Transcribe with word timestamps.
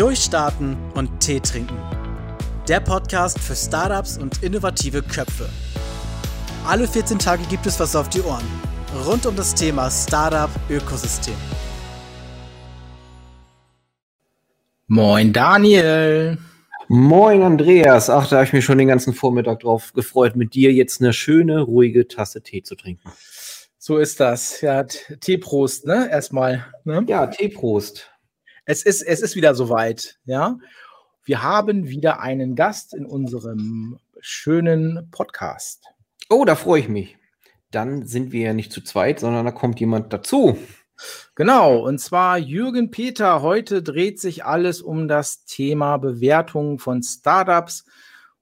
Durchstarten 0.00 0.78
und 0.94 1.20
Tee 1.20 1.40
trinken. 1.40 1.76
Der 2.66 2.80
Podcast 2.80 3.38
für 3.38 3.54
Startups 3.54 4.16
und 4.16 4.42
innovative 4.42 5.02
Köpfe. 5.02 5.46
Alle 6.66 6.88
14 6.88 7.18
Tage 7.18 7.42
gibt 7.50 7.66
es 7.66 7.78
was 7.78 7.94
auf 7.94 8.08
die 8.08 8.22
Ohren. 8.22 8.46
Rund 9.04 9.26
um 9.26 9.36
das 9.36 9.54
Thema 9.54 9.90
Startup 9.90 10.48
Ökosystem. 10.70 11.34
Moin 14.86 15.34
Daniel. 15.34 16.38
Moin 16.88 17.42
Andreas. 17.42 18.08
Ach, 18.08 18.26
da 18.26 18.36
habe 18.36 18.46
ich 18.46 18.54
mich 18.54 18.64
schon 18.64 18.78
den 18.78 18.88
ganzen 18.88 19.12
Vormittag 19.12 19.60
drauf 19.60 19.92
gefreut, 19.92 20.34
mit 20.34 20.54
dir 20.54 20.72
jetzt 20.72 21.02
eine 21.02 21.12
schöne, 21.12 21.60
ruhige 21.60 22.08
Tasse 22.08 22.40
Tee 22.40 22.62
zu 22.62 22.74
trinken. 22.74 23.10
So 23.76 23.98
ist 23.98 24.18
das. 24.18 24.62
Ja, 24.62 24.82
Teeprost, 24.84 25.84
ne? 25.84 26.08
Erstmal. 26.10 26.64
Ne? 26.84 27.04
Ja, 27.06 27.26
Teeprost. 27.26 28.09
Es 28.70 28.84
ist, 28.84 29.02
es 29.02 29.20
ist 29.20 29.34
wieder 29.34 29.56
soweit, 29.56 30.20
ja. 30.26 30.56
Wir 31.24 31.42
haben 31.42 31.88
wieder 31.88 32.20
einen 32.20 32.54
Gast 32.54 32.94
in 32.94 33.04
unserem 33.04 33.98
schönen 34.20 35.08
Podcast. 35.10 35.86
Oh, 36.28 36.44
da 36.44 36.54
freue 36.54 36.82
ich 36.82 36.88
mich. 36.88 37.18
Dann 37.72 38.06
sind 38.06 38.30
wir 38.30 38.42
ja 38.42 38.52
nicht 38.52 38.70
zu 38.70 38.80
zweit, 38.80 39.18
sondern 39.18 39.44
da 39.44 39.50
kommt 39.50 39.80
jemand 39.80 40.12
dazu. 40.12 40.56
Genau, 41.34 41.78
und 41.84 41.98
zwar 41.98 42.38
Jürgen 42.38 42.92
Peter. 42.92 43.42
Heute 43.42 43.82
dreht 43.82 44.20
sich 44.20 44.44
alles 44.44 44.82
um 44.82 45.08
das 45.08 45.44
Thema 45.46 45.96
Bewertung 45.96 46.78
von 46.78 47.02
Startups. 47.02 47.84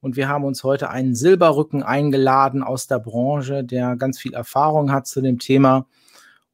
Und 0.02 0.16
wir 0.16 0.29
haben 0.29 0.45
uns 0.45 0.63
heute 0.63 0.91
einen 0.91 1.15
Silberrücken 1.15 1.83
eingeladen 1.83 2.63
aus 2.63 2.87
der 2.87 2.99
Branche, 2.99 3.65
der 3.65 3.97
ganz 3.97 4.19
viel 4.19 4.35
Erfahrung 4.35 4.93
hat 4.93 5.07
zu 5.07 5.23
dem 5.23 5.38
Thema. 5.38 5.87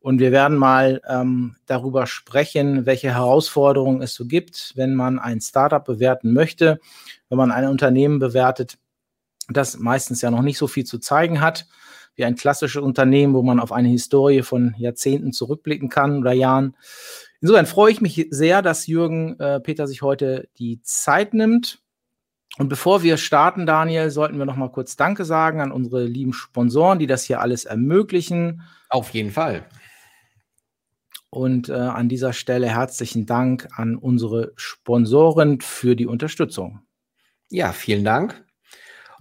Und 0.05 0.19
wir 0.19 0.33
werden 0.33 0.59
mal 0.59 1.01
ähm, 1.09 1.57
darüber 1.65 2.07
sprechen, 2.07 2.85
welche 2.85 3.15
Herausforderungen 3.15 4.03
es 4.03 4.13
so 4.13 4.27
gibt, 4.27 4.75
wenn 4.77 4.95
man 4.95 5.19
ein 5.19 5.41
Startup 5.41 5.83
bewerten 5.83 6.35
möchte, 6.35 6.79
wenn 7.31 7.39
man 7.39 7.51
ein 7.51 7.67
Unternehmen 7.67 8.19
bewertet, 8.19 8.77
das 9.49 9.79
meistens 9.79 10.21
ja 10.21 10.31
noch 10.31 10.43
nicht 10.43 10.59
so 10.59 10.67
viel 10.67 10.85
zu 10.85 10.99
zeigen 10.99 11.41
hat, 11.41 11.69
wie 12.17 12.27
ein 12.27 12.37
klassisches 12.37 12.83
Unternehmen, 12.83 13.33
wo 13.33 13.41
man 13.41 13.59
auf 13.59 13.73
eine 13.73 13.89
Historie 13.89 14.43
von 14.43 14.75
Jahrzehnten 14.77 15.33
zurückblicken 15.33 15.89
kann 15.89 16.19
oder 16.19 16.33
Jahren. 16.33 16.77
Insofern 17.41 17.65
freue 17.65 17.91
ich 17.91 18.03
mich 18.03 18.27
sehr, 18.29 18.61
dass 18.61 18.87
Jürgen 18.87 19.41
äh, 19.41 19.59
Peter 19.61 19.87
sich 19.87 20.03
heute 20.03 20.51
die 20.59 20.83
Zeit 20.83 21.33
nimmt 21.33 21.79
und 22.59 22.69
bevor 22.69 23.03
wir 23.03 23.17
starten, 23.17 23.65
Daniel, 23.65 24.11
sollten 24.11 24.37
wir 24.37 24.45
noch 24.45 24.57
mal 24.57 24.71
kurz 24.71 24.97
Danke 24.97 25.25
sagen 25.25 25.63
an 25.63 25.73
unsere 25.73 26.05
lieben 26.05 26.35
Sponsoren, 26.35 26.99
die 26.99 27.07
das 27.07 27.25
hier 27.25 27.41
alles 27.41 27.65
ermöglichen. 27.65 28.61
Auf 28.91 29.09
jeden 29.15 29.31
Fall. 29.31 29.65
Und 31.35 31.69
äh, 31.69 31.73
an 31.73 32.09
dieser 32.09 32.33
Stelle 32.33 32.69
herzlichen 32.69 33.27
Dank 33.27 33.67
an 33.75 33.97
unsere 33.97 34.53
Sponsoren 34.55 35.61
für 35.61 35.97
die 35.97 36.07
Unterstützung. 36.07 36.83
Ja, 37.51 37.73
vielen 37.73 38.05
Dank. 38.05 38.45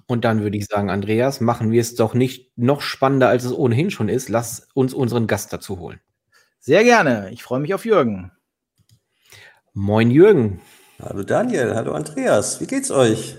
Und 0.05 0.23
dann 0.23 0.43
würde 0.43 0.55
ich 0.55 0.67
sagen, 0.67 0.91
Andreas, 0.91 1.41
machen 1.41 1.71
wir 1.71 1.81
es 1.81 1.95
doch 1.95 2.13
nicht 2.13 2.55
noch 2.55 2.81
spannender, 2.81 3.29
als 3.29 3.45
es 3.45 3.51
ohnehin 3.51 3.89
schon 3.89 4.09
ist. 4.09 4.29
Lass 4.29 4.67
uns 4.75 4.93
unseren 4.93 5.25
Gast 5.25 5.51
dazu 5.53 5.79
holen. 5.79 6.01
Sehr 6.59 6.83
gerne. 6.83 7.31
Ich 7.31 7.41
freue 7.41 7.59
mich 7.59 7.73
auf 7.73 7.83
Jürgen. 7.83 8.31
Moin, 9.73 10.11
Jürgen. 10.11 10.61
Hallo 11.01 11.23
Daniel, 11.23 11.73
hallo 11.73 11.93
Andreas, 11.93 12.61
wie 12.61 12.67
geht's 12.67 12.91
euch? 12.91 13.37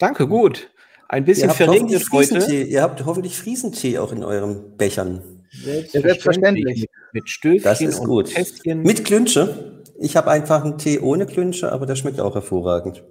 Danke, 0.00 0.26
gut. 0.26 0.68
Ein 1.08 1.24
bisschen 1.24 1.50
verregnet 1.50 2.04
heute. 2.10 2.38
Ihr 2.44 2.82
habt 2.82 3.04
hoffentlich 3.06 3.38
Friesentee 3.38 3.98
auch 3.98 4.10
in 4.10 4.24
euren 4.24 4.76
Bechern. 4.76 5.37
Selbstverständlich. 5.50 6.02
Selbstverständlich. 6.02 6.86
Mit 7.12 7.28
Stöfchen 7.28 7.62
das 7.62 7.80
ist 7.80 8.04
gut. 8.04 8.30
Kästchen. 8.30 8.82
Mit 8.82 9.04
Klünsche. 9.04 9.82
Ich 9.98 10.16
habe 10.16 10.30
einfach 10.30 10.64
einen 10.64 10.78
Tee 10.78 11.00
ohne 11.00 11.26
Klünsche, 11.26 11.72
aber 11.72 11.86
der 11.86 11.96
schmeckt 11.96 12.20
auch 12.20 12.34
hervorragend. 12.34 13.02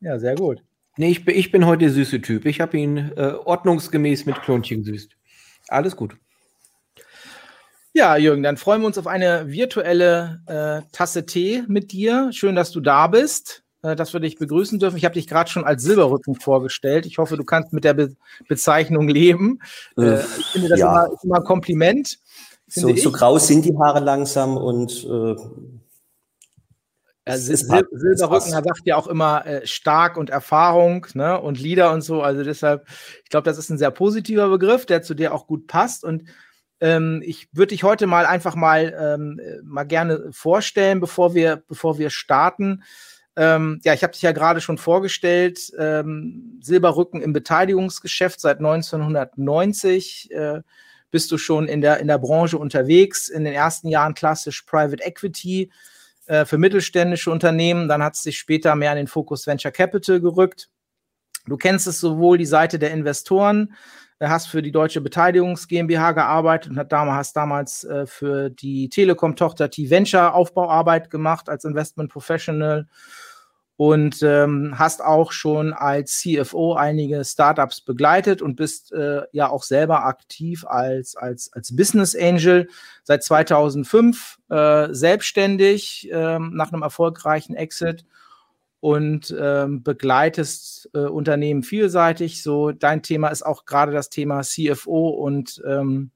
Ja, 0.00 0.18
sehr 0.18 0.34
gut. 0.34 0.62
Nee, 0.96 1.10
ich 1.10 1.24
bin, 1.24 1.36
ich 1.36 1.50
bin 1.50 1.66
heute 1.66 1.86
der 1.86 1.90
süße 1.90 2.20
Typ. 2.20 2.46
Ich 2.46 2.60
habe 2.60 2.76
ihn 2.76 3.12
äh, 3.16 3.32
ordnungsgemäß 3.44 4.26
mit 4.26 4.40
Klönchen 4.42 4.84
gesüßt. 4.84 5.16
Alles 5.68 5.96
gut. 5.96 6.16
Ja, 7.94 8.16
Jürgen, 8.16 8.42
dann 8.42 8.56
freuen 8.56 8.82
wir 8.82 8.86
uns 8.86 8.98
auf 8.98 9.06
eine 9.06 9.50
virtuelle 9.50 10.42
äh, 10.46 10.82
Tasse 10.92 11.26
Tee 11.26 11.62
mit 11.68 11.92
dir. 11.92 12.30
Schön, 12.32 12.56
dass 12.56 12.70
du 12.70 12.80
da 12.80 13.06
bist, 13.06 13.63
dass 13.84 14.12
wir 14.12 14.20
dich 14.20 14.36
begrüßen 14.36 14.78
dürfen. 14.78 14.96
Ich 14.96 15.04
habe 15.04 15.14
dich 15.14 15.26
gerade 15.26 15.50
schon 15.50 15.64
als 15.64 15.82
Silberrücken 15.82 16.34
vorgestellt. 16.34 17.06
Ich 17.06 17.18
hoffe, 17.18 17.36
du 17.36 17.44
kannst 17.44 17.72
mit 17.72 17.84
der 17.84 17.94
Be 17.94 18.16
Bezeichnung 18.48 19.08
leben. 19.08 19.60
Äh, 19.98 20.20
ich 20.20 20.46
finde 20.46 20.68
das 20.70 20.80
ja. 20.80 21.04
immer, 21.04 21.16
immer, 21.22 21.36
ein 21.36 21.44
Kompliment. 21.44 22.18
So, 22.66 22.94
so, 22.96 23.12
grau 23.12 23.38
sind 23.38 23.64
die 23.64 23.76
Haare 23.76 24.00
langsam 24.00 24.56
und 24.56 25.04
äh, 25.04 25.36
ja, 27.26 27.38
Sil 27.40 27.56
Silberrücken 27.56 28.50
sagt 28.50 28.80
ja 28.84 28.96
auch 28.96 29.06
immer 29.06 29.46
äh, 29.46 29.66
stark 29.66 30.16
und 30.16 30.30
Erfahrung 30.30 31.06
ne? 31.14 31.40
und 31.40 31.58
Lieder 31.58 31.92
und 31.92 32.02
so. 32.02 32.22
Also 32.22 32.42
deshalb, 32.42 32.86
ich 33.22 33.30
glaube, 33.30 33.44
das 33.44 33.56
ist 33.56 33.70
ein 33.70 33.78
sehr 33.78 33.90
positiver 33.90 34.48
Begriff, 34.48 34.84
der 34.84 35.02
zu 35.02 35.14
dir 35.14 35.32
auch 35.32 35.46
gut 35.46 35.66
passt. 35.66 36.04
Und 36.04 36.24
ähm, 36.80 37.22
ich 37.24 37.48
würde 37.52 37.68
dich 37.68 37.82
heute 37.82 38.06
mal 38.06 38.26
einfach 38.26 38.56
mal, 38.56 38.94
ähm, 38.98 39.40
mal 39.64 39.84
gerne 39.84 40.28
vorstellen, 40.32 41.00
bevor 41.00 41.34
wir, 41.34 41.62
bevor 41.66 41.98
wir 41.98 42.10
starten. 42.10 42.82
Ähm, 43.36 43.80
ja, 43.84 43.94
ich 43.94 44.02
habe 44.02 44.12
dich 44.12 44.22
ja 44.22 44.32
gerade 44.32 44.60
schon 44.60 44.78
vorgestellt. 44.78 45.72
Ähm, 45.78 46.60
Silberrücken 46.62 47.20
im 47.20 47.32
Beteiligungsgeschäft 47.32 48.40
seit 48.40 48.58
1990. 48.58 50.30
Äh, 50.30 50.62
bist 51.10 51.30
du 51.30 51.38
schon 51.38 51.68
in 51.68 51.80
der, 51.80 52.00
in 52.00 52.08
der 52.08 52.18
Branche 52.18 52.58
unterwegs. 52.58 53.28
In 53.28 53.44
den 53.44 53.54
ersten 53.54 53.88
Jahren 53.88 54.14
klassisch 54.14 54.62
Private 54.62 55.02
Equity 55.02 55.70
äh, 56.26 56.44
für 56.44 56.58
mittelständische 56.58 57.30
Unternehmen. 57.30 57.88
Dann 57.88 58.02
hat 58.02 58.14
es 58.14 58.22
sich 58.22 58.38
später 58.38 58.74
mehr 58.74 58.90
an 58.90 58.96
den 58.96 59.06
Fokus 59.06 59.46
Venture 59.46 59.70
Capital 59.70 60.20
gerückt. 60.20 60.68
Du 61.46 61.56
kennst 61.56 61.86
es 61.86 62.00
sowohl 62.00 62.38
die 62.38 62.46
Seite 62.46 62.78
der 62.78 62.90
Investoren, 62.90 63.74
hast 64.18 64.48
für 64.48 64.62
die 64.62 64.72
Deutsche 64.72 65.00
Beteiligungs 65.00 65.68
GmbH 65.68 66.12
gearbeitet 66.12 66.70
und 66.70 66.92
hast 66.92 67.36
damals 67.36 67.84
äh, 67.84 68.06
für 68.06 68.48
die 68.48 68.88
Telekom-Tochter 68.88 69.70
T-Venture 69.70 70.34
Aufbauarbeit 70.34 71.10
gemacht 71.10 71.48
als 71.48 71.64
Investment 71.64 72.10
Professional 72.10 72.88
und 73.76 74.22
ähm, 74.22 74.74
hast 74.78 75.02
auch 75.02 75.32
schon 75.32 75.72
als 75.72 76.20
CFO 76.20 76.74
einige 76.74 77.24
Startups 77.24 77.80
begleitet 77.80 78.40
und 78.40 78.54
bist 78.54 78.92
äh, 78.92 79.22
ja 79.32 79.48
auch 79.48 79.64
selber 79.64 80.04
aktiv 80.04 80.64
als, 80.64 81.16
als, 81.16 81.52
als 81.52 81.74
Business 81.74 82.14
Angel 82.14 82.68
seit 83.02 83.24
2005 83.24 84.38
äh, 84.48 84.88
selbstständig 84.92 86.08
äh, 86.12 86.38
nach 86.38 86.72
einem 86.72 86.82
erfolgreichen 86.82 87.56
Exit 87.56 88.04
und 88.78 89.34
ähm, 89.40 89.82
begleitest 89.82 90.90
äh, 90.94 90.98
Unternehmen 90.98 91.62
vielseitig. 91.62 92.42
So, 92.42 92.70
dein 92.70 93.02
Thema 93.02 93.28
ist 93.28 93.42
auch 93.42 93.64
gerade 93.64 93.92
das 93.92 94.10
Thema 94.10 94.42
CFO 94.42 95.08
und 95.08 95.62
ähm, 95.66 96.10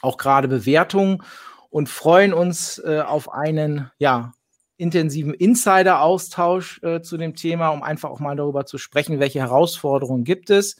auch 0.00 0.16
gerade 0.16 0.48
Bewertung 0.48 1.22
und 1.68 1.88
freuen 1.88 2.32
uns 2.32 2.78
äh, 2.78 3.00
auf 3.00 3.32
einen 3.32 3.90
ja, 3.98 4.32
intensiven 4.76 5.34
Insider-Austausch 5.34 6.82
äh, 6.82 7.00
zu 7.00 7.16
dem 7.16 7.34
Thema, 7.34 7.70
um 7.70 7.82
einfach 7.82 8.10
auch 8.10 8.20
mal 8.20 8.36
darüber 8.36 8.66
zu 8.66 8.78
sprechen, 8.78 9.20
welche 9.20 9.40
Herausforderungen 9.40 10.24
gibt 10.24 10.50
es. 10.50 10.76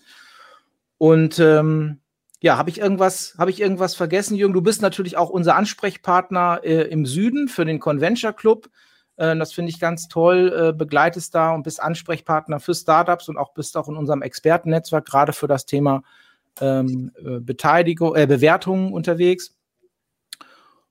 Und 0.99 1.39
ähm, 1.39 2.01
ja, 2.41 2.59
habe 2.59 2.71
ich 2.71 2.79
irgendwas, 2.79 3.35
habe 3.39 3.51
ich 3.51 3.61
irgendwas 3.61 3.95
vergessen, 3.95 4.37
Jürgen? 4.37 4.55
Du 4.55 4.63
bist 4.63 4.83
natürlich 4.83 5.17
auch 5.17 5.31
unser 5.31 5.57
Ansprechpartner 5.57 6.61
äh, 6.63 6.83
im 6.83 7.07
Süden 7.07 7.49
für 7.49 7.65
den 7.65 7.81
Conventure 7.81 8.35
Club. 8.35 8.69
Äh, 9.17 9.37
das 9.37 9.53
finde 9.53 9.71
ich 9.71 9.81
ganz 9.81 10.09
toll. 10.09 10.55
Äh, 10.55 10.73
begleitest 10.73 11.35
da 11.35 11.55
und 11.55 11.63
bist 11.63 11.83
Ansprechpartner 11.83 12.61
für 12.61 12.75
Startups 12.75 13.29
und 13.29 13.39
auch 13.39 13.55
bist 13.55 13.77
auch 13.77 13.89
in 13.89 13.97
unserem 13.97 14.23
Expertennetzwerk 14.23 15.07
gerade 15.07 15.33
für 15.33 15.49
das 15.49 15.65
Thema 15.65 16.03
ähm, 16.61 17.13
äh, 17.17 17.41
Beteiligung, 17.41 18.15
äh, 18.15 18.27
Bewertung 18.27 18.93
unterwegs. 18.93 19.56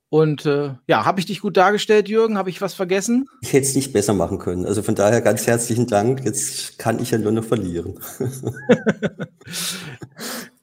Und 0.10 0.46
äh, 0.46 0.76
ja, 0.88 1.06
habe 1.06 1.20
ich 1.20 1.26
dich 1.26 1.42
gut 1.42 1.58
dargestellt, 1.58 2.08
Jürgen? 2.08 2.38
Habe 2.38 2.50
ich 2.50 2.62
was 2.62 2.74
vergessen? 2.74 3.28
Ich 3.42 3.54
hätte 3.54 3.66
es 3.66 3.76
nicht 3.76 3.92
besser 3.92 4.14
machen 4.14 4.38
können. 4.38 4.66
Also 4.66 4.84
von 4.84 4.96
daher 4.96 5.22
ganz 5.22 5.48
herzlichen 5.48 5.88
Dank. 5.88 6.24
Jetzt 6.24 6.78
kann 6.78 7.00
ich 7.00 7.12
ja 7.12 7.18
nur 7.18 7.32
noch 7.32 7.44
verlieren. 7.44 8.00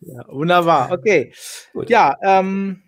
ja, 0.00 0.24
wunderbar. 0.28 0.92
Okay. 0.92 1.32
Gut. 1.72 1.90
Ja, 1.90 2.16
ähm, 2.22 2.82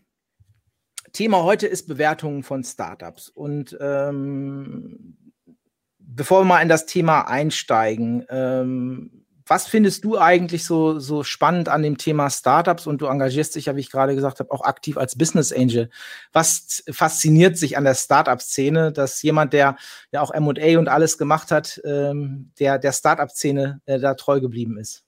Thema 1.13 1.43
heute 1.43 1.67
ist 1.67 1.87
Bewertungen 1.87 2.43
von 2.43 2.63
Startups. 2.65 3.29
Und 3.29 3.77
ähm, 3.81 5.17
bevor 5.99 6.43
wir 6.43 6.45
mal 6.45 6.63
in 6.63 6.69
das 6.69 6.87
Thema 6.87 7.23
einsteigen, 7.23 8.25
ähm, 8.29 9.24
was 9.47 9.67
findest 9.67 10.05
du 10.05 10.19
eigentlich 10.19 10.65
so, 10.65 10.99
so 10.99 11.23
spannend 11.23 11.69
an 11.69 11.83
dem 11.83 11.99
Thema 11.99 12.31
Startups? 12.31 12.87
Und 12.87 13.03
du 13.03 13.07
engagierst 13.07 13.55
dich 13.55 13.67
ja, 13.67 13.77
wie 13.77 13.81
ich 13.81 13.91
gerade 13.91 14.15
gesagt 14.15 14.41
habe, 14.41 14.51
auch 14.51 14.63
aktiv 14.63 14.97
als 14.97 15.17
Business 15.17 15.53
Angel. 15.53 15.91
Was 16.33 16.83
fasziniert 16.91 17.59
sich 17.59 17.77
an 17.77 17.85
der 17.85 17.95
Startup-Szene, 17.95 18.93
dass 18.93 19.21
jemand, 19.23 19.53
der 19.53 19.77
ja 20.13 20.23
auch 20.23 20.33
MA 20.35 20.79
und 20.79 20.89
alles 20.89 21.19
gemacht 21.19 21.51
hat, 21.51 21.81
ähm, 21.85 22.53
der, 22.59 22.79
der 22.79 22.93
Startup-Szene 22.93 23.81
äh, 23.87 23.99
da 23.99 24.15
treu 24.15 24.41
geblieben 24.41 24.79
ist? 24.79 25.05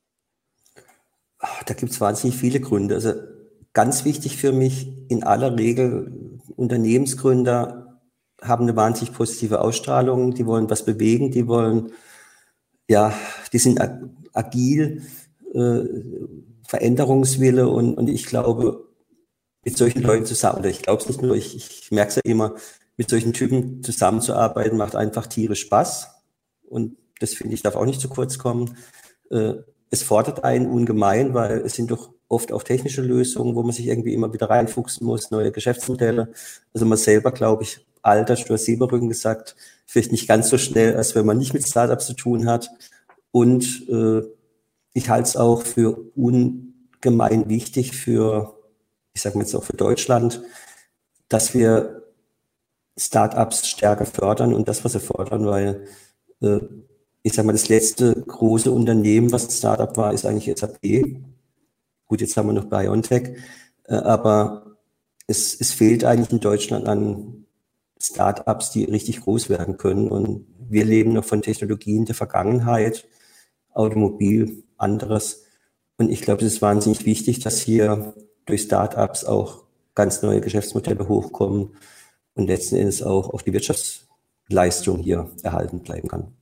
Da 1.67 1.75
gibt 1.75 1.93
es 1.93 2.01
wahnsinnig 2.01 2.37
viele 2.37 2.61
Gründe. 2.61 2.95
Also 2.95 3.15
ganz 3.73 4.05
wichtig 4.05 4.37
für 4.37 4.53
mich 4.53 4.89
in 5.09 5.23
aller 5.23 5.57
Regel 5.57 6.41
Unternehmensgründer 6.57 8.01
haben 8.43 8.65
eine 8.65 8.77
wahnsinnig 8.77 9.15
positive 9.15 9.61
Ausstrahlung, 9.61 10.35
die 10.35 10.47
wollen 10.47 10.71
was 10.71 10.85
bewegen, 10.85 11.31
die 11.31 11.47
wollen, 11.47 11.93
ja, 12.89 13.13
die 13.53 13.59
sind 13.59 13.81
agil, 14.33 15.03
äh, 15.55 15.81
Veränderungswille 16.67 17.69
und, 17.69 17.95
und 17.95 18.09
ich 18.09 18.27
glaube, 18.27 18.89
mit 19.65 19.77
solchen 19.77 20.03
Leuten 20.03 20.27
zusammen, 20.27 20.61
oder 20.61 20.71
ich 20.71 20.83
glaube 20.83 21.03
es 21.03 21.09
nicht 21.09 21.23
nur, 21.23 21.35
ich, 21.35 21.57
ich 21.57 21.91
merke 21.91 22.11
es 22.11 22.17
ja 22.17 22.23
immer, 22.25 22.55
mit 22.97 23.11
solchen 23.11 23.33
Typen 23.33 23.83
zusammenzuarbeiten, 23.83 24.79
macht 24.79 24.97
einfach 24.97 25.27
tierisch 25.27 25.61
Spaß. 25.63 26.09
Und 26.69 26.97
das 27.21 27.35
finde 27.35 27.55
ich, 27.55 27.63
darf 27.63 27.77
auch 27.77 27.85
nicht 27.85 28.01
zu 28.01 28.09
kurz 28.09 28.39
kommen. 28.39 28.77
Äh, 29.31 29.55
es 29.91 30.03
fordert 30.03 30.45
einen 30.45 30.67
ungemein, 30.67 31.35
weil 31.35 31.59
es 31.59 31.75
sind 31.75 31.91
doch 31.91 32.11
oft 32.29 32.53
auch 32.53 32.63
technische 32.63 33.03
Lösungen, 33.03 33.55
wo 33.55 33.63
man 33.63 33.73
sich 33.73 33.87
irgendwie 33.87 34.15
immer 34.15 34.33
wieder 34.33 34.51
reinfuchsen 34.51 35.07
muss, 35.07 35.31
neue 35.31 35.53
Geschäftsmodelle. 35.53 36.33
Also 36.75 36.87
man 36.87 36.99
selber, 36.99 37.31
glaube 37.33 37.63
ich, 37.63 37.86
altert, 38.07 38.49
du 38.49 38.55
hast 38.55 38.65
Silberrücken 38.65 39.09
gesagt, 39.09 39.57
vielleicht 39.87 40.13
nicht 40.13 40.29
ganz 40.29 40.49
so 40.49 40.59
schnell, 40.59 40.97
als 40.97 41.15
wenn 41.15 41.27
man 41.27 41.39
nicht 41.39 41.55
mit 41.55 41.67
Startups 41.67 42.07
zu 42.07 42.15
tun 42.15 42.47
hat. 42.47 42.71
Und 43.31 43.89
äh, 43.89 44.23
ich 44.95 45.09
halte 45.11 45.29
es 45.29 45.37
auch 45.37 45.63
für 45.63 45.99
ungemein 46.15 47.49
wichtig 47.49 47.97
für, 47.97 48.55
ich 49.13 49.23
sage 49.23 49.37
mal 49.37 49.45
jetzt 49.45 49.55
auch 49.55 49.65
für 49.65 49.77
Deutschland, 49.77 50.43
dass 51.29 51.55
wir 51.55 52.05
Startups 52.99 53.69
stärker 53.69 54.07
fördern 54.07 54.55
und 54.55 54.69
das, 54.69 54.85
was 54.85 54.93
sie 54.93 55.01
fördern, 55.01 55.47
weil 55.47 55.87
äh, 56.41 56.61
ich 57.23 57.33
sage 57.33 57.47
mal, 57.47 57.53
das 57.53 57.69
letzte 57.69 58.15
große 58.15 58.71
Unternehmen, 58.71 59.33
was 59.33 59.47
ein 59.47 59.51
Startup 59.51 59.97
war, 59.97 60.13
ist 60.13 60.25
eigentlich 60.25 60.57
SAP. 60.57 61.23
Gut, 62.07 62.21
jetzt 62.21 62.37
haben 62.37 62.49
wir 62.49 62.53
noch 62.53 62.67
BioNTech, 62.67 63.37
äh, 63.85 63.95
aber 63.95 64.77
es, 65.27 65.61
es 65.61 65.73
fehlt 65.73 66.05
eigentlich 66.05 66.31
in 66.31 66.41
Deutschland 66.41 66.87
an 66.87 67.46
Startups, 68.07 68.71
die 68.71 68.85
richtig 68.85 69.21
groß 69.23 69.49
werden 69.49 69.77
können. 69.77 70.09
Und 70.09 70.47
wir 70.69 70.85
leben 70.85 71.13
noch 71.13 71.25
von 71.25 71.43
Technologien 71.43 72.05
der 72.05 72.15
Vergangenheit, 72.15 73.07
Automobil, 73.73 74.65
anderes. 74.77 75.45
Und 75.99 76.11
ich 76.11 76.23
glaube, 76.23 76.45
es 76.45 76.55
ist 76.55 76.63
wahnsinnig 76.63 77.05
wichtig, 77.07 77.41
dass 77.41 77.61
hier 77.61 78.15
durch 78.47 78.63
Startups 78.63 79.25
auch 79.25 79.65
ganz 79.95 80.23
neue 80.23 80.41
Geschäftsmodelle 80.41 81.09
hochkommen 81.09 81.77
und 82.35 82.47
letzten 82.47 82.77
Endes 82.77 83.03
auch 83.03 83.31
auf 83.31 83.43
die 83.43 83.53
Wirtschaftsleistung 83.53 84.99
hier 84.99 85.31
erhalten 85.43 85.81
bleiben 85.81 86.09
kann. 86.09 86.37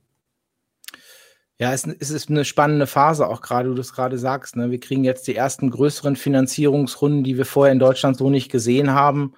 Ja, 1.57 1.73
es, 1.73 1.87
es, 1.87 2.09
ist 2.09 2.29
eine 2.29 2.43
spannende 2.43 2.85
Phase, 2.85 3.27
auch 3.27 3.41
gerade, 3.41 3.69
du 3.69 3.75
das 3.75 3.93
gerade 3.93 4.17
sagst. 4.17 4.57
Ne? 4.57 4.71
Wir 4.71 4.79
kriegen 4.79 5.05
jetzt 5.05 5.25
die 5.27 5.35
ersten 5.35 5.69
größeren 5.71 6.17
Finanzierungsrunden, 6.17 7.23
die 7.23 7.37
wir 7.37 7.45
vorher 7.45 7.71
in 7.71 7.79
Deutschland 7.79 8.17
so 8.17 8.29
nicht 8.29 8.51
gesehen 8.51 8.91
haben. 8.91 9.33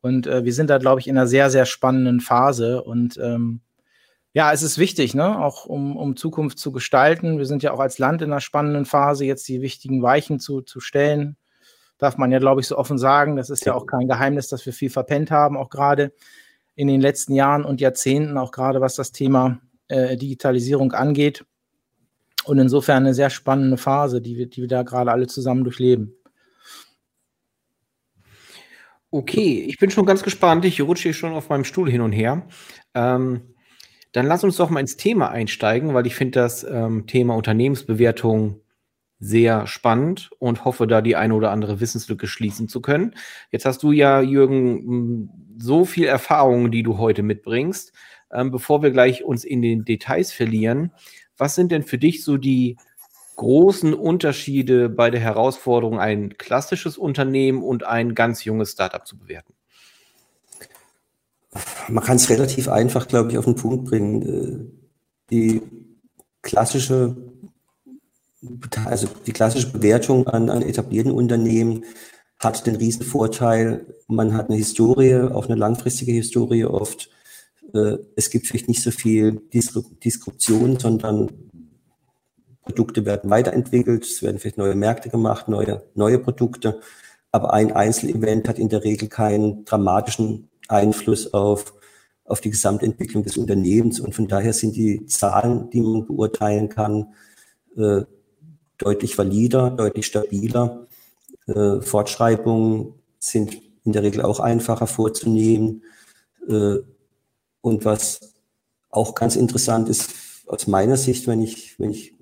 Und 0.00 0.26
äh, 0.26 0.44
wir 0.44 0.52
sind 0.52 0.70
da, 0.70 0.78
glaube 0.78 1.00
ich, 1.00 1.08
in 1.08 1.16
einer 1.16 1.26
sehr, 1.26 1.50
sehr 1.50 1.66
spannenden 1.66 2.20
Phase. 2.20 2.82
Und 2.82 3.18
ähm, 3.18 3.60
ja, 4.32 4.52
es 4.52 4.62
ist 4.62 4.78
wichtig, 4.78 5.14
ne? 5.14 5.38
auch 5.42 5.66
um, 5.66 5.96
um 5.96 6.16
Zukunft 6.16 6.58
zu 6.58 6.70
gestalten. 6.70 7.38
Wir 7.38 7.46
sind 7.46 7.62
ja 7.62 7.72
auch 7.72 7.80
als 7.80 7.98
Land 7.98 8.22
in 8.22 8.30
einer 8.30 8.40
spannenden 8.40 8.84
Phase, 8.84 9.24
jetzt 9.24 9.48
die 9.48 9.62
wichtigen 9.62 10.02
Weichen 10.02 10.38
zu, 10.38 10.60
zu 10.60 10.80
stellen. 10.80 11.36
Darf 11.98 12.16
man 12.16 12.30
ja, 12.30 12.38
glaube 12.38 12.60
ich, 12.60 12.68
so 12.68 12.78
offen 12.78 12.98
sagen. 12.98 13.36
Das 13.36 13.50
ist 13.50 13.64
ja 13.64 13.74
auch 13.74 13.86
kein 13.86 14.06
Geheimnis, 14.06 14.48
dass 14.48 14.64
wir 14.64 14.72
viel 14.72 14.90
verpennt 14.90 15.32
haben, 15.32 15.56
auch 15.56 15.70
gerade 15.70 16.12
in 16.76 16.86
den 16.86 17.00
letzten 17.00 17.34
Jahren 17.34 17.64
und 17.64 17.80
Jahrzehnten, 17.80 18.38
auch 18.38 18.52
gerade 18.52 18.80
was 18.80 18.94
das 18.94 19.10
Thema 19.10 19.60
äh, 19.88 20.16
Digitalisierung 20.16 20.92
angeht. 20.92 21.44
Und 22.44 22.58
insofern 22.58 23.02
eine 23.02 23.14
sehr 23.14 23.30
spannende 23.30 23.76
Phase, 23.76 24.22
die 24.22 24.36
wir, 24.36 24.48
die 24.48 24.60
wir 24.60 24.68
da 24.68 24.84
gerade 24.84 25.10
alle 25.10 25.26
zusammen 25.26 25.64
durchleben. 25.64 26.14
Okay, 29.10 29.64
ich 29.66 29.78
bin 29.78 29.90
schon 29.90 30.04
ganz 30.04 30.22
gespannt. 30.22 30.64
Ich 30.66 30.80
rutsche 30.82 31.14
schon 31.14 31.32
auf 31.32 31.48
meinem 31.48 31.64
Stuhl 31.64 31.90
hin 31.90 32.02
und 32.02 32.12
her. 32.12 32.46
Ähm, 32.94 33.54
dann 34.12 34.26
lass 34.26 34.44
uns 34.44 34.56
doch 34.56 34.70
mal 34.70 34.80
ins 34.80 34.96
Thema 34.96 35.30
einsteigen, 35.30 35.94
weil 35.94 36.06
ich 36.06 36.14
finde 36.14 36.40
das 36.40 36.64
ähm, 36.64 37.06
Thema 37.06 37.34
Unternehmensbewertung 37.34 38.60
sehr 39.18 39.66
spannend 39.66 40.30
und 40.38 40.64
hoffe, 40.64 40.86
da 40.86 41.00
die 41.00 41.16
eine 41.16 41.34
oder 41.34 41.50
andere 41.50 41.80
Wissenslücke 41.80 42.26
schließen 42.26 42.68
zu 42.68 42.80
können. 42.80 43.14
Jetzt 43.50 43.64
hast 43.64 43.82
du 43.82 43.92
ja, 43.92 44.20
Jürgen, 44.20 45.56
so 45.58 45.84
viel 45.84 46.06
Erfahrung, 46.06 46.70
die 46.70 46.82
du 46.82 46.98
heute 46.98 47.22
mitbringst. 47.22 47.92
Ähm, 48.30 48.50
bevor 48.50 48.82
wir 48.82 48.90
gleich 48.90 49.24
uns 49.24 49.44
in 49.44 49.62
den 49.62 49.84
Details 49.84 50.32
verlieren, 50.32 50.92
was 51.38 51.54
sind 51.54 51.72
denn 51.72 51.82
für 51.82 51.98
dich 51.98 52.24
so 52.24 52.36
die 52.36 52.76
großen 53.38 53.94
Unterschiede 53.94 54.88
bei 54.88 55.10
der 55.10 55.20
Herausforderung, 55.20 55.98
ein 55.98 56.36
klassisches 56.36 56.98
Unternehmen 56.98 57.62
und 57.62 57.84
ein 57.84 58.14
ganz 58.14 58.44
junges 58.44 58.72
Startup 58.72 59.06
zu 59.06 59.16
bewerten? 59.16 59.54
Man 61.88 62.04
kann 62.04 62.16
es 62.16 62.28
relativ 62.28 62.68
einfach, 62.68 63.08
glaube 63.08 63.30
ich, 63.30 63.38
auf 63.38 63.46
den 63.46 63.54
Punkt 63.54 63.86
bringen. 63.86 64.22
Äh, 64.22 64.78
die 65.30 65.62
klassische, 66.42 67.16
also 68.84 69.08
die 69.26 69.32
klassische 69.32 69.70
Bewertung 69.70 70.26
an, 70.26 70.50
an 70.50 70.62
etablierten 70.62 71.12
Unternehmen 71.12 71.84
hat 72.40 72.66
den 72.66 72.76
riesen 72.76 73.04
Vorteil, 73.04 73.94
man 74.08 74.34
hat 74.34 74.48
eine 74.48 74.58
Historie, 74.58 75.14
auch 75.14 75.46
eine 75.46 75.56
langfristige 75.56 76.12
Historie 76.12 76.64
oft. 76.64 77.08
Äh, 77.72 77.98
es 78.16 78.30
gibt 78.30 78.48
vielleicht 78.48 78.68
nicht 78.68 78.82
so 78.82 78.90
viel 78.90 79.40
Disruption, 79.52 80.78
sondern 80.78 81.48
Produkte 82.68 83.06
werden 83.06 83.30
weiterentwickelt, 83.30 84.04
es 84.04 84.22
werden 84.22 84.38
vielleicht 84.38 84.58
neue 84.58 84.74
Märkte 84.74 85.08
gemacht, 85.08 85.48
neue, 85.48 85.82
neue 85.94 86.18
Produkte. 86.18 86.80
Aber 87.32 87.54
ein 87.54 87.72
Einzelevent 87.72 88.46
hat 88.46 88.58
in 88.58 88.68
der 88.68 88.84
Regel 88.84 89.08
keinen 89.08 89.64
dramatischen 89.64 90.48
Einfluss 90.68 91.32
auf, 91.32 91.72
auf 92.24 92.42
die 92.42 92.50
Gesamtentwicklung 92.50 93.22
des 93.22 93.38
Unternehmens. 93.38 94.00
Und 94.00 94.14
von 94.14 94.28
daher 94.28 94.52
sind 94.52 94.76
die 94.76 95.06
Zahlen, 95.06 95.70
die 95.70 95.80
man 95.80 96.06
beurteilen 96.06 96.68
kann, 96.68 97.14
äh, 97.76 98.02
deutlich 98.76 99.16
valider, 99.16 99.70
deutlich 99.70 100.06
stabiler. 100.06 100.86
Äh, 101.46 101.80
Fortschreibungen 101.80 102.92
sind 103.18 103.62
in 103.84 103.92
der 103.92 104.02
Regel 104.02 104.20
auch 104.20 104.40
einfacher 104.40 104.86
vorzunehmen. 104.86 105.82
Äh, 106.46 106.76
und 107.62 107.84
was 107.86 108.34
auch 108.90 109.14
ganz 109.14 109.36
interessant 109.36 109.88
ist 109.88 110.10
aus 110.46 110.66
meiner 110.66 110.98
Sicht, 110.98 111.26
wenn 111.26 111.40
ich, 111.40 111.78
wenn 111.78 111.90
ich 111.90 112.14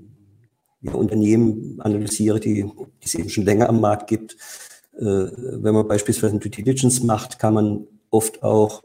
ja, 0.81 0.93
Unternehmen 0.93 1.81
analysiere, 1.81 2.41
die, 2.41 2.65
die 2.65 3.05
es 3.05 3.15
eben 3.15 3.29
schon 3.29 3.45
länger 3.45 3.69
am 3.69 3.81
Markt 3.81 4.09
gibt, 4.09 4.37
äh, 4.97 5.03
wenn 5.03 5.75
man 5.75 5.89
beispielsweise 5.89 6.35
ein 6.35 6.41
Due 6.41 6.51
Diligence 6.51 7.03
macht, 7.03 7.39
kann 7.39 7.55
man 7.55 7.87
oft 8.11 8.43
auch 8.43 8.83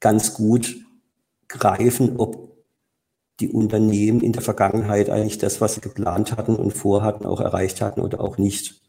ganz 0.00 0.34
gut 0.34 0.76
greifen, 1.48 2.16
ob 2.18 2.54
die 3.40 3.48
Unternehmen 3.48 4.20
in 4.20 4.32
der 4.32 4.42
Vergangenheit 4.42 5.10
eigentlich 5.10 5.38
das, 5.38 5.60
was 5.60 5.74
sie 5.74 5.80
geplant 5.80 6.36
hatten 6.36 6.56
und 6.56 6.72
vorhatten, 6.72 7.26
auch 7.26 7.40
erreicht 7.40 7.80
hatten 7.80 8.00
oder 8.00 8.20
auch 8.20 8.38
nicht. 8.38 8.82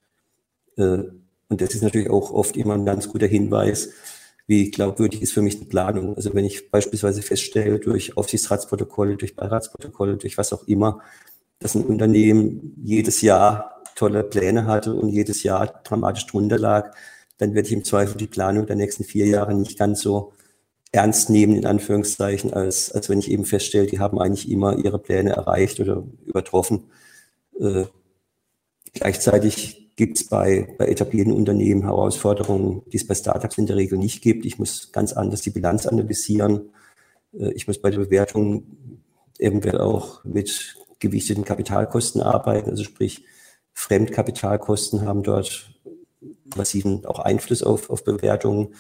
Äh, 0.78 1.04
und 1.48 1.62
das 1.62 1.76
ist 1.76 1.84
natürlich 1.84 2.10
auch 2.10 2.32
oft 2.32 2.58
immer 2.58 2.74
ein 2.74 2.86
ganz 2.86 3.10
guter 3.10 3.28
Hinweis, 3.28 3.90
wie 4.48 4.70
glaubwürdig 4.70 5.22
ist 5.22 5.34
für 5.34 5.42
mich 5.42 5.60
die 5.60 5.66
Planung. 5.66 6.16
Also 6.16 6.34
wenn 6.34 6.46
ich 6.46 6.70
beispielsweise 6.70 7.22
feststelle, 7.22 7.80
durch 7.80 8.18
Aufsichtsratsprotokolle, 8.18 9.18
durch 9.18 9.36
Beiratsprotokolle, 9.36 10.18
durch 10.18 10.38
was 10.38 10.54
auch 10.54 10.68
immer, 10.68 11.02
dass 11.60 11.76
ein 11.76 11.86
Unternehmen 11.86 12.76
jedes 12.84 13.22
Jahr 13.22 13.84
tolle 13.96 14.24
Pläne 14.24 14.66
hatte 14.66 14.94
und 14.94 15.10
jedes 15.10 15.44
Jahr 15.44 15.68
dramatisch 15.84 16.28
drunter 16.28 16.60
lag, 16.60 16.94
dann 17.38 17.54
werde 17.54 17.68
ich 17.68 17.74
im 17.74 17.84
Zweifel 17.84 18.18
die 18.18 18.28
Planung 18.28 18.66
der 18.66 18.76
nächsten 18.76 19.04
vier 19.04 19.28
Jahre 19.28 19.54
nicht 19.54 19.78
ganz 19.78 20.02
so 20.02 20.34
ernst 20.92 21.30
nehmen, 21.30 21.56
in 21.56 21.66
Anführungszeichen, 21.66 22.54
als, 22.54 22.92
als 22.92 23.10
wenn 23.10 23.20
ich 23.20 23.30
eben 23.30 23.46
feststelle, 23.46 23.88
die 23.88 24.00
haben 24.00 24.20
eigentlich 24.20 24.50
immer 24.50 24.78
ihre 24.78 25.00
Pläne 25.00 25.32
erreicht 25.32 25.80
oder 25.80 26.04
übertroffen. 26.26 26.86
Äh, 27.60 27.86
gleichzeitig 28.94 29.92
gibt 29.98 30.18
es 30.18 30.28
bei, 30.28 30.76
bei 30.78 30.88
etablierten 30.88 31.34
Unternehmen 31.34 31.84
Herausforderungen, 31.84 32.82
die 32.92 32.98
es 32.98 33.08
bei 33.08 33.16
Startups 33.16 33.58
in 33.58 33.66
der 33.66 33.76
Regel 33.76 33.98
nicht 33.98 34.22
gibt. 34.22 34.46
Ich 34.46 34.58
muss 34.58 34.92
ganz 34.92 35.14
anders 35.14 35.42
die 35.42 35.52
Bilanz 35.52 35.86
analysieren. 35.86 36.70
Äh, 37.38 37.52
ich 37.54 37.68
muss 37.68 37.82
bei 37.82 37.90
der 37.90 38.00
Bewertung 38.00 38.64
eventuell 39.38 39.80
auch 39.80 40.24
mit 40.24 40.78
gewichteten 41.08 41.46
Kapitalkosten 41.46 42.22
arbeiten. 42.22 42.70
Also 42.70 42.84
sprich, 42.84 43.26
Fremdkapitalkosten 43.74 45.02
haben 45.02 45.24
dort 45.24 45.72
massiven 46.56 47.06
auch 47.06 47.20
Einfluss 47.20 47.64
auf, 47.64 47.90
auf 47.90 48.04
Bewertungen. 48.04 48.76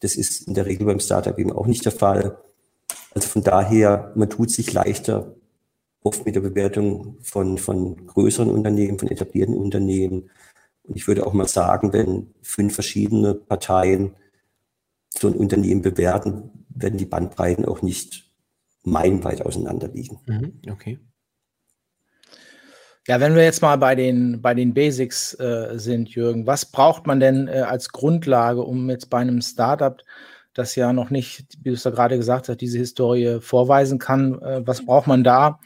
Das 0.00 0.16
ist 0.16 0.48
in 0.48 0.54
der 0.54 0.66
Regel 0.66 0.86
beim 0.86 1.00
Startup 1.00 1.38
eben 1.38 1.52
auch 1.52 1.66
nicht 1.66 1.84
der 1.84 1.92
Fall. 1.92 2.38
Also 3.14 3.28
von 3.28 3.42
daher, 3.42 4.12
man 4.14 4.30
tut 4.30 4.50
sich 4.50 4.72
leichter 4.72 5.34
oft 6.02 6.24
mit 6.24 6.34
der 6.34 6.40
Bewertung 6.40 7.18
von, 7.20 7.58
von 7.58 8.06
größeren 8.06 8.50
Unternehmen, 8.50 8.98
von 8.98 9.10
etablierten 9.10 9.54
Unternehmen, 9.54 10.30
und 10.90 10.96
ich 10.96 11.06
würde 11.06 11.24
auch 11.24 11.32
mal 11.32 11.46
sagen, 11.46 11.92
wenn 11.92 12.34
fünf 12.42 12.74
verschiedene 12.74 13.34
Parteien 13.34 14.16
so 15.16 15.28
ein 15.28 15.34
Unternehmen 15.34 15.82
bewerten, 15.82 16.50
werden 16.68 16.98
die 16.98 17.06
Bandbreiten 17.06 17.64
auch 17.64 17.82
nicht 17.82 18.28
meilenweit 18.82 19.46
auseinander 19.46 19.86
liegen. 19.86 20.18
Mhm, 20.26 20.60
okay. 20.68 20.98
Ja, 23.10 23.18
wenn 23.18 23.34
wir 23.34 23.42
jetzt 23.42 23.60
mal 23.60 23.74
bei 23.74 23.96
den, 23.96 24.40
bei 24.40 24.54
den 24.54 24.72
Basics 24.72 25.34
äh, 25.40 25.80
sind, 25.80 26.10
Jürgen, 26.10 26.46
was 26.46 26.64
braucht 26.64 27.08
man 27.08 27.18
denn 27.18 27.48
äh, 27.48 27.62
als 27.62 27.88
Grundlage, 27.88 28.62
um 28.62 28.88
jetzt 28.88 29.10
bei 29.10 29.18
einem 29.18 29.42
Startup 29.42 30.00
das 30.54 30.76
ja 30.76 30.92
noch 30.92 31.10
nicht, 31.10 31.44
wie 31.60 31.70
du 31.70 31.74
es 31.74 31.82
da 31.82 31.90
gerade 31.90 32.16
gesagt 32.16 32.48
hast, 32.48 32.60
diese 32.60 32.78
Historie 32.78 33.40
vorweisen 33.40 33.98
kann. 33.98 34.40
Äh, 34.40 34.64
was 34.64 34.86
braucht 34.86 35.08
man 35.08 35.24
da, 35.24 35.58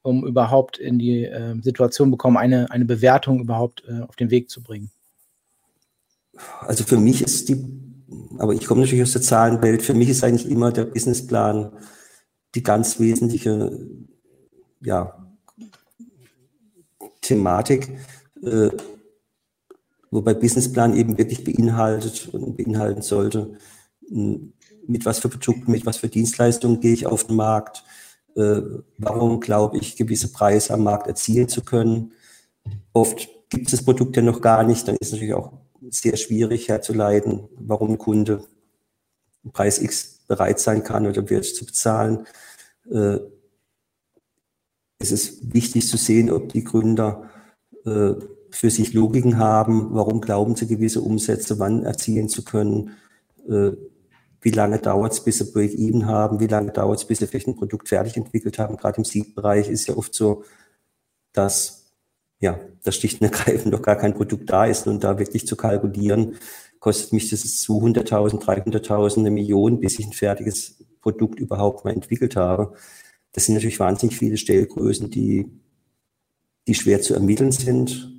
um 0.00 0.26
überhaupt 0.26 0.78
in 0.78 0.98
die 0.98 1.26
äh, 1.26 1.60
Situation 1.60 2.10
bekommen, 2.10 2.38
eine, 2.38 2.70
eine 2.70 2.86
Bewertung 2.86 3.40
überhaupt 3.40 3.84
äh, 3.86 4.00
auf 4.00 4.16
den 4.16 4.30
Weg 4.30 4.48
zu 4.48 4.62
bringen? 4.62 4.90
Also 6.60 6.82
für 6.82 6.96
mich 6.96 7.20
ist 7.20 7.50
die, 7.50 7.62
aber 8.38 8.54
ich 8.54 8.64
komme 8.64 8.80
natürlich 8.80 9.02
aus 9.02 9.12
der 9.12 9.20
Zahlenwelt, 9.20 9.82
für 9.82 9.92
mich 9.92 10.08
ist 10.08 10.24
eigentlich 10.24 10.50
immer 10.50 10.72
der 10.72 10.86
Businessplan 10.86 11.72
die 12.54 12.62
ganz 12.62 12.98
wesentliche 12.98 13.78
ja, 14.80 15.25
Thematik, 17.26 17.90
äh, 18.42 18.70
wobei 20.10 20.34
Businessplan 20.34 20.96
eben 20.96 21.18
wirklich 21.18 21.44
beinhaltet 21.44 22.28
und 22.32 22.56
beinhalten 22.56 23.02
sollte, 23.02 23.58
mit 24.08 25.04
was 25.04 25.18
für 25.18 25.28
Produkten, 25.28 25.72
mit 25.72 25.84
was 25.86 25.98
für 25.98 26.08
Dienstleistungen 26.08 26.80
gehe 26.80 26.92
ich 26.92 27.06
auf 27.06 27.24
den 27.24 27.36
Markt, 27.36 27.84
äh, 28.36 28.60
warum 28.98 29.40
glaube 29.40 29.78
ich, 29.78 29.96
gewisse 29.96 30.30
Preise 30.32 30.74
am 30.74 30.84
Markt 30.84 31.06
erzielen 31.06 31.48
zu 31.48 31.62
können. 31.62 32.12
Oft 32.92 33.28
gibt 33.48 33.66
es 33.66 33.72
das 33.72 33.84
Produkt 33.84 34.16
ja 34.16 34.22
noch 34.22 34.40
gar 34.40 34.62
nicht, 34.62 34.86
dann 34.86 34.96
ist 34.96 35.08
es 35.08 35.12
natürlich 35.12 35.34
auch 35.34 35.52
sehr 35.90 36.16
schwierig 36.16 36.68
herzuleiten, 36.68 37.48
warum 37.56 37.92
ein 37.92 37.98
Kunde 37.98 38.44
Preis 39.52 39.80
X 39.80 40.20
bereit 40.26 40.58
sein 40.58 40.82
kann 40.82 41.06
oder 41.06 41.28
wird 41.30 41.44
zu 41.44 41.64
bezahlen. 41.64 42.26
Äh, 42.90 43.18
es 44.98 45.10
ist 45.10 45.54
wichtig 45.54 45.88
zu 45.88 45.96
sehen, 45.96 46.30
ob 46.30 46.52
die 46.52 46.64
Gründer 46.64 47.30
äh, 47.84 48.12
für 48.50 48.70
sich 48.70 48.92
Logiken 48.94 49.38
haben, 49.38 49.88
warum 49.92 50.20
glauben 50.20 50.56
sie 50.56 50.66
gewisse 50.66 51.00
Umsätze 51.00 51.58
wann 51.58 51.82
erzielen 51.82 52.28
zu 52.28 52.44
können, 52.44 52.92
äh, 53.48 53.72
wie 54.40 54.50
lange 54.50 54.78
dauert 54.78 55.12
es, 55.12 55.20
bis 55.20 55.38
sie 55.38 55.52
Break-Even 55.52 56.06
haben, 56.06 56.40
wie 56.40 56.46
lange 56.46 56.70
dauert 56.70 57.00
es, 57.00 57.04
bis 57.04 57.18
sie 57.18 57.26
vielleicht 57.26 57.48
ein 57.48 57.56
Produkt 57.56 57.88
fertig 57.88 58.16
entwickelt 58.16 58.58
haben. 58.58 58.76
Gerade 58.76 58.98
im 58.98 59.04
Seed-Bereich 59.04 59.68
ist 59.68 59.88
ja 59.88 59.96
oft 59.96 60.14
so, 60.14 60.44
dass 61.32 61.86
ja, 62.38 62.60
das 62.84 62.96
schlicht 62.96 63.20
und 63.20 63.26
ergreifend 63.26 63.72
noch 63.72 63.82
gar 63.82 63.96
kein 63.96 64.14
Produkt 64.14 64.50
da 64.50 64.66
ist 64.66 64.86
und 64.86 65.02
da 65.02 65.18
wirklich 65.18 65.46
zu 65.46 65.56
kalkulieren, 65.56 66.36
kostet 66.80 67.12
mich 67.12 67.30
das 67.30 67.40
200.000, 67.42 68.42
300.000, 68.42 69.18
eine 69.18 69.30
Million, 69.30 69.80
bis 69.80 69.98
ich 69.98 70.06
ein 70.06 70.12
fertiges 70.12 70.84
Produkt 71.00 71.40
überhaupt 71.40 71.84
mal 71.84 71.92
entwickelt 71.92 72.36
habe. 72.36 72.74
Das 73.36 73.44
sind 73.44 73.54
natürlich 73.54 73.78
wahnsinnig 73.78 74.16
viele 74.16 74.38
Stellgrößen, 74.38 75.10
die, 75.10 75.46
die 76.66 76.74
schwer 76.74 77.02
zu 77.02 77.12
ermitteln 77.12 77.52
sind, 77.52 78.10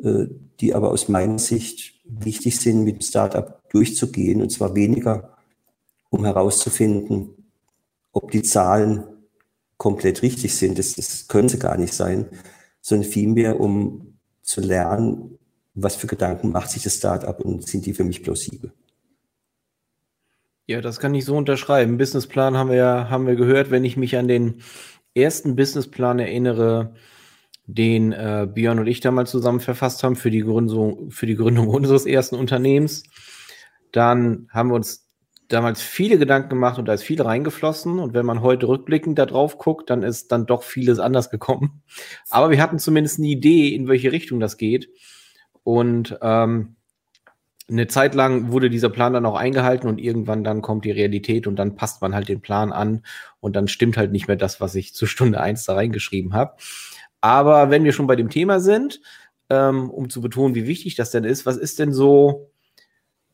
äh, 0.00 0.26
die 0.60 0.74
aber 0.74 0.92
aus 0.92 1.08
meiner 1.08 1.40
Sicht 1.40 2.00
wichtig 2.04 2.60
sind, 2.60 2.84
mit 2.84 2.94
dem 2.94 3.00
Startup 3.00 3.68
durchzugehen. 3.70 4.40
Und 4.40 4.50
zwar 4.50 4.76
weniger, 4.76 5.36
um 6.08 6.24
herauszufinden, 6.24 7.30
ob 8.12 8.30
die 8.30 8.44
Zahlen 8.44 9.02
komplett 9.76 10.22
richtig 10.22 10.54
sind. 10.54 10.78
Das, 10.78 10.94
das 10.94 11.26
können 11.26 11.48
sie 11.48 11.58
gar 11.58 11.76
nicht 11.76 11.92
sein, 11.92 12.26
sondern 12.80 13.10
vielmehr, 13.10 13.58
um 13.58 14.18
zu 14.42 14.60
lernen, 14.60 15.36
was 15.74 15.96
für 15.96 16.06
Gedanken 16.06 16.52
macht 16.52 16.70
sich 16.70 16.84
das 16.84 16.94
Startup 16.94 17.40
und 17.40 17.66
sind 17.66 17.86
die 17.86 17.92
für 17.92 18.04
mich 18.04 18.22
plausibel. 18.22 18.72
Ja, 20.68 20.82
das 20.82 21.00
kann 21.00 21.14
ich 21.14 21.24
so 21.24 21.34
unterschreiben. 21.34 21.96
Businessplan 21.96 22.58
haben 22.58 22.68
wir 22.68 22.76
ja, 22.76 23.08
haben 23.08 23.26
wir 23.26 23.36
gehört. 23.36 23.70
Wenn 23.70 23.86
ich 23.86 23.96
mich 23.96 24.18
an 24.18 24.28
den 24.28 24.60
ersten 25.14 25.56
Businessplan 25.56 26.18
erinnere, 26.18 26.94
den 27.64 28.12
äh, 28.12 28.46
Björn 28.52 28.78
und 28.78 28.86
ich 28.86 29.00
damals 29.00 29.30
zusammen 29.30 29.60
verfasst 29.60 30.04
haben 30.04 30.14
für 30.14 30.30
die 30.30 30.42
Gründung, 30.42 31.10
für 31.10 31.24
die 31.24 31.36
Gründung 31.36 31.68
unseres 31.74 32.04
ersten 32.04 32.36
Unternehmens, 32.36 33.04
dann 33.92 34.46
haben 34.50 34.68
wir 34.68 34.74
uns 34.74 35.08
damals 35.48 35.80
viele 35.80 36.18
Gedanken 36.18 36.50
gemacht 36.50 36.78
und 36.78 36.84
da 36.84 36.92
ist 36.92 37.02
viel 37.02 37.22
reingeflossen. 37.22 37.98
Und 37.98 38.12
wenn 38.12 38.26
man 38.26 38.42
heute 38.42 38.68
rückblickend 38.68 39.18
da 39.18 39.24
drauf 39.24 39.56
guckt, 39.56 39.88
dann 39.88 40.02
ist 40.02 40.32
dann 40.32 40.44
doch 40.44 40.62
vieles 40.62 40.98
anders 40.98 41.30
gekommen. 41.30 41.82
Aber 42.28 42.50
wir 42.50 42.60
hatten 42.60 42.78
zumindest 42.78 43.18
eine 43.18 43.28
Idee, 43.28 43.74
in 43.74 43.88
welche 43.88 44.12
Richtung 44.12 44.38
das 44.38 44.58
geht. 44.58 44.90
Und 45.62 46.18
ähm, 46.20 46.76
eine 47.70 47.86
Zeit 47.86 48.14
lang 48.14 48.50
wurde 48.50 48.70
dieser 48.70 48.88
Plan 48.88 49.12
dann 49.12 49.26
auch 49.26 49.36
eingehalten 49.36 49.88
und 49.88 49.98
irgendwann 49.98 50.42
dann 50.44 50.62
kommt 50.62 50.84
die 50.84 50.90
Realität 50.90 51.46
und 51.46 51.56
dann 51.56 51.74
passt 51.74 52.00
man 52.00 52.14
halt 52.14 52.28
den 52.28 52.40
Plan 52.40 52.72
an 52.72 53.02
und 53.40 53.56
dann 53.56 53.68
stimmt 53.68 53.96
halt 53.96 54.10
nicht 54.10 54.26
mehr 54.26 54.36
das, 54.36 54.60
was 54.60 54.74
ich 54.74 54.94
zu 54.94 55.06
Stunde 55.06 55.40
eins 55.40 55.64
da 55.64 55.74
reingeschrieben 55.74 56.34
habe. 56.34 56.56
Aber 57.20 57.70
wenn 57.70 57.84
wir 57.84 57.92
schon 57.92 58.06
bei 58.06 58.16
dem 58.16 58.30
Thema 58.30 58.60
sind, 58.60 59.00
ähm, 59.50 59.90
um 59.90 60.08
zu 60.08 60.20
betonen, 60.20 60.54
wie 60.54 60.66
wichtig 60.66 60.94
das 60.94 61.10
denn 61.10 61.24
ist, 61.24 61.46
was 61.46 61.56
ist 61.56 61.78
denn 61.78 61.92
so 61.92 62.50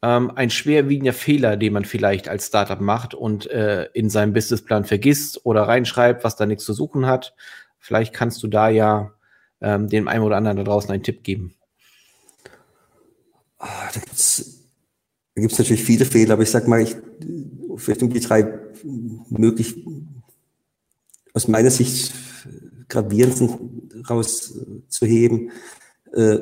ähm, 0.03 0.33
ein 0.35 0.51
schwerwiegender 0.51 1.13
Fehler, 1.13 1.57
den 1.57 1.73
man 1.73 1.85
vielleicht 1.85 2.29
als 2.29 2.49
Startup 2.49 2.81
macht 2.81 3.15
und 3.15 3.51
äh, 3.51 3.89
in 3.95 4.11
seinem 4.11 4.33
Businessplan 4.33 4.85
vergisst 4.85 5.45
oder 5.45 5.63
reinschreibt, 5.63 6.25
was 6.25 6.37
da 6.37 6.47
nichts 6.47 6.65
zu 6.65 6.73
suchen 6.73 7.07
hat? 7.07 7.35
Vielleicht 7.79 8.13
kannst 8.13 8.43
du 8.43 8.49
da 8.49 8.69
ja 8.69 9.13
ähm, 9.61 9.89
dem 9.89 10.09
einen 10.09 10.25
oder 10.25 10.37
anderen 10.37 10.57
da 10.57 10.65
draußen 10.65 10.91
einen 10.91 11.03
Tipp 11.03 11.23
geben. 11.23 11.55
Ah, 13.67 13.89
da 13.95 13.99
gibt 13.99 14.13
es 14.13 14.61
da 15.35 15.41
gibt's 15.41 15.59
natürlich 15.59 15.83
viele 15.83 16.05
Fehler, 16.05 16.35
aber 16.35 16.43
ich 16.43 16.51
sag 16.51 16.69
mal, 16.69 16.83
ich 16.83 16.95
vielleicht 17.77 18.03
um 18.03 18.11
die 18.11 18.21
drei 18.21 18.61
möglich 19.31 19.75
aus 21.33 21.49
meiner 21.49 21.71
Sicht 21.71 22.13
gravierendsten 22.89 24.05
rauszuheben, 24.09 25.51
äh, 26.13 26.39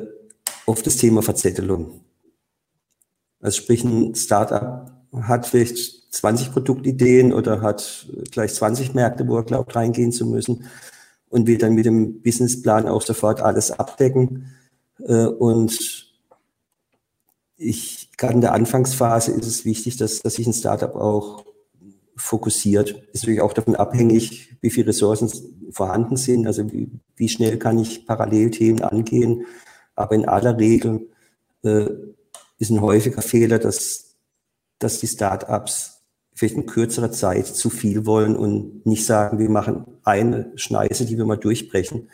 oft 0.65 0.85
das 0.85 0.97
Thema 0.97 1.23
Verzettelung. 1.23 2.01
Also 3.39 3.61
sprich, 3.61 3.85
ein 3.85 4.13
Startup 4.15 4.91
hat 5.13 5.47
vielleicht 5.47 6.13
20 6.13 6.51
Produktideen 6.51 7.33
oder 7.33 7.61
hat 7.61 8.05
gleich 8.31 8.53
20 8.53 8.93
Märkte, 8.93 9.27
wo 9.27 9.37
er 9.37 9.43
glaubt, 9.43 9.75
reingehen 9.75 10.11
zu 10.11 10.25
müssen 10.25 10.65
und 11.29 11.47
will 11.47 11.57
dann 11.57 11.73
mit 11.73 11.85
dem 11.85 12.21
Businessplan 12.21 12.87
auch 12.87 13.01
sofort 13.01 13.41
alles 13.41 13.71
abdecken. 13.71 14.53
Äh, 14.99 15.25
und 15.25 16.12
ich, 17.57 18.09
gerade 18.17 18.33
in 18.35 18.41
der 18.41 18.53
Anfangsphase 18.53 19.31
ist 19.31 19.45
es 19.45 19.65
wichtig, 19.65 19.97
dass, 19.97 20.19
dass 20.19 20.35
sich 20.35 20.47
ein 20.47 20.53
Startup 20.53 20.95
auch 20.95 21.45
fokussiert. 22.15 22.91
Ist 23.13 23.23
natürlich 23.23 23.41
auch 23.41 23.53
davon 23.53 23.75
abhängig, 23.75 24.55
wie 24.61 24.69
viele 24.69 24.87
Ressourcen 24.87 25.31
vorhanden 25.71 26.17
sind, 26.17 26.47
also 26.47 26.71
wie, 26.71 26.89
wie 27.15 27.29
schnell 27.29 27.57
kann 27.57 27.77
ich 27.77 28.05
Parallelthemen 28.05 28.83
angehen. 28.83 29.45
Aber 29.95 30.15
in 30.15 30.27
aller 30.27 30.57
Regel 30.57 31.09
äh, 31.63 31.87
ist 32.59 32.71
ein 32.71 32.81
häufiger 32.81 33.21
Fehler, 33.21 33.59
dass, 33.59 34.15
dass 34.79 34.99
die 34.99 35.07
Startups 35.07 36.01
vielleicht 36.35 36.55
in 36.55 36.65
kürzerer 36.65 37.11
Zeit 37.11 37.45
zu 37.45 37.69
viel 37.69 38.05
wollen 38.05 38.35
und 38.35 38.85
nicht 38.85 39.05
sagen, 39.05 39.37
wir 39.37 39.49
machen 39.49 39.85
eine 40.03 40.51
Schneise, 40.55 41.05
die 41.05 41.17
wir 41.17 41.25
mal 41.25 41.37
durchbrechen. 41.37 42.09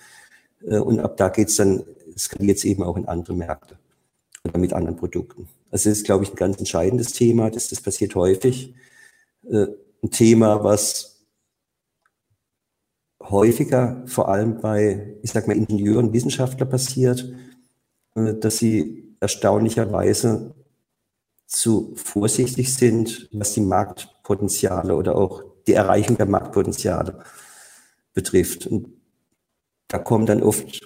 Äh, 0.65 0.79
und 0.79 0.99
ab 0.99 1.17
da 1.17 1.29
geht's 1.29 1.55
dann, 1.55 1.83
skaliert 2.17 2.57
es 2.57 2.65
eben 2.65 2.83
auch 2.83 2.97
in 2.97 3.07
andere 3.07 3.33
Märkte 3.33 3.77
oder 4.43 4.57
mit 4.57 4.73
anderen 4.73 4.95
Produkten. 4.95 5.47
Also 5.71 5.89
das 5.89 5.99
ist, 5.99 6.05
glaube 6.05 6.23
ich, 6.23 6.31
ein 6.31 6.35
ganz 6.35 6.57
entscheidendes 6.57 7.11
Thema. 7.11 7.49
Das, 7.49 7.67
das 7.67 7.81
passiert 7.81 8.15
häufig. 8.15 8.73
Äh, 9.49 9.67
ein 10.01 10.11
Thema, 10.11 10.63
was 10.63 11.25
häufiger 13.21 14.03
vor 14.05 14.29
allem 14.29 14.59
bei, 14.61 15.17
ich 15.21 15.31
sag 15.31 15.47
mal, 15.47 15.57
Ingenieuren, 15.57 16.13
Wissenschaftlern 16.13 16.69
passiert, 16.69 17.31
äh, 18.15 18.33
dass 18.35 18.57
sie 18.57 19.15
erstaunlicherweise 19.19 20.55
zu 21.45 21.93
vorsichtig 21.95 22.73
sind, 22.73 23.27
was 23.31 23.53
die 23.53 23.61
Marktpotenziale 23.61 24.95
oder 24.95 25.15
auch 25.15 25.43
die 25.67 25.73
Erreichung 25.73 26.15
der 26.17 26.27
Marktpotenziale 26.27 27.19
betrifft. 28.13 28.67
Und 28.67 28.89
da 29.87 29.97
kommen 29.97 30.25
dann 30.25 30.43
oft, 30.43 30.81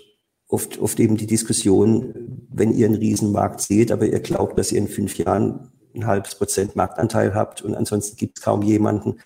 oft, 0.53 0.77
oft 0.77 0.99
eben 0.99 1.17
die 1.17 1.27
Diskussion, 1.27 2.13
wenn 2.49 2.73
ihr 2.73 2.85
einen 2.85 2.95
Riesenmarkt 2.95 3.59
seht, 3.59 3.91
aber 3.91 4.05
ihr 4.05 4.19
glaubt, 4.19 4.57
dass 4.59 4.71
ihr 4.71 4.77
in 4.77 4.87
fünf 4.87 5.17
Jahren 5.17 5.71
ein 5.95 6.05
halbes 6.05 6.35
Prozent 6.35 6.75
Marktanteil 6.75 7.33
habt 7.33 7.63
und 7.63 7.75
ansonsten 7.75 8.15
gibt 8.17 8.37
es 8.37 8.43
kaum 8.43 8.61
jemanden, 8.61 9.19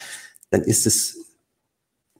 dann 0.49 0.61
ist 0.61 0.87
es, 0.87 1.37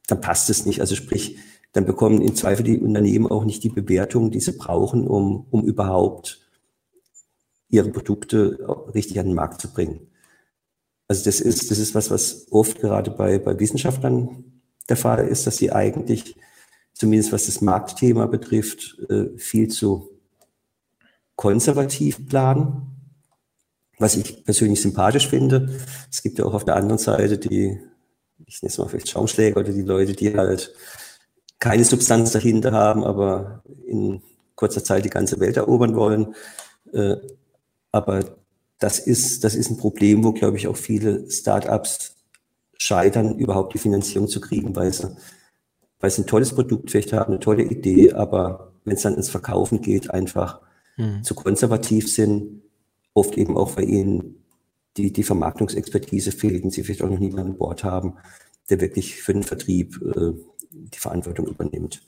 dann 0.07 0.19
passt 0.19 0.49
es 0.49 0.65
nicht. 0.65 0.81
Also 0.81 0.95
sprich, 0.95 1.37
dann 1.71 1.85
bekommen 1.85 2.21
im 2.21 2.35
Zweifel 2.35 2.63
die 2.63 2.79
Unternehmen 2.79 3.27
auch 3.27 3.45
nicht 3.45 3.63
die 3.63 3.69
Bewertung, 3.69 4.29
die 4.29 4.41
sie 4.41 4.53
brauchen, 4.53 5.07
um, 5.07 5.47
um 5.51 5.63
überhaupt 5.63 6.41
ihre 7.69 7.89
Produkte 7.89 8.59
richtig 8.93 9.19
an 9.19 9.27
den 9.27 9.35
Markt 9.35 9.61
zu 9.61 9.71
bringen. 9.71 10.07
Also 11.07 11.23
das 11.23 11.39
ist, 11.39 11.71
das 11.71 11.77
ist 11.77 11.95
was, 11.95 12.11
was 12.11 12.47
oft 12.51 12.79
gerade 12.81 13.11
bei, 13.11 13.39
bei 13.39 13.57
Wissenschaftlern 13.57 14.61
der 14.89 14.97
Fall 14.97 15.27
ist, 15.27 15.47
dass 15.47 15.57
sie 15.57 15.71
eigentlich, 15.71 16.35
zumindest 16.97 17.31
was 17.31 17.45
das 17.45 17.61
Marktthema 17.61 18.25
betrifft, 18.25 18.97
äh, 19.09 19.37
viel 19.37 19.67
zu 19.67 20.09
konservativ 21.35 22.27
planen 22.27 22.97
was 23.97 24.15
ich 24.15 24.43
persönlich 24.43 24.81
sympathisch 24.81 25.27
finde. 25.27 25.69
Es 26.11 26.21
gibt 26.21 26.39
ja 26.39 26.45
auch 26.45 26.53
auf 26.53 26.65
der 26.65 26.75
anderen 26.75 26.99
Seite 26.99 27.37
die, 27.37 27.79
ich 28.45 28.61
nenne 28.61 28.71
es 28.71 28.77
mal 28.77 28.87
vielleicht 28.87 29.09
Schaumschläger 29.09 29.59
oder 29.59 29.71
die 29.71 29.81
Leute, 29.81 30.13
die 30.13 30.35
halt 30.35 30.73
keine 31.59 31.83
Substanz 31.83 32.31
dahinter 32.31 32.71
haben, 32.71 33.03
aber 33.03 33.63
in 33.85 34.21
kurzer 34.55 34.83
Zeit 34.83 35.05
die 35.05 35.09
ganze 35.09 35.39
Welt 35.39 35.57
erobern 35.57 35.95
wollen. 35.95 36.35
Äh, 36.93 37.15
aber 37.91 38.25
das 38.79 38.99
ist, 38.99 39.43
das 39.43 39.55
ist 39.55 39.71
ein 39.71 39.77
Problem, 39.77 40.23
wo, 40.23 40.33
glaube 40.33 40.57
ich, 40.57 40.67
auch 40.67 40.77
viele 40.77 41.29
Startups 41.31 42.15
scheitern, 42.77 43.39
überhaupt 43.39 43.73
die 43.73 43.79
Finanzierung 43.79 44.27
zu 44.27 44.39
kriegen, 44.39 44.75
weil 44.75 44.93
sie, 44.93 45.15
weil 45.99 46.09
sie 46.09 46.21
ein 46.21 46.27
tolles 46.27 46.53
Produkt 46.53 46.91
vielleicht 46.91 47.13
haben, 47.13 47.33
eine 47.33 47.39
tolle 47.39 47.63
Idee, 47.63 48.13
aber 48.13 48.71
wenn 48.85 48.95
es 48.95 49.01
dann 49.01 49.15
ins 49.15 49.29
Verkaufen 49.29 49.81
geht, 49.81 50.11
einfach 50.11 50.61
mhm. 50.97 51.23
zu 51.23 51.35
konservativ 51.35 52.11
sind, 52.11 52.61
oft 53.13 53.37
eben 53.37 53.57
auch, 53.57 53.75
weil 53.77 53.89
ihnen 53.89 54.43
die, 54.97 55.11
die 55.11 55.23
Vermarktungsexpertise 55.23 56.31
fehlt 56.31 56.63
und 56.63 56.71
sie 56.71 56.83
vielleicht 56.83 57.03
auch 57.03 57.09
noch 57.09 57.19
niemanden 57.19 57.51
an 57.51 57.57
Bord 57.57 57.83
haben, 57.83 58.13
der 58.69 58.81
wirklich 58.81 59.15
für 59.21 59.33
den 59.33 59.43
Vertrieb 59.43 59.99
äh, 60.01 60.33
die 60.71 60.99
Verantwortung 60.99 61.47
übernimmt. 61.47 62.01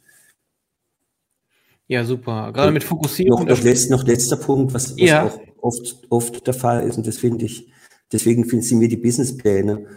Ja, 1.87 2.05
super. 2.05 2.51
Gerade 2.53 2.71
mit 2.71 2.83
Fokussierung. 2.83 3.45
Noch, 3.45 3.57
noch, 3.57 3.63
letzt, 3.63 3.89
noch 3.89 4.05
letzter 4.05 4.37
Punkt, 4.37 4.73
was, 4.73 4.91
was 4.91 4.99
ja. 4.99 5.25
auch 5.25 5.39
oft, 5.61 5.97
oft 6.09 6.45
der 6.45 6.53
Fall 6.53 6.87
ist, 6.87 6.97
und 6.97 7.07
das 7.07 7.17
finde 7.17 7.45
ich, 7.45 7.71
deswegen 8.11 8.45
finden 8.45 8.63
Sie 8.63 8.75
mir 8.75 8.87
die 8.87 8.97
Businesspläne 8.97 9.87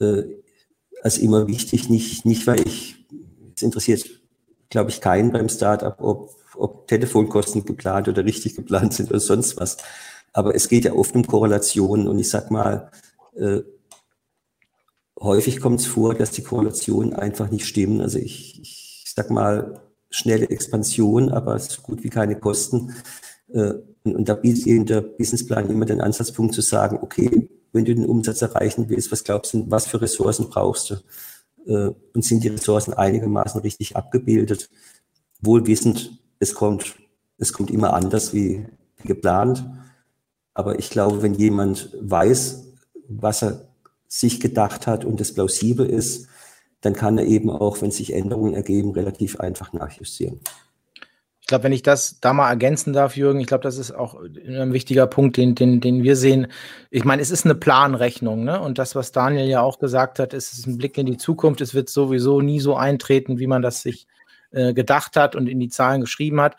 äh, 0.00 0.22
als 1.02 1.18
immer 1.18 1.48
wichtig, 1.48 1.88
nicht, 1.88 2.24
nicht 2.24 2.46
weil 2.46 2.60
ich, 2.66 3.01
es 3.62 3.64
interessiert, 3.64 4.08
glaube 4.68 4.90
ich, 4.90 5.00
keinen 5.00 5.32
beim 5.32 5.48
Startup, 5.48 5.96
ob, 6.00 6.34
ob 6.56 6.88
Telefonkosten 6.88 7.64
geplant 7.64 8.08
oder 8.08 8.24
richtig 8.24 8.56
geplant 8.56 8.94
sind 8.94 9.10
oder 9.10 9.20
sonst 9.20 9.56
was. 9.58 9.76
Aber 10.32 10.54
es 10.54 10.68
geht 10.68 10.84
ja 10.84 10.92
oft 10.92 11.14
um 11.14 11.26
Korrelationen 11.26 12.08
und 12.08 12.18
ich 12.18 12.30
sag 12.30 12.50
mal, 12.50 12.90
äh, 13.36 13.60
häufig 15.20 15.60
kommt 15.60 15.80
es 15.80 15.86
vor, 15.86 16.14
dass 16.14 16.30
die 16.32 16.42
Korrelationen 16.42 17.12
einfach 17.12 17.50
nicht 17.50 17.66
stimmen. 17.66 18.00
Also 18.00 18.18
ich, 18.18 18.60
ich 18.60 19.04
sag 19.14 19.30
mal, 19.30 19.80
schnelle 20.10 20.48
Expansion, 20.48 21.30
aber 21.30 21.58
so 21.58 21.82
gut 21.82 22.02
wie 22.02 22.10
keine 22.10 22.38
Kosten. 22.38 22.94
Äh, 23.52 23.74
und, 24.04 24.28
da 24.28 24.34
bietet 24.34 24.66
eben 24.66 24.86
der 24.86 25.00
Businessplan 25.02 25.70
immer 25.70 25.84
den 25.84 26.00
Ansatzpunkt 26.00 26.54
zu 26.54 26.60
sagen, 26.60 26.98
okay, 27.02 27.48
wenn 27.72 27.84
du 27.84 27.94
den 27.94 28.06
Umsatz 28.06 28.42
erreichen 28.42 28.88
willst, 28.88 29.12
was 29.12 29.24
glaubst 29.24 29.54
du, 29.54 29.70
was 29.70 29.86
für 29.86 30.00
Ressourcen 30.00 30.50
brauchst 30.50 30.90
du? 30.90 30.96
Äh, 31.66 31.90
und 32.14 32.24
sind 32.24 32.44
die 32.44 32.48
Ressourcen 32.48 32.94
einigermaßen 32.94 33.60
richtig 33.60 33.96
abgebildet? 33.96 34.70
Wohl 35.40 35.66
wissend, 35.66 36.18
es 36.38 36.54
kommt, 36.54 36.96
es 37.38 37.52
kommt 37.52 37.70
immer 37.70 37.94
anders 37.94 38.32
wie 38.32 38.66
geplant. 39.04 39.64
Aber 40.54 40.78
ich 40.78 40.90
glaube, 40.90 41.22
wenn 41.22 41.34
jemand 41.34 41.96
weiß, 42.00 42.64
was 43.08 43.42
er 43.42 43.68
sich 44.06 44.40
gedacht 44.40 44.86
hat 44.86 45.04
und 45.04 45.20
es 45.20 45.32
plausibel 45.32 45.86
ist, 45.86 46.28
dann 46.82 46.92
kann 46.94 47.16
er 47.16 47.24
eben 47.24 47.48
auch, 47.48 47.80
wenn 47.80 47.90
sich 47.90 48.12
Änderungen 48.12 48.54
ergeben, 48.54 48.90
relativ 48.90 49.40
einfach 49.40 49.72
nachjustieren. 49.72 50.40
Ich 51.52 51.54
glaube, 51.54 51.64
wenn 51.64 51.72
ich 51.72 51.82
das 51.82 52.18
da 52.18 52.32
mal 52.32 52.48
ergänzen 52.48 52.94
darf, 52.94 53.14
Jürgen, 53.14 53.38
ich 53.38 53.46
glaube, 53.46 53.62
das 53.62 53.76
ist 53.76 53.92
auch 53.92 54.18
ein 54.18 54.72
wichtiger 54.72 55.06
Punkt, 55.06 55.36
den, 55.36 55.54
den, 55.54 55.82
den 55.82 56.02
wir 56.02 56.16
sehen. 56.16 56.46
Ich 56.90 57.04
meine, 57.04 57.20
es 57.20 57.30
ist 57.30 57.44
eine 57.44 57.54
Planrechnung, 57.54 58.42
ne? 58.42 58.58
Und 58.58 58.78
das, 58.78 58.94
was 58.94 59.12
Daniel 59.12 59.46
ja 59.46 59.60
auch 59.60 59.78
gesagt 59.78 60.18
hat, 60.18 60.32
ist, 60.32 60.54
ist 60.54 60.66
ein 60.66 60.78
Blick 60.78 60.96
in 60.96 61.04
die 61.04 61.18
Zukunft. 61.18 61.60
Es 61.60 61.74
wird 61.74 61.90
sowieso 61.90 62.40
nie 62.40 62.58
so 62.58 62.74
eintreten, 62.74 63.38
wie 63.38 63.46
man 63.46 63.60
das 63.60 63.82
sich 63.82 64.06
äh, 64.50 64.72
gedacht 64.72 65.14
hat 65.16 65.36
und 65.36 65.46
in 65.46 65.60
die 65.60 65.68
Zahlen 65.68 66.00
geschrieben 66.00 66.40
hat. 66.40 66.56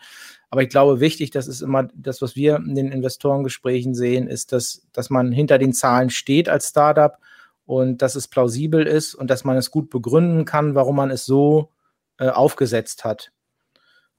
Aber 0.48 0.62
ich 0.62 0.68
glaube, 0.68 1.00
wichtig, 1.00 1.32
das 1.32 1.48
ist 1.48 1.60
immer 1.60 1.88
das, 1.92 2.22
was 2.22 2.36
wir 2.36 2.54
in 2.54 2.76
den 2.76 2.92
Investorengesprächen 2.92 3.96
sehen, 3.96 4.28
ist, 4.28 4.52
dass, 4.52 4.86
dass 4.92 5.10
man 5.10 5.32
hinter 5.32 5.58
den 5.58 5.72
Zahlen 5.72 6.10
steht 6.10 6.48
als 6.48 6.68
Startup 6.68 7.18
und 7.66 8.00
dass 8.00 8.14
es 8.14 8.28
plausibel 8.28 8.86
ist 8.86 9.16
und 9.16 9.28
dass 9.28 9.42
man 9.42 9.56
es 9.56 9.72
gut 9.72 9.90
begründen 9.90 10.44
kann, 10.44 10.76
warum 10.76 10.94
man 10.94 11.10
es 11.10 11.26
so 11.26 11.70
äh, 12.20 12.28
aufgesetzt 12.28 13.04
hat. 13.04 13.32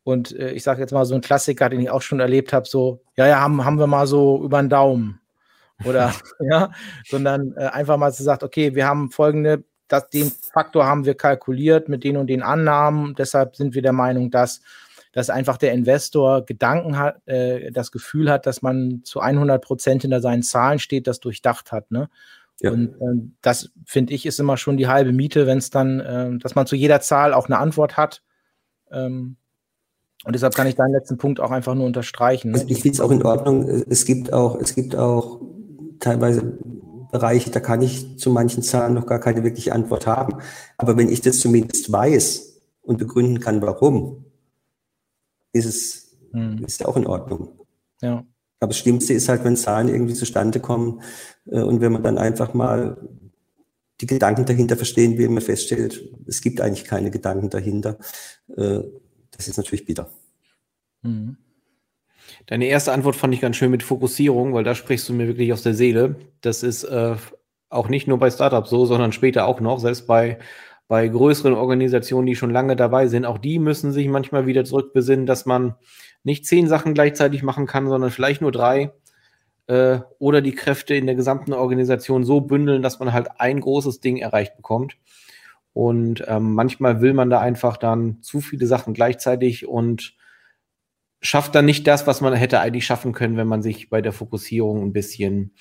Und 0.05 0.38
äh, 0.38 0.51
ich 0.51 0.62
sage 0.62 0.81
jetzt 0.81 0.93
mal 0.93 1.03
so 1.03 1.15
ein 1.15 1.21
Klassiker, 1.21 1.67
den 1.67 1.79
ich 1.79 1.89
auch 1.89 2.03
schon 2.03 2.19
erlebt 2.19 2.53
habe, 2.53 2.67
so, 2.67 3.01
ja, 3.17 3.25
ja, 3.25 3.39
haben, 3.39 3.65
haben 3.65 3.79
wir 3.79 3.88
mal 3.88 4.05
so 4.05 4.43
über 4.43 4.62
den 4.62 4.69
Daumen. 4.69 5.19
Oder, 5.83 6.13
ja, 6.39 6.71
sondern 7.07 7.53
äh, 7.57 7.65
einfach 7.65 7.97
mal 7.97 8.12
so 8.12 8.24
sagt, 8.24 8.43
okay, 8.43 8.75
wir 8.75 8.85
haben 8.85 9.09
folgende, 9.09 9.63
das, 9.88 10.07
den 10.12 10.31
Faktor 10.53 10.85
haben 10.85 11.05
wir 11.05 11.15
kalkuliert 11.15 11.89
mit 11.89 12.03
den 12.03 12.17
und 12.17 12.27
den 12.27 12.43
Annahmen, 12.43 13.15
deshalb 13.15 13.55
sind 13.55 13.73
wir 13.73 13.82
der 13.82 13.93
Meinung, 13.93 14.30
dass, 14.30 14.62
dass 15.12 15.32
einfach 15.32 15.58
der 15.58 15.73
Investor 15.73 16.45
Gedanken 16.45 16.99
hat, 16.99 17.27
äh, 17.27 17.71
das 17.71 17.91
Gefühl 17.91 18.30
hat, 18.30 18.45
dass 18.45 18.62
man 18.62 19.01
zu 19.06 19.21
100 19.21 19.60
Prozent 19.63 20.03
hinter 20.03 20.21
seinen 20.21 20.43
Zahlen 20.43 20.77
steht, 20.77 21.08
das 21.08 21.19
durchdacht 21.19 21.71
hat, 21.71 21.89
ne? 21.89 22.10
Ja. 22.62 22.71
Und 22.71 22.93
äh, 23.01 23.27
das 23.41 23.71
finde 23.86 24.13
ich 24.13 24.27
ist 24.27 24.39
immer 24.39 24.56
schon 24.56 24.77
die 24.77 24.88
halbe 24.88 25.12
Miete, 25.12 25.47
wenn 25.47 25.58
es 25.58 25.71
dann, 25.71 25.99
äh, 25.99 26.38
dass 26.38 26.53
man 26.53 26.67
zu 26.67 26.75
jeder 26.75 27.01
Zahl 27.01 27.34
auch 27.34 27.47
eine 27.47 27.58
Antwort 27.58 27.97
hat. 27.97 28.21
Ähm, 28.91 29.36
und 30.25 30.33
deshalb 30.33 30.55
kann 30.55 30.67
ich 30.67 30.75
deinen 30.75 30.91
letzten 30.91 31.17
Punkt 31.17 31.39
auch 31.39 31.51
einfach 31.51 31.75
nur 31.75 31.85
unterstreichen. 31.85 32.51
Ne? 32.51 32.59
Also 32.59 32.67
ich 32.67 32.81
finde 32.81 32.95
es 32.95 33.01
auch 33.01 33.11
in 33.11 33.23
Ordnung. 33.23 33.67
Es 33.67 34.05
gibt 34.05 34.33
auch, 34.33 34.59
es 34.59 34.73
gibt 34.73 34.95
auch 34.95 35.39
teilweise 35.99 36.57
Bereiche, 37.11 37.51
da 37.51 37.59
kann 37.59 37.81
ich 37.81 38.17
zu 38.17 38.31
manchen 38.31 38.63
Zahlen 38.63 38.95
noch 38.95 39.05
gar 39.05 39.19
keine 39.19 39.43
wirkliche 39.43 39.71
Antwort 39.71 40.07
haben. 40.07 40.39
Aber 40.77 40.97
wenn 40.97 41.09
ich 41.09 41.21
das 41.21 41.39
zumindest 41.39 41.91
weiß 41.91 42.61
und 42.81 42.97
begründen 42.97 43.39
kann, 43.39 43.61
warum, 43.61 44.25
ist 45.53 45.65
es 45.65 46.17
hm. 46.31 46.63
ist 46.65 46.83
auch 46.85 46.97
in 46.97 47.07
Ordnung. 47.07 47.59
Ja. 48.01 48.25
Aber 48.59 48.69
das 48.69 48.77
Schlimmste 48.77 49.13
ist 49.13 49.29
halt, 49.29 49.43
wenn 49.43 49.55
Zahlen 49.55 49.89
irgendwie 49.89 50.15
zustande 50.15 50.59
kommen 50.59 51.01
äh, 51.45 51.61
und 51.61 51.81
wenn 51.81 51.91
man 51.91 52.03
dann 52.03 52.17
einfach 52.17 52.53
mal 52.53 52.97
die 54.01 54.07
Gedanken 54.07 54.45
dahinter 54.45 54.75
verstehen 54.75 55.17
will, 55.17 55.29
man 55.29 55.41
feststellt, 55.41 56.03
es 56.27 56.41
gibt 56.41 56.59
eigentlich 56.61 56.83
keine 56.83 57.11
Gedanken 57.11 57.49
dahinter. 57.49 57.97
Das 59.36 59.48
ist 59.48 59.58
natürlich 59.58 59.86
bitter. 59.86 60.10
Mhm. 61.02 61.38
Deine 62.48 62.65
erste 62.65 62.91
Antwort 62.91 63.15
fand 63.15 63.34
ich 63.34 63.41
ganz 63.41 63.56
schön 63.56 63.71
mit 63.71 63.84
Fokussierung, 63.84 64.54
weil 64.54 64.63
da 64.63 64.76
sprichst 64.76 65.08
du 65.10 65.13
mir 65.13 65.28
wirklich 65.28 65.54
aus 65.54 65.63
der 65.63 65.74
Seele. 65.74 66.15
Das 66.41 66.63
ist 66.63 66.84
äh, 66.84 67.15
auch 67.69 67.89
nicht 67.89 68.08
nur 68.08 68.17
bei 68.17 68.30
Startups 68.30 68.69
so, 68.69 68.86
sondern 68.86 69.12
später 69.12 69.45
auch 69.45 69.60
noch, 69.60 69.80
selbst 69.80 70.08
bei, 70.08 70.39
bei 70.88 71.08
größeren 71.08 71.54
Organisationen, 71.54 72.28
die 72.28 72.36
schon 72.36 72.52
lange 72.52 72.76
dabei 72.76 73.08
sind. 73.08 73.26
Auch 73.26 73.38
die 73.38 73.60
müssen 73.60 73.91
sich 73.91 74.08
manchmal 74.08 74.45
wieder 74.48 74.65
zurückbesinnen, 74.65 75.26
dass 75.26 75.45
man 75.45 75.76
nicht 76.24 76.45
zehn 76.45 76.67
Sachen 76.67 76.93
gleichzeitig 76.93 77.43
machen 77.43 77.67
kann, 77.67 77.88
sondern 77.88 78.12
vielleicht 78.12 78.41
nur 78.41 78.52
drei 78.52 78.91
äh, 79.67 80.00
oder 80.19 80.41
die 80.41 80.56
Kräfte 80.56 80.95
in 80.95 81.06
der 81.06 81.15
gesamten 81.15 81.54
Organisation 81.54 82.24
so 82.24 82.41
bündeln, 82.41 82.82
dass 82.82 83.00
man 83.00 83.13
halt 83.13 83.28
ein 83.39 83.60
großes 83.60 84.00
Ding 84.00 84.17
erreicht 84.17 84.56
bekommt. 84.58 84.98
Und 85.75 86.23
ähm, 86.29 86.53
manchmal 86.53 87.01
will 87.01 87.13
man 87.13 87.29
da 87.29 87.41
einfach 87.41 87.75
dann 87.75 88.21
zu 88.21 88.39
viele 88.39 88.65
Sachen 88.65 88.93
gleichzeitig 88.93 89.67
und 89.67 90.15
schafft 91.19 91.53
dann 91.53 91.65
nicht 91.65 91.85
das, 91.85 92.07
was 92.07 92.21
man 92.21 92.33
hätte 92.33 92.61
eigentlich 92.61 92.85
schaffen 92.85 93.11
können, 93.11 93.35
wenn 93.35 93.49
man 93.49 93.61
sich 93.61 93.89
bei 93.89 94.01
der 94.01 94.13
Fokussierung 94.13 94.81
ein 94.81 94.93
bisschen, 94.93 95.53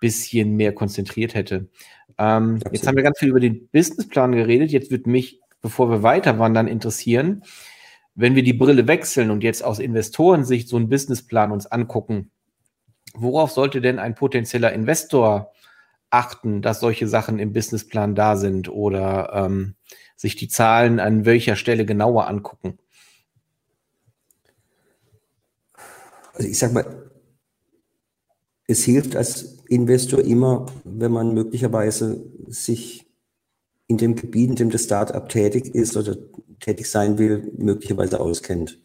bisschen 0.00 0.56
mehr 0.56 0.74
konzentriert 0.74 1.36
hätte. 1.36 1.68
Ähm, 2.18 2.58
jetzt 2.72 2.88
haben 2.88 2.96
wir 2.96 3.04
ganz 3.04 3.20
viel 3.20 3.28
über 3.28 3.38
den 3.38 3.68
Businessplan 3.68 4.32
geredet. 4.32 4.72
Jetzt 4.72 4.90
wird 4.90 5.06
mich, 5.06 5.40
bevor 5.62 5.88
wir 5.88 6.02
weiter 6.02 6.40
wandern, 6.40 6.66
interessieren, 6.66 7.44
wenn 8.16 8.34
wir 8.34 8.42
die 8.42 8.54
Brille 8.54 8.88
wechseln 8.88 9.30
und 9.30 9.44
jetzt 9.44 9.62
aus 9.62 9.78
Investorensicht 9.78 10.68
so 10.68 10.78
einen 10.78 10.88
Businessplan 10.88 11.52
uns 11.52 11.66
angucken, 11.66 12.32
worauf 13.14 13.52
sollte 13.52 13.80
denn 13.80 14.00
ein 14.00 14.16
potenzieller 14.16 14.72
Investor 14.72 15.53
achten, 16.14 16.62
dass 16.62 16.80
solche 16.80 17.08
Sachen 17.08 17.38
im 17.38 17.52
Businessplan 17.52 18.14
da 18.14 18.36
sind 18.36 18.68
oder 18.68 19.32
ähm, 19.34 19.74
sich 20.16 20.36
die 20.36 20.48
Zahlen 20.48 21.00
an 21.00 21.24
welcher 21.24 21.56
Stelle 21.56 21.84
genauer 21.84 22.28
angucken? 22.28 22.78
Also 26.32 26.48
ich 26.48 26.58
sage 26.58 26.74
mal, 26.74 27.10
es 28.66 28.84
hilft 28.84 29.16
als 29.16 29.58
Investor 29.68 30.20
immer, 30.20 30.66
wenn 30.84 31.12
man 31.12 31.34
möglicherweise 31.34 32.24
sich 32.46 33.06
in 33.86 33.98
dem 33.98 34.14
Gebiet, 34.14 34.50
in 34.50 34.56
dem 34.56 34.70
das 34.70 34.84
Startup 34.84 35.28
tätig 35.28 35.74
ist 35.74 35.96
oder 35.96 36.16
tätig 36.60 36.90
sein 36.90 37.18
will, 37.18 37.52
möglicherweise 37.58 38.20
auskennt. 38.20 38.80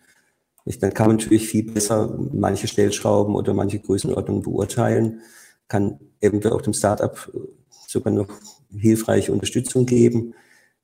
Dann 0.65 0.93
kann 0.93 1.07
man 1.07 1.15
natürlich 1.17 1.47
viel 1.47 1.71
besser 1.71 2.19
manche 2.31 2.67
Stellschrauben 2.67 3.35
oder 3.35 3.53
manche 3.53 3.79
Größenordnungen 3.79 4.43
beurteilen, 4.43 5.21
kann 5.67 5.99
eventuell 6.21 6.53
auch 6.53 6.61
dem 6.61 6.73
Startup 6.73 7.31
sogar 7.87 8.13
noch 8.13 8.29
hilfreiche 8.71 9.31
Unterstützung 9.31 9.85
geben. 9.85 10.33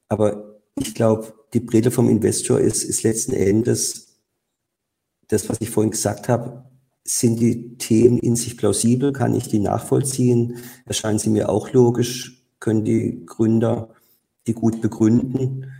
Aber 0.08 0.60
ich 0.78 0.94
glaube, 0.96 1.34
die 1.54 1.60
Brille 1.60 1.92
vom 1.92 2.10
Investor 2.10 2.60
ist, 2.60 2.84
ist 2.84 3.04
letzten 3.04 3.34
Endes 3.34 4.20
das, 5.28 5.50
was 5.50 5.62
ich 5.62 5.70
vorhin 5.70 5.92
gesagt 5.92 6.30
habe. 6.30 6.66
Sind 7.04 7.40
die 7.40 7.78
Themen 7.78 8.18
in 8.18 8.36
sich 8.36 8.58
plausibel? 8.58 9.14
Kann 9.14 9.36
ich 9.36 9.48
die 9.48 9.60
nachvollziehen? 9.60 10.58
Erscheinen 10.86 11.20
sie 11.20 11.30
mir 11.30 11.50
auch 11.50 11.72
logisch? 11.72 12.44
Können 12.60 12.84
die 12.84 13.26
Gründer 13.26 13.90
die 14.48 14.54
gut 14.54 14.82
begründen? 14.82 15.72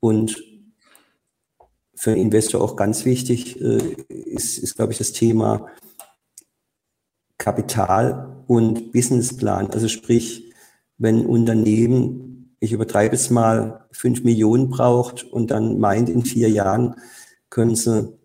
Und 0.00 0.42
für 1.94 2.12
einen 2.12 2.22
Investor 2.22 2.60
auch 2.60 2.76
ganz 2.76 3.04
wichtig 3.04 3.60
äh, 3.60 3.78
ist, 4.08 4.58
ist, 4.58 4.76
glaube 4.76 4.92
ich, 4.92 4.98
das 4.98 5.12
Thema 5.12 5.66
Kapital 7.38 8.37
und 8.48 8.92
Businessplan. 8.92 9.70
Also 9.70 9.86
sprich, 9.86 10.52
wenn 10.96 11.20
ein 11.20 11.26
Unternehmen, 11.26 12.56
ich 12.58 12.72
übertreibe 12.72 13.14
es 13.14 13.30
mal, 13.30 13.86
fünf 13.92 14.24
Millionen 14.24 14.70
braucht 14.70 15.22
und 15.22 15.52
dann 15.52 15.78
meint, 15.78 16.08
in 16.08 16.24
vier 16.24 16.48
Jahren 16.48 16.96
können 17.50 17.76
sie 17.76 18.18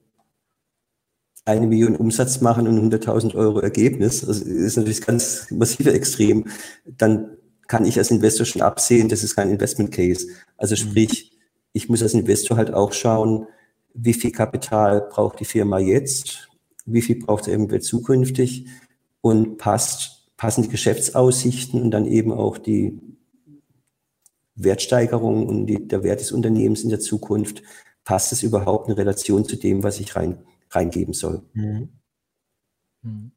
eine 1.46 1.68
Million 1.68 1.98
Umsatz 1.98 2.40
machen 2.40 2.68
und 2.68 2.94
100.000 2.94 3.36
Euro 3.36 3.60
Ergebnis, 3.60 4.22
das 4.22 4.40
ist 4.40 4.78
natürlich 4.78 5.02
ganz 5.02 5.52
massive 5.52 5.92
Extrem, 5.92 6.46
dann 6.86 7.38
kann 7.68 7.86
ich 7.86 7.98
als 7.98 8.10
Investor 8.10 8.46
schon 8.46 8.62
absehen, 8.62 9.10
das 9.10 9.24
ist 9.24 9.36
kein 9.36 9.50
Investment 9.50 9.92
Case. 9.92 10.28
Also 10.56 10.76
mhm. 10.76 10.90
sprich, 10.90 11.38
ich 11.74 11.90
muss 11.90 12.02
als 12.02 12.14
Investor 12.14 12.56
halt 12.56 12.74
auch 12.74 12.94
schauen, 12.94 13.48
wie 13.94 14.14
viel 14.14 14.32
Kapital 14.32 15.02
braucht 15.02 15.42
die 15.42 15.46
Firma 15.46 15.80
jetzt, 15.80 16.48
wie 16.86 17.02
viel 17.02 17.20
braucht 17.20 17.48
er 17.48 17.56
eventuell 17.56 17.82
zukünftig 17.82 18.68
und 19.24 19.58
passt, 19.58 20.28
passen 20.36 20.64
die 20.64 20.70
Geschäftsaussichten 20.70 21.82
und 21.82 21.92
dann 21.92 22.06
eben 22.06 22.34
auch 22.34 22.58
die 22.58 23.00
Wertsteigerung 24.56 25.48
und 25.48 25.66
die, 25.66 25.88
der 25.88 26.04
Wert 26.04 26.20
des 26.20 26.34
Unternehmens 26.34 26.84
in 26.84 26.90
der 26.90 27.00
Zukunft, 27.00 27.64
passt 28.04 28.34
es 28.34 28.44
überhaupt 28.44 28.90
in 28.90 28.96
Relation 28.96 29.46
zu 29.46 29.56
dem, 29.56 29.82
was 29.82 30.02
ich 30.02 30.18
rein, 30.18 30.44
reingeben 30.72 31.14
soll. 31.14 31.42
Mhm. 31.54 31.90
Mhm. 33.02 33.32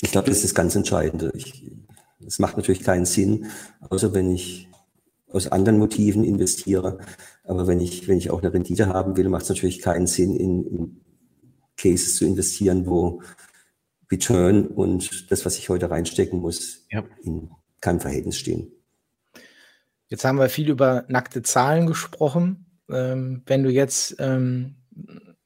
Ich 0.00 0.12
glaube, 0.12 0.28
das 0.28 0.36
ist 0.36 0.44
das 0.44 0.54
ganz 0.54 0.76
Entscheidende. 0.76 1.32
Es 2.24 2.38
macht 2.38 2.56
natürlich 2.56 2.84
keinen 2.84 3.04
Sinn, 3.04 3.48
außer 3.80 4.14
wenn 4.14 4.32
ich 4.32 4.68
aus 5.30 5.48
anderen 5.48 5.78
Motiven 5.78 6.22
investiere. 6.22 6.98
Aber 7.42 7.66
wenn 7.66 7.80
ich, 7.80 8.06
wenn 8.06 8.18
ich 8.18 8.30
auch 8.30 8.40
eine 8.40 8.54
Rendite 8.54 8.86
haben 8.86 9.16
will, 9.16 9.28
macht 9.28 9.42
es 9.42 9.48
natürlich 9.48 9.80
keinen 9.80 10.06
Sinn, 10.06 10.36
in, 10.36 10.64
in 10.64 11.00
Cases 11.76 12.14
zu 12.14 12.24
investieren, 12.24 12.86
wo 12.86 13.20
Return 14.14 14.66
und 14.66 15.30
das, 15.30 15.44
was 15.44 15.58
ich 15.58 15.68
heute 15.68 15.90
reinstecken 15.90 16.40
muss, 16.40 16.86
ja. 16.90 17.04
in 17.22 17.50
keinem 17.80 18.00
Verhältnis 18.00 18.38
stehen. 18.38 18.72
Jetzt 20.08 20.24
haben 20.24 20.38
wir 20.38 20.48
viel 20.48 20.70
über 20.70 21.04
nackte 21.08 21.42
Zahlen 21.42 21.86
gesprochen. 21.86 22.66
Ähm, 22.90 23.42
wenn 23.46 23.62
du 23.62 23.70
jetzt 23.70 24.16
ähm, 24.18 24.76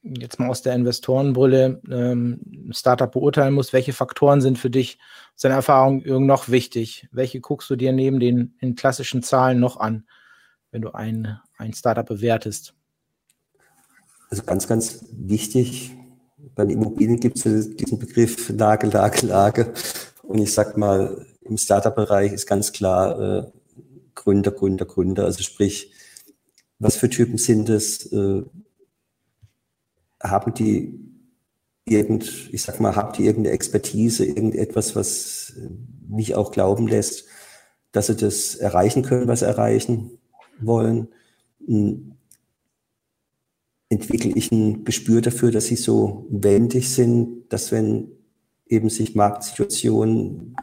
jetzt 0.01 0.39
mal 0.39 0.49
aus 0.49 0.61
der 0.61 0.75
Investorenbrille 0.75 1.81
ähm, 1.89 2.69
Startup 2.71 3.11
beurteilen 3.11 3.53
musst, 3.53 3.73
welche 3.73 3.93
Faktoren 3.93 4.41
sind 4.41 4.57
für 4.57 4.69
dich 4.69 4.97
aus 5.35 5.41
deiner 5.41 5.55
Erfahrung 5.55 6.03
noch 6.25 6.49
wichtig? 6.49 7.07
Welche 7.11 7.41
guckst 7.41 7.69
du 7.69 7.75
dir 7.75 7.91
neben 7.91 8.19
den, 8.19 8.55
den 8.61 8.75
klassischen 8.75 9.23
Zahlen 9.23 9.59
noch 9.59 9.77
an, 9.77 10.05
wenn 10.71 10.81
du 10.81 10.91
ein, 10.91 11.39
ein 11.57 11.73
Startup 11.73 12.05
bewertest? 12.05 12.73
Also 14.29 14.43
ganz, 14.43 14.67
ganz 14.67 15.05
wichtig, 15.11 15.91
bei 16.59 16.65
den 16.65 16.77
Immobilien 16.77 17.21
gibt 17.21 17.37
es 17.45 17.73
diesen 17.77 17.99
Begriff 17.99 18.49
Lage, 18.49 18.87
Lage, 18.87 19.25
Lage. 19.25 19.73
Und 20.23 20.39
ich 20.39 20.53
sag 20.53 20.75
mal, 20.75 21.25
im 21.39 21.57
Startup-Bereich 21.57 22.33
ist 22.33 22.47
ganz 22.47 22.73
klar 22.73 23.17
äh, 23.17 23.51
Gründer, 24.13 24.51
Gründer, 24.51 24.83
Gründer. 24.83 25.23
Also 25.23 25.41
sprich, 25.41 25.93
was 26.77 26.97
für 26.97 27.09
Typen 27.09 27.37
sind 27.37 27.69
es? 27.69 28.11
Äh, 28.11 28.43
haben 30.21 30.53
die 30.53 30.99
irgend, 31.85 32.49
ich 32.51 32.61
sag 32.61 32.81
mal, 32.81 32.97
habt 32.97 33.17
ihr 33.19 33.27
irgendeine 33.27 33.55
Expertise, 33.55 34.25
irgendetwas, 34.25 34.97
was 34.97 35.53
mich 36.09 36.35
auch 36.35 36.51
glauben 36.51 36.89
lässt, 36.89 37.23
dass 37.93 38.07
sie 38.07 38.17
das 38.17 38.55
erreichen 38.55 39.03
können, 39.03 39.29
was 39.29 39.39
sie 39.39 39.45
erreichen 39.45 40.19
wollen? 40.59 41.07
Entwickle 43.89 44.31
ich 44.35 44.51
ein 44.51 44.83
Gespür 44.83 45.21
dafür, 45.21 45.51
dass 45.51 45.65
sie 45.65 45.75
so 45.75 46.27
wendig 46.29 46.89
sind, 46.89 47.51
dass 47.51 47.71
wenn 47.71 48.11
eben 48.67 48.89
sich 48.89 49.15
Marktsituationen 49.15 50.55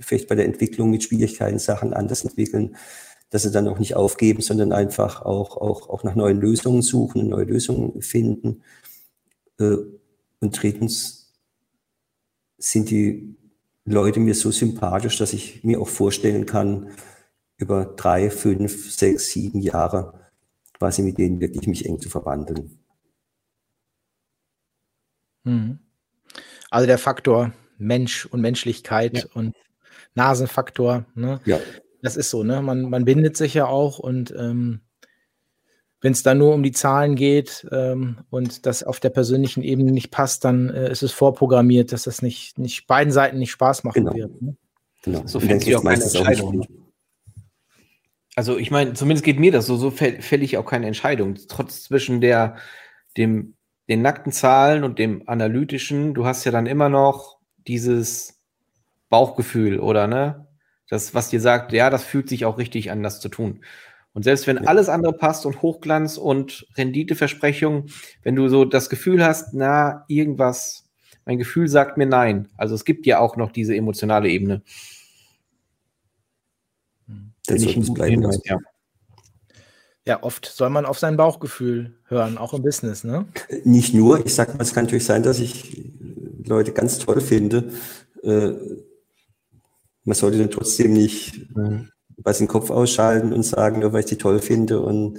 vielleicht 0.00 0.28
bei 0.28 0.34
der 0.34 0.44
Entwicklung 0.44 0.90
mit 0.90 1.04
Schwierigkeiten 1.04 1.58
Sachen 1.58 1.94
anders 1.94 2.24
entwickeln, 2.24 2.76
dass 3.30 3.42
sie 3.42 3.50
dann 3.50 3.68
auch 3.68 3.78
nicht 3.78 3.96
aufgeben, 3.96 4.42
sondern 4.42 4.72
einfach 4.72 5.22
auch, 5.22 5.56
auch, 5.56 5.88
auch 5.88 6.04
nach 6.04 6.14
neuen 6.14 6.40
Lösungen 6.40 6.82
suchen, 6.82 7.28
neue 7.28 7.44
Lösungen 7.44 8.02
finden. 8.02 8.62
Äh, 9.58 9.76
und 10.40 10.62
drittens 10.62 11.32
sind 12.58 12.90
die 12.90 13.36
Leute 13.84 14.20
mir 14.20 14.34
so 14.34 14.50
sympathisch, 14.50 15.18
dass 15.18 15.32
ich 15.32 15.64
mir 15.64 15.80
auch 15.80 15.88
vorstellen 15.88 16.46
kann, 16.46 16.90
über 17.56 17.84
drei, 17.84 18.30
fünf, 18.30 18.92
sechs, 18.92 19.30
sieben 19.30 19.60
Jahre 19.60 20.23
quasi 20.78 21.02
mit 21.02 21.18
denen 21.18 21.40
wirklich 21.40 21.66
mich 21.66 21.86
eng 21.86 21.98
zu 22.00 22.08
verwandeln. 22.08 22.78
Hm. 25.44 25.78
Also 26.70 26.86
der 26.86 26.98
Faktor 26.98 27.52
Mensch 27.78 28.26
und 28.26 28.40
Menschlichkeit 28.40 29.18
ja. 29.18 29.24
und 29.34 29.54
Nasenfaktor. 30.14 31.04
Ne? 31.14 31.40
Ja. 31.44 31.58
Das 32.02 32.16
ist 32.16 32.30
so, 32.30 32.42
ne? 32.44 32.60
Man, 32.62 32.82
man 32.90 33.04
bindet 33.04 33.36
sich 33.36 33.54
ja 33.54 33.66
auch 33.66 33.98
und 33.98 34.34
ähm, 34.36 34.80
wenn 36.00 36.12
es 36.12 36.22
dann 36.22 36.36
nur 36.36 36.52
um 36.52 36.62
die 36.62 36.72
Zahlen 36.72 37.14
geht 37.14 37.66
ähm, 37.72 38.18
und 38.28 38.66
das 38.66 38.82
auf 38.82 39.00
der 39.00 39.08
persönlichen 39.08 39.62
Ebene 39.62 39.90
nicht 39.90 40.10
passt, 40.10 40.44
dann 40.44 40.68
äh, 40.68 40.90
ist 40.90 41.02
es 41.02 41.12
vorprogrammiert, 41.12 41.92
dass 41.92 42.02
das 42.02 42.20
nicht, 42.20 42.58
nicht 42.58 42.86
beiden 42.86 43.10
Seiten 43.10 43.38
nicht 43.38 43.52
Spaß 43.52 43.84
machen 43.84 44.04
genau. 44.04 44.14
wird. 44.14 44.42
Ne? 44.42 44.56
Genau. 45.02 45.22
So 45.24 45.38
sich 45.38 45.76
auch 45.76 45.82
keine 45.82 46.04
Entscheidung. 46.04 46.66
Also 48.36 48.58
ich 48.58 48.70
meine, 48.70 48.94
zumindest 48.94 49.24
geht 49.24 49.38
mir 49.38 49.52
das 49.52 49.66
so, 49.66 49.76
so 49.76 49.90
fälle 49.90 50.44
ich 50.44 50.58
auch 50.58 50.66
keine 50.66 50.86
Entscheidung. 50.86 51.36
Trotz 51.48 51.84
zwischen 51.84 52.20
der, 52.20 52.56
dem, 53.16 53.54
den 53.88 54.02
nackten 54.02 54.32
Zahlen 54.32 54.82
und 54.82 54.98
dem 54.98 55.28
analytischen, 55.28 56.14
du 56.14 56.26
hast 56.26 56.44
ja 56.44 56.52
dann 56.52 56.66
immer 56.66 56.88
noch 56.88 57.38
dieses 57.66 58.40
Bauchgefühl, 59.08 59.78
oder 59.78 60.06
ne? 60.06 60.48
Das, 60.88 61.14
was 61.14 61.30
dir 61.30 61.40
sagt, 61.40 61.72
ja, 61.72 61.88
das 61.88 62.04
fühlt 62.04 62.28
sich 62.28 62.44
auch 62.44 62.58
richtig 62.58 62.90
an, 62.90 63.02
das 63.02 63.20
zu 63.20 63.28
tun. 63.28 63.64
Und 64.12 64.22
selbst 64.22 64.46
wenn 64.46 64.66
alles 64.66 64.88
andere 64.88 65.12
passt 65.12 65.46
und 65.46 65.62
Hochglanz 65.62 66.18
und 66.18 66.66
Renditeversprechung, 66.76 67.86
wenn 68.22 68.36
du 68.36 68.48
so 68.48 68.64
das 68.64 68.88
Gefühl 68.90 69.24
hast, 69.24 69.54
na, 69.54 70.04
irgendwas, 70.08 70.88
mein 71.24 71.38
Gefühl 71.38 71.68
sagt 71.68 71.96
mir 71.96 72.06
nein. 72.06 72.48
Also 72.56 72.74
es 72.74 72.84
gibt 72.84 73.06
ja 73.06 73.18
auch 73.18 73.36
noch 73.36 73.50
diese 73.50 73.74
emotionale 73.74 74.28
Ebene. 74.28 74.62
Das 77.46 77.62
ich 77.62 77.76
ein 77.76 77.94
bleiben, 77.94 78.22
ja. 78.44 78.58
ja, 80.06 80.22
oft 80.22 80.46
soll 80.46 80.70
man 80.70 80.86
auf 80.86 80.98
sein 80.98 81.16
Bauchgefühl 81.16 81.98
hören, 82.06 82.38
auch 82.38 82.54
im 82.54 82.62
Business, 82.62 83.04
ne? 83.04 83.26
Nicht 83.64 83.92
nur, 83.94 84.24
ich 84.24 84.34
sag 84.34 84.54
mal, 84.54 84.62
es 84.62 84.72
kann 84.72 84.84
natürlich 84.84 85.04
sein, 85.04 85.22
dass 85.22 85.40
ich 85.40 85.92
Leute 86.44 86.72
ganz 86.72 86.98
toll 86.98 87.20
finde, 87.20 87.70
äh, 88.22 88.52
man 90.04 90.14
sollte 90.14 90.38
dann 90.38 90.50
trotzdem 90.50 90.92
nicht 90.92 91.50
mhm. 91.56 91.90
was 92.16 92.38
den 92.38 92.48
Kopf 92.48 92.70
ausschalten 92.70 93.32
und 93.32 93.42
sagen, 93.42 93.80
nur 93.80 93.92
weil 93.92 94.00
ich 94.00 94.06
die 94.06 94.18
toll 94.18 94.40
finde 94.40 94.80
und 94.80 95.18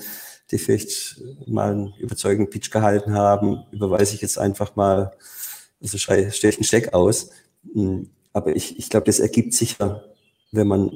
die 0.51 0.59
vielleicht 0.59 1.21
mal 1.47 1.71
einen 1.71 1.93
überzeugenden 1.99 2.51
Pitch 2.51 2.69
gehalten 2.69 3.13
haben, 3.13 3.63
überweise 3.71 4.13
ich 4.13 4.21
jetzt 4.21 4.37
einfach 4.37 4.75
mal, 4.75 5.11
also 5.81 5.97
stelle 5.97 6.29
ich 6.29 6.57
einen 6.57 6.63
Steck 6.63 6.93
aus. 6.93 7.31
Hm, 7.73 8.09
aber 8.31 8.55
ich, 8.55 8.77
ich 8.77 8.89
glaube, 8.89 9.05
das 9.05 9.19
ergibt 9.19 9.53
sich 9.53 9.77
ja, 9.79 10.03
wenn 10.51 10.67
man 10.67 10.91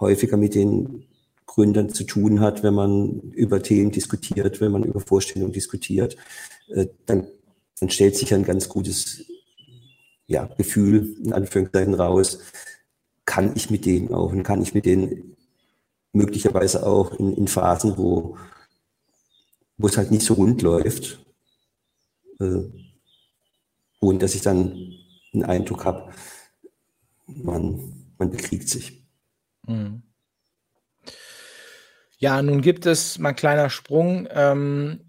häufiger 0.00 0.36
mit 0.36 0.54
den 0.54 1.06
Gründern 1.46 1.90
zu 1.90 2.04
tun 2.04 2.40
hat, 2.40 2.62
wenn 2.62 2.74
man 2.74 3.20
über 3.32 3.62
Themen 3.62 3.90
diskutiert, 3.90 4.60
wenn 4.60 4.72
man 4.72 4.84
über 4.84 5.00
Vorstellungen 5.00 5.52
diskutiert, 5.52 6.16
äh, 6.68 6.86
dann, 7.06 7.28
dann 7.80 7.90
stellt 7.90 8.16
sich 8.16 8.34
ein 8.34 8.44
ganz 8.44 8.68
gutes 8.68 9.24
ja, 10.26 10.46
Gefühl 10.58 11.16
in 11.24 11.32
Anführungszeichen 11.32 11.94
raus, 11.94 12.40
kann 13.24 13.52
ich 13.54 13.70
mit 13.70 13.86
denen 13.86 14.12
auch 14.12 14.32
und 14.32 14.42
kann 14.42 14.62
ich 14.62 14.74
mit 14.74 14.86
denen 14.86 15.36
möglicherweise 16.12 16.86
auch 16.86 17.12
in, 17.18 17.34
in 17.36 17.48
Phasen, 17.48 17.96
wo, 17.96 18.36
wo 19.76 19.86
es 19.86 19.96
halt 19.96 20.10
nicht 20.10 20.24
so 20.24 20.34
rund 20.34 20.62
läuft, 20.62 21.24
äh, 22.40 22.62
ohne 24.00 24.18
dass 24.18 24.34
ich 24.34 24.42
dann 24.42 24.92
einen 25.32 25.44
Eindruck 25.44 25.84
habe, 25.84 26.12
man, 27.26 28.06
man 28.18 28.30
bekriegt 28.30 28.68
sich. 28.68 29.05
Mhm. 29.66 30.02
Ja, 32.18 32.40
nun 32.40 32.62
gibt 32.62 32.86
es, 32.86 33.18
mal 33.18 33.30
ein 33.30 33.36
kleiner 33.36 33.68
Sprung, 33.68 34.26
ähm, 34.30 35.06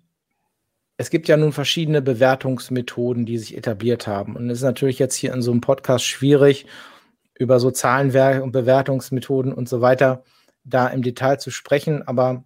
es 0.97 1.09
gibt 1.11 1.27
ja 1.27 1.37
nun 1.37 1.53
verschiedene 1.53 2.01
Bewertungsmethoden, 2.01 3.25
die 3.25 3.37
sich 3.37 3.55
etabliert 3.55 4.07
haben. 4.07 4.35
Und 4.35 4.49
es 4.49 4.59
ist 4.59 4.63
natürlich 4.63 4.97
jetzt 4.97 5.15
hier 5.15 5.31
in 5.33 5.43
so 5.43 5.51
einem 5.51 5.61
Podcast 5.61 6.05
schwierig, 6.05 6.65
über 7.37 7.59
so 7.59 7.69
Zahlenwerke 7.69 8.41
und 8.43 8.51
Bewertungsmethoden 8.51 9.53
und 9.53 9.69
so 9.69 9.79
weiter 9.79 10.23
da 10.63 10.87
im 10.87 11.03
Detail 11.03 11.37
zu 11.37 11.51
sprechen. 11.51 12.01
Aber 12.07 12.43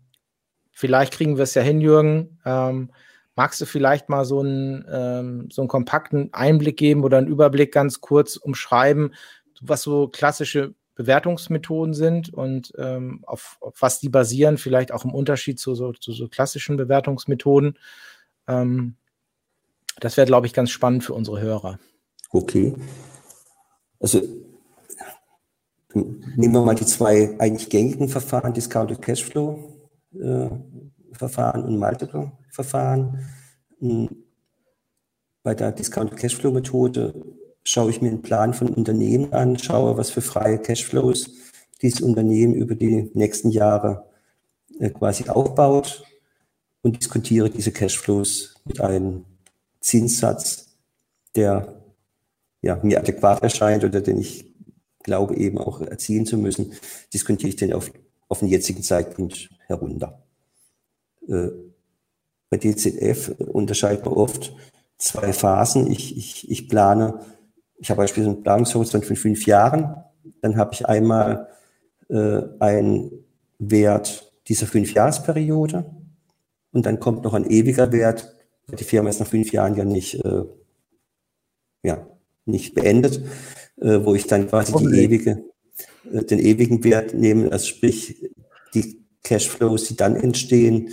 vielleicht 0.71 1.13
kriegen 1.13 1.37
wir 1.37 1.43
es 1.43 1.53
ja 1.53 1.61
hin, 1.61 1.79
Jürgen. 1.79 2.39
Ähm, 2.45 2.91
magst 3.35 3.61
du 3.61 3.65
vielleicht 3.65 4.09
mal 4.09 4.25
so 4.25 4.41
einen, 4.41 4.85
ähm, 4.91 5.47
so 5.49 5.61
einen 5.61 5.69
kompakten 5.69 6.33
Einblick 6.33 6.75
geben 6.75 7.05
oder 7.05 7.17
einen 7.17 7.27
Überblick 7.27 7.73
ganz 7.73 8.01
kurz 8.01 8.35
umschreiben, 8.35 9.13
was 9.61 9.81
so 9.83 10.09
klassische 10.09 10.75
Bewertungsmethoden 10.95 11.93
sind 11.93 12.33
und 12.33 12.73
ähm, 12.77 13.23
auf, 13.25 13.57
auf, 13.61 13.75
was 13.79 13.99
die 13.99 14.09
basieren, 14.09 14.57
vielleicht 14.57 14.91
auch 14.91 15.05
im 15.05 15.13
Unterschied 15.13 15.59
zu 15.59 15.73
so, 15.75 15.93
zu 15.93 16.11
so 16.11 16.27
klassischen 16.27 16.77
Bewertungsmethoden. 16.77 17.77
Ähm, 18.47 18.95
das 19.99 20.17
wäre, 20.17 20.27
glaube 20.27 20.47
ich, 20.47 20.53
ganz 20.53 20.71
spannend 20.71 21.03
für 21.03 21.13
unsere 21.13 21.39
Hörer. 21.41 21.79
Okay. 22.31 22.73
Also 23.99 24.21
nehmen 25.93 26.53
wir 26.53 26.61
mal 26.61 26.75
die 26.75 26.85
zwei 26.85 27.35
eigentlich 27.39 27.69
gängigen 27.69 28.09
Verfahren, 28.09 28.53
Discounted 28.53 29.01
Cashflow 29.01 29.81
äh, 30.13 30.49
Verfahren 31.13 31.63
und 31.63 31.77
Multiple 31.77 32.31
Verfahren. 32.49 33.27
Hm, 33.79 34.09
bei 35.43 35.55
der 35.55 35.71
Discounted 35.71 36.17
Cashflow 36.17 36.51
Methode 36.51 37.13
schaue 37.63 37.91
ich 37.91 38.01
mir 38.01 38.09
einen 38.09 38.21
Plan 38.21 38.53
von 38.53 38.69
Unternehmen 38.69 39.33
an, 39.33 39.57
schaue, 39.57 39.97
was 39.97 40.09
für 40.09 40.21
freie 40.21 40.59
Cashflows 40.59 41.31
dieses 41.81 42.01
Unternehmen 42.01 42.53
über 42.53 42.75
die 42.75 43.09
nächsten 43.13 43.49
Jahre 43.49 44.05
äh, 44.79 44.89
quasi 44.89 45.29
aufbaut 45.29 46.03
und 46.81 46.99
diskutiere 46.99 47.49
diese 47.49 47.71
Cashflows 47.71 48.55
mit 48.65 48.81
einem 48.81 49.25
Zinssatz, 49.79 50.77
der 51.35 51.81
ja, 52.61 52.79
mir 52.83 52.99
adäquat 52.99 53.41
erscheint 53.41 53.83
oder 53.83 54.01
den 54.01 54.19
ich 54.19 54.53
glaube 55.03 55.35
eben 55.35 55.57
auch 55.57 55.81
erzielen 55.81 56.25
zu 56.25 56.37
müssen, 56.37 56.73
diskutiere 57.13 57.49
ich 57.49 57.55
den 57.55 57.73
auf, 57.73 57.91
auf 58.27 58.39
den 58.39 58.49
jetzigen 58.49 58.83
Zeitpunkt 58.83 59.49
herunter. 59.65 60.23
Äh, 61.27 61.49
bei 62.49 62.57
DZF 62.57 63.29
unterscheidet 63.39 64.05
man 64.05 64.13
oft 64.13 64.53
zwei 64.97 65.33
Phasen. 65.33 65.89
Ich, 65.89 66.15
ich, 66.17 66.51
ich 66.51 66.69
plane, 66.69 67.21
ich 67.81 67.89
habe 67.89 67.97
beispielsweise 67.97 68.35
einen 68.35 68.43
Planungshorizont 68.43 69.05
von 69.05 69.15
fünf 69.15 69.45
Jahren. 69.47 69.95
Dann 70.41 70.55
habe 70.55 70.73
ich 70.73 70.85
einmal 70.85 71.49
äh, 72.09 72.41
einen 72.59 73.11
Wert 73.57 74.31
dieser 74.47 74.67
Fünfjahresperiode 74.67 75.85
und 76.71 76.85
dann 76.85 76.99
kommt 76.99 77.23
noch 77.23 77.33
ein 77.33 77.49
ewiger 77.49 77.91
Wert. 77.91 78.35
Die 78.79 78.83
Firma 78.83 79.09
ist 79.09 79.19
nach 79.19 79.27
fünf 79.27 79.51
Jahren 79.51 79.75
ja 79.75 79.83
nicht, 79.83 80.23
äh, 80.23 80.43
ja, 81.81 82.07
nicht 82.45 82.75
beendet, 82.75 83.23
äh, 83.81 83.99
wo 84.03 84.13
ich 84.13 84.27
dann 84.27 84.47
quasi 84.47 84.73
okay. 84.73 84.87
die 84.87 84.99
ewige, 84.99 85.43
äh, 86.13 86.23
den 86.23 86.39
ewigen 86.39 86.83
Wert 86.83 87.15
nehme, 87.15 87.51
also 87.51 87.65
sprich 87.65 88.29
die 88.75 89.03
Cashflows, 89.23 89.85
die 89.85 89.95
dann 89.95 90.15
entstehen, 90.15 90.89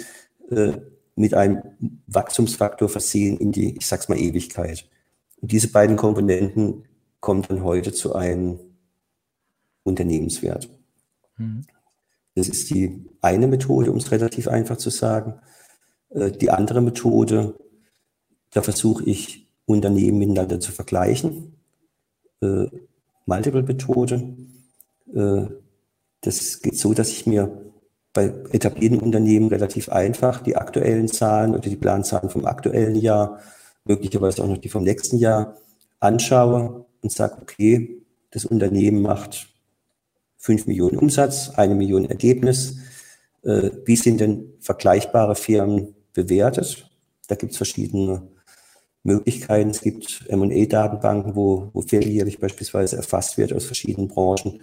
äh, 0.51 0.73
mit 1.17 1.35
einem 1.35 1.63
Wachstumsfaktor 2.07 2.89
versehen 2.89 3.37
in 3.37 3.53
die, 3.53 3.77
ich 3.77 3.87
sag's 3.87 4.09
mal, 4.09 4.19
Ewigkeit. 4.19 4.89
Und 5.41 5.53
diese 5.53 5.69
beiden 5.71 5.97
Komponenten 5.97 6.85
kommen 7.21 7.43
dann 7.49 7.63
heute 7.63 7.93
zu 7.93 8.15
einem 8.15 8.59
Unternehmenswert. 9.83 10.69
Mhm. 11.37 11.65
Das 12.35 12.49
ist 12.49 12.71
die 12.71 13.05
eine 13.21 13.49
Methode, 13.49 13.91
um 13.91 13.99
es 13.99 14.13
relativ 14.13 14.49
einfach 14.49 14.77
zu 14.77 14.91
sagen. 14.91 15.41
Äh, 16.11 16.31
die 16.31 16.51
andere 16.51 16.81
Methode, 16.81 17.55
da 18.53 18.63
versuche 18.63 19.05
ich 19.05 19.49
Unternehmen 19.67 20.19
miteinander 20.19 20.61
zu 20.61 20.73
vergleichen. 20.73 21.55
Äh, 22.41 22.67
Multiple-Methode. 23.27 24.37
Äh, 25.15 25.47
das 26.21 26.61
geht 26.63 26.79
so, 26.79 26.95
dass 26.95 27.11
ich 27.11 27.27
mir 27.27 27.69
bei 28.13 28.33
etablierten 28.51 29.01
Unternehmen 29.01 29.49
relativ 29.49 29.91
einfach 29.91 30.43
die 30.43 30.57
aktuellen 30.57 31.09
Zahlen 31.09 31.53
oder 31.53 31.69
die 31.69 31.77
Planzahlen 31.77 32.31
vom 32.31 32.47
aktuellen 32.47 32.97
Jahr, 32.97 33.41
möglicherweise 33.89 34.43
auch 34.45 34.49
noch 34.49 34.59
die 34.59 34.69
vom 34.69 34.85
nächsten 34.85 35.17
Jahr 35.17 35.57
anschaue 35.99 36.87
und 37.03 37.11
sage, 37.11 37.39
okay, 37.43 38.03
das 38.31 38.45
Unternehmen 38.45 39.03
macht 39.03 39.49
5 40.37 40.67
Millionen 40.67 40.99
Umsatz, 40.99 41.51
eine 41.51 41.75
Million 41.75 42.05
Ergebnis. 42.05 42.77
Äh, 43.43 43.71
wie 43.85 43.97
sind 43.97 44.21
denn 44.21 44.53
vergleichbare 44.61 45.35
Firmen 45.35 45.95
bewertet? 46.13 46.89
Da 47.27 47.35
gibt 47.35 47.53
es 47.53 47.57
verschiedene 47.57 48.29
Möglichkeiten. 49.03 49.71
Es 49.71 49.81
gibt 49.81 50.25
M&A-Datenbanken, 50.29 51.35
wo, 51.35 51.71
wo 51.73 51.83
vierteljährlich 51.83 52.39
beispielsweise 52.39 52.97
erfasst 52.97 53.39
wird 53.39 53.53
aus 53.53 53.65
verschiedenen 53.65 54.09
Branchen. 54.09 54.61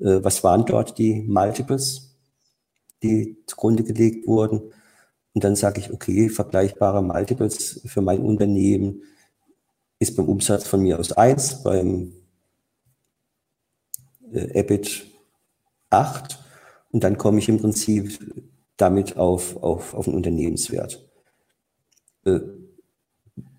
Äh, 0.00 0.22
was 0.22 0.42
waren 0.44 0.64
dort 0.64 0.98
die 0.98 1.22
Multiples, 1.22 2.16
die 3.02 3.36
zugrunde 3.46 3.82
gelegt 3.82 4.26
wurden? 4.26 4.72
Und 5.38 5.44
dann 5.44 5.54
sage 5.54 5.80
ich, 5.80 5.92
okay, 5.92 6.28
vergleichbare 6.28 7.00
Multiples 7.00 7.80
für 7.86 8.00
mein 8.00 8.22
Unternehmen 8.22 9.04
ist 10.00 10.16
beim 10.16 10.28
Umsatz 10.28 10.66
von 10.66 10.82
mir 10.82 10.98
aus 10.98 11.12
1, 11.12 11.62
beim 11.62 12.12
äh, 14.32 14.58
EBIT 14.58 15.06
8 15.90 16.40
und 16.90 17.04
dann 17.04 17.18
komme 17.18 17.38
ich 17.38 17.48
im 17.48 17.60
Prinzip 17.60 18.18
damit 18.78 19.16
auf, 19.16 19.62
auf, 19.62 19.94
auf 19.94 20.08
einen 20.08 20.16
Unternehmenswert. 20.16 21.08
Äh, 22.24 22.40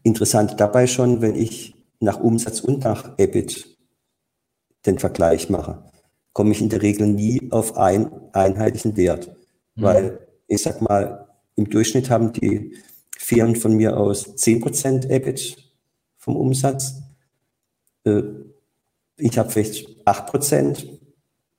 interessant 0.04 0.60
dabei 0.60 0.86
schon, 0.86 1.22
wenn 1.22 1.36
ich 1.36 1.76
nach 2.02 2.20
Umsatz 2.20 2.60
und 2.60 2.84
nach 2.84 3.18
EBIT 3.18 3.78
den 4.86 5.00
Vergleich 5.00 5.50
mache, 5.50 5.82
komme 6.34 6.52
ich 6.52 6.60
in 6.60 6.68
der 6.68 6.82
Regel 6.82 7.08
nie 7.08 7.50
auf 7.54 7.78
einen 7.78 8.12
einheitlichen 8.34 8.98
Wert. 8.98 9.34
Mhm. 9.76 9.82
Weil 9.82 10.28
ich 10.50 10.62
sag 10.62 10.82
mal, 10.82 11.29
im 11.60 11.70
Durchschnitt 11.70 12.10
haben 12.10 12.32
die 12.32 12.74
Firmen 13.18 13.58
von 13.58 13.76
mir 13.76 13.98
aus 13.98 14.38
10% 14.38 15.10
EBIT 15.10 15.58
vom 16.18 16.38
Umsatz. 16.38 16.94
Äh, 18.06 18.22
ich 19.18 19.38
habe 19.38 19.50
vielleicht 19.50 20.06
8% 20.06 20.88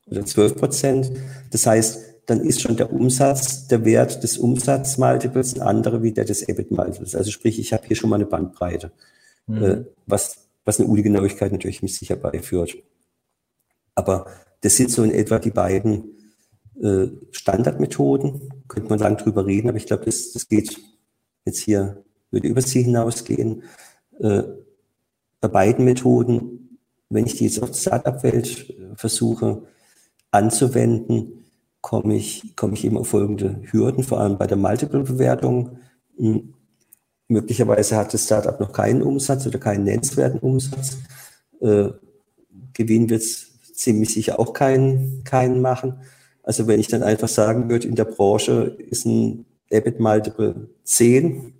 oder 0.07 0.23
12%. 0.23 1.17
Das 1.51 1.67
heißt, 1.67 1.99
dann 2.25 2.41
ist 2.41 2.63
schon 2.63 2.77
der 2.77 2.93
Umsatz, 2.93 3.69
der 3.69 3.85
Wert 3.85 4.23
des 4.23 4.39
Umsatzmultiples 4.39 5.55
ein 5.55 5.61
anderer 5.61 6.03
wie 6.03 6.13
der 6.13 6.25
des 6.25 6.49
EBIT-Multiples. 6.49 7.15
Also 7.15 7.31
sprich, 7.31 7.59
ich 7.59 7.75
habe 7.75 7.87
hier 7.87 7.97
schon 7.97 8.09
mal 8.09 8.17
eine 8.17 8.27
Bandbreite, 8.27 8.93
mhm. 9.47 9.63
äh, 9.63 9.85
was, 10.07 10.49
was 10.65 10.81
eine 10.81 10.89
Ungenauigkeit 10.89 11.53
natürlich 11.53 11.83
mit 11.83 11.93
sich 11.93 12.09
herbeiführt. 12.09 12.75
Aber 13.95 14.27
das 14.63 14.77
sind 14.77 14.91
so 14.91 15.03
in 15.03 15.11
etwa 15.11 15.39
die 15.39 15.51
beiden 15.51 16.17
äh, 16.81 17.09
Standardmethoden. 17.33 18.60
Könnte 18.71 18.89
man 18.89 19.01
lang 19.01 19.17
drüber 19.17 19.45
reden, 19.47 19.69
aber 19.69 19.79
ich 19.79 19.87
glaube, 19.87 20.05
das, 20.05 20.31
das 20.33 20.49
geht 20.49 20.81
jetzt 21.45 21.59
hier, 21.59 22.05
würde 22.31 22.47
über 22.47 22.63
sie 22.63 22.85
hinausgehen. 22.85 23.65
Äh, 24.21 24.45
bei 25.41 25.49
beiden 25.49 25.85
Methoden, 25.85 26.79
wenn 27.09 27.27
ich 27.27 27.35
die 27.35 27.47
jetzt 27.47 27.61
auf 27.61 27.73
die 27.73 27.81
Startup-Welt 27.81 28.71
äh, 28.71 28.95
versuche 28.95 29.63
anzuwenden, 30.31 31.45
komme 31.81 32.15
ich, 32.15 32.55
komme 32.55 32.75
ich 32.75 32.85
eben 32.85 32.97
auf 32.97 33.09
folgende 33.09 33.61
Hürden, 33.73 34.05
vor 34.05 34.21
allem 34.21 34.39
bei 34.39 34.47
der 34.47 34.57
Multiple-Bewertung. 34.57 35.79
Hm, 36.17 36.55
möglicherweise 37.27 37.97
hat 37.97 38.15
das 38.15 38.25
Startup 38.25 38.61
noch 38.61 38.73
keinen 38.73 39.03
Umsatz 39.03 39.49
oder 39.49 39.59
keinen 39.59 39.83
nennenswerten 39.83 40.39
Umsatz. 40.39 40.99
Äh, 41.61 41.89
Gewinn 42.73 43.11
wird 43.11 43.23
es 43.23 43.51
ziemlich 43.73 44.15
sicher 44.15 44.39
auch 44.39 44.53
keinen, 44.53 45.25
keinen 45.25 45.61
machen. 45.61 46.03
Also 46.51 46.67
wenn 46.67 46.81
ich 46.81 46.89
dann 46.89 47.05
einfach 47.05 47.29
sagen 47.29 47.71
würde, 47.71 47.87
in 47.87 47.95
der 47.95 48.07
Branche 48.07 48.77
ist 48.89 49.07
ein 49.07 49.47
EBIT 49.69 50.01
Multiple 50.01 50.69
10, 50.83 51.55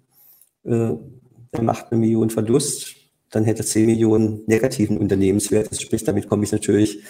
äh, 0.65 0.71
der 1.53 1.63
macht 1.63 1.93
eine 1.93 2.01
Million 2.01 2.29
Verlust, 2.29 2.97
dann 3.31 3.45
hätte 3.45 3.63
er 3.63 3.67
10 3.67 3.87
Millionen 3.87 4.43
negativen 4.49 4.99
Unternehmenswert. 4.99 5.71
Das 5.71 5.81
sprich, 5.81 6.03
damit 6.03 6.29
komme 6.29 6.43
ich 6.43 6.51
natürlich 6.51 7.05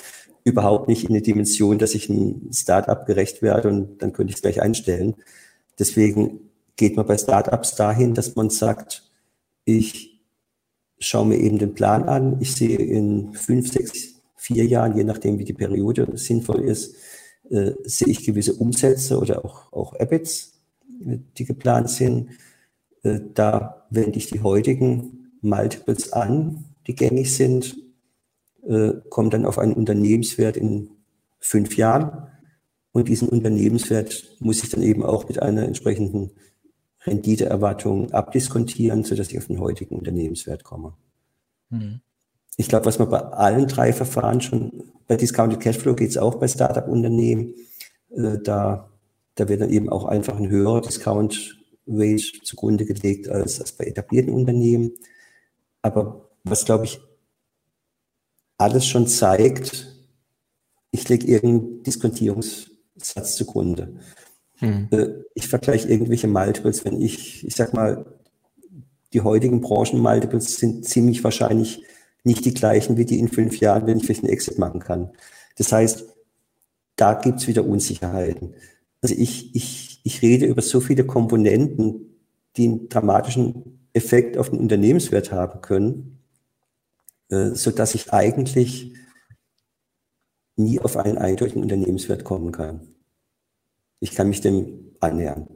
überhaupt 0.44 0.88
nicht 0.88 1.04
in 1.04 1.08
eine 1.08 1.22
Dimension, 1.22 1.78
dass 1.78 1.94
ich 1.94 2.10
ein 2.10 2.50
Startup 2.52 3.06
gerecht 3.06 3.40
werde 3.40 3.70
und 3.70 4.02
dann 4.02 4.12
könnte 4.12 4.32
ich 4.32 4.36
es 4.36 4.42
gleich 4.42 4.60
einstellen. 4.60 5.14
Deswegen 5.78 6.50
geht 6.76 6.96
man 6.96 7.06
bei 7.06 7.16
Startups 7.16 7.76
dahin, 7.76 8.12
dass 8.12 8.36
man 8.36 8.50
sagt, 8.50 9.10
ich 9.64 10.20
schaue 10.98 11.24
mir 11.24 11.38
eben 11.38 11.58
den 11.58 11.72
Plan 11.72 12.10
an. 12.10 12.42
Ich 12.42 12.54
sehe 12.54 12.76
in 12.76 13.32
fünf, 13.32 13.72
sechs, 13.72 14.16
vier 14.36 14.66
Jahren, 14.66 14.98
je 14.98 15.04
nachdem, 15.04 15.38
wie 15.38 15.44
die 15.44 15.54
Periode 15.54 16.06
sinnvoll 16.18 16.60
ist, 16.60 16.94
äh, 17.50 17.72
sehe 17.84 18.08
ich 18.08 18.24
gewisse 18.24 18.54
Umsätze 18.54 19.18
oder 19.18 19.44
auch, 19.44 19.72
auch 19.72 19.94
EBITs, 19.98 20.52
die 20.88 21.44
geplant 21.44 21.90
sind. 21.90 22.30
Äh, 23.02 23.20
da 23.34 23.86
wende 23.90 24.18
ich 24.18 24.28
die 24.28 24.40
heutigen 24.40 25.32
Multiples 25.42 26.12
an, 26.12 26.64
die 26.86 26.94
gängig 26.94 27.34
sind 27.34 27.76
äh, 28.66 28.92
kommt 29.08 29.34
dann 29.34 29.46
auf 29.46 29.58
einen 29.58 29.72
Unternehmenswert 29.72 30.56
in 30.56 30.90
fünf 31.38 31.76
Jahren. 31.76 32.28
Und 32.92 33.08
diesen 33.08 33.28
Unternehmenswert 33.28 34.36
muss 34.40 34.62
ich 34.62 34.70
dann 34.70 34.82
eben 34.82 35.04
auch 35.04 35.28
mit 35.28 35.40
einer 35.40 35.64
entsprechenden 35.64 36.32
Renditeerwartung 37.04 38.12
abdiskontieren, 38.12 39.04
sodass 39.04 39.30
ich 39.30 39.38
auf 39.38 39.46
den 39.46 39.60
heutigen 39.60 39.96
Unternehmenswert 39.96 40.64
komme. 40.64 40.94
Mhm. 41.70 42.00
Ich 42.60 42.68
glaube, 42.68 42.84
was 42.84 42.98
man 42.98 43.08
bei 43.08 43.20
allen 43.20 43.66
drei 43.66 43.90
Verfahren 43.90 44.42
schon, 44.42 44.92
bei 45.08 45.16
Discounted 45.16 45.60
Cashflow 45.60 45.94
geht 45.94 46.10
es 46.10 46.18
auch 46.18 46.34
bei 46.34 46.46
Startup-Unternehmen, 46.46 47.54
äh, 48.10 48.36
da, 48.44 48.90
da 49.34 49.48
wird 49.48 49.62
dann 49.62 49.70
eben 49.70 49.88
auch 49.88 50.04
einfach 50.04 50.36
ein 50.36 50.50
höherer 50.50 50.82
Discount 50.82 51.56
Rate 51.86 52.42
zugrunde 52.42 52.84
gelegt 52.84 53.30
als, 53.30 53.62
als 53.62 53.72
bei 53.72 53.86
etablierten 53.86 54.34
Unternehmen. 54.34 54.92
Aber 55.80 56.28
was, 56.44 56.66
glaube 56.66 56.84
ich, 56.84 57.00
alles 58.58 58.84
schon 58.84 59.06
zeigt, 59.06 59.96
ich 60.90 61.08
lege 61.08 61.28
irgendeinen 61.28 61.82
Diskontierungssatz 61.82 63.36
zugrunde. 63.36 63.94
Hm. 64.58 64.88
Äh, 64.90 65.06
ich 65.34 65.48
vergleiche 65.48 65.88
irgendwelche 65.88 66.28
Multiples, 66.28 66.84
wenn 66.84 67.00
ich, 67.00 67.42
ich 67.46 67.56
sag 67.56 67.72
mal, 67.72 68.04
die 69.14 69.22
heutigen 69.22 69.62
Branchen-Multiples 69.62 70.58
sind 70.58 70.84
ziemlich 70.84 71.24
wahrscheinlich 71.24 71.82
nicht 72.24 72.44
die 72.44 72.54
gleichen 72.54 72.96
wie 72.96 73.04
die 73.04 73.18
in 73.18 73.28
fünf 73.28 73.58
Jahren, 73.60 73.86
wenn 73.86 73.98
ich 73.98 74.04
vielleicht 74.04 74.24
einen 74.24 74.32
Exit 74.32 74.58
machen 74.58 74.80
kann. 74.80 75.10
Das 75.56 75.72
heißt, 75.72 76.04
da 76.96 77.14
gibt 77.14 77.40
es 77.40 77.46
wieder 77.46 77.64
Unsicherheiten. 77.64 78.54
Also 79.00 79.14
ich, 79.16 79.54
ich, 79.54 80.00
ich 80.04 80.22
rede 80.22 80.46
über 80.46 80.62
so 80.62 80.80
viele 80.80 81.04
Komponenten, 81.04 82.16
die 82.56 82.64
einen 82.68 82.88
dramatischen 82.88 83.88
Effekt 83.92 84.36
auf 84.36 84.50
den 84.50 84.58
Unternehmenswert 84.58 85.32
haben 85.32 85.60
können, 85.62 86.18
äh, 87.28 87.50
sodass 87.50 87.94
ich 87.94 88.12
eigentlich 88.12 88.94
nie 90.56 90.78
auf 90.78 90.96
einen 90.96 91.18
eindeutigen 91.18 91.62
Unternehmenswert 91.62 92.24
kommen 92.24 92.52
kann. 92.52 92.94
Ich 94.00 94.14
kann 94.14 94.28
mich 94.28 94.40
dem 94.40 94.92
annähern. 95.00 95.48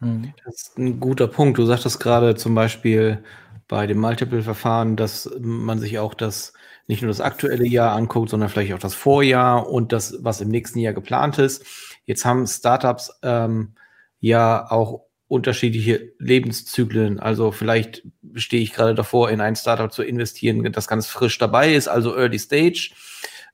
Hm. 0.00 0.34
Das 0.44 0.54
ist 0.54 0.78
ein 0.78 1.00
guter 1.00 1.26
Punkt. 1.26 1.58
Du 1.58 1.64
sagtest 1.64 2.00
gerade 2.00 2.34
zum 2.34 2.54
Beispiel 2.54 3.22
bei 3.68 3.86
dem 3.86 3.98
Multiple-Verfahren, 3.98 4.96
dass 4.96 5.30
man 5.40 5.78
sich 5.78 5.98
auch 5.98 6.14
das 6.14 6.52
nicht 6.86 7.02
nur 7.02 7.08
das 7.08 7.20
aktuelle 7.20 7.66
Jahr 7.66 7.96
anguckt, 7.96 8.30
sondern 8.30 8.48
vielleicht 8.48 8.72
auch 8.72 8.78
das 8.78 8.94
Vorjahr 8.94 9.68
und 9.68 9.92
das, 9.92 10.18
was 10.20 10.40
im 10.40 10.48
nächsten 10.48 10.78
Jahr 10.78 10.92
geplant 10.92 11.38
ist. 11.38 11.64
Jetzt 12.04 12.24
haben 12.24 12.46
Startups 12.46 13.12
ähm, 13.22 13.74
ja 14.20 14.70
auch 14.70 15.06
unterschiedliche 15.28 16.12
Lebenszyklen. 16.18 17.18
Also 17.18 17.50
vielleicht 17.50 18.06
stehe 18.34 18.62
ich 18.62 18.72
gerade 18.72 18.94
davor, 18.94 19.30
in 19.30 19.40
ein 19.40 19.56
Startup 19.56 19.92
zu 19.92 20.04
investieren, 20.04 20.70
das 20.72 20.86
ganz 20.86 21.08
frisch 21.08 21.38
dabei 21.38 21.74
ist, 21.74 21.88
also 21.88 22.16
Early 22.16 22.38
Stage. 22.38 22.92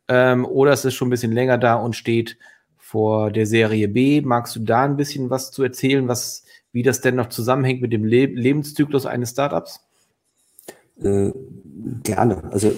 Ähm, 0.09 0.44
oder 0.44 0.72
es 0.72 0.85
ist 0.85 0.94
schon 0.94 1.09
ein 1.09 1.12
bisschen 1.12 1.33
länger 1.33 1.57
da 1.57 1.75
und 1.75 1.96
steht 1.96 2.37
vor 2.77 3.31
der 3.31 3.46
Serie 3.46 3.88
B. 3.88 4.20
Magst 4.20 4.55
du 4.57 4.61
da 4.61 4.85
ein 4.85 4.96
bisschen 4.96 5.31
was 5.31 5.51
zu 5.51 5.62
erzählen, 5.62 6.09
was, 6.09 6.44
wie 6.72 6.83
das 6.83 7.01
denn 7.01 7.14
noch 7.14 7.31
zusammenhängt 7.31 7.81
mit 7.81 7.92
dem 7.92 8.05
Le 8.05 8.27
Lebenszyklus 8.27 9.07
eines 9.07 9.31
Startups? 9.31 9.81
Äh, 11.00 11.33
gerne. 12.02 12.44
Also 12.52 12.72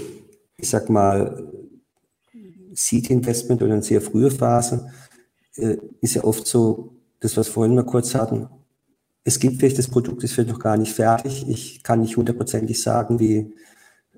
ich 0.57 0.69
sag 0.69 0.89
mal, 0.89 1.53
Seed 2.73 3.11
Investment 3.11 3.63
oder 3.63 3.75
eine 3.75 3.83
sehr 3.83 4.01
frühe 4.01 4.31
Phase 4.31 4.91
äh, 5.57 5.77
ist 6.01 6.15
ja 6.15 6.25
oft 6.25 6.47
so, 6.47 6.91
das, 7.21 7.37
was 7.37 7.49
vorhin 7.49 7.75
mal 7.75 7.85
kurz 7.85 8.15
hatten, 8.15 8.49
es 9.25 9.39
gibt 9.39 9.59
vielleicht 9.59 9.79
das 9.79 9.89
Produkt, 9.89 10.23
ist 10.23 10.35
vielleicht 10.35 10.51
noch 10.51 10.59
gar 10.59 10.77
nicht 10.77 10.93
fertig. 10.93 11.49
Ich 11.49 11.83
kann 11.83 12.01
nicht 12.01 12.17
hundertprozentig 12.17 12.81
sagen, 12.81 13.19
wie, 13.19 13.55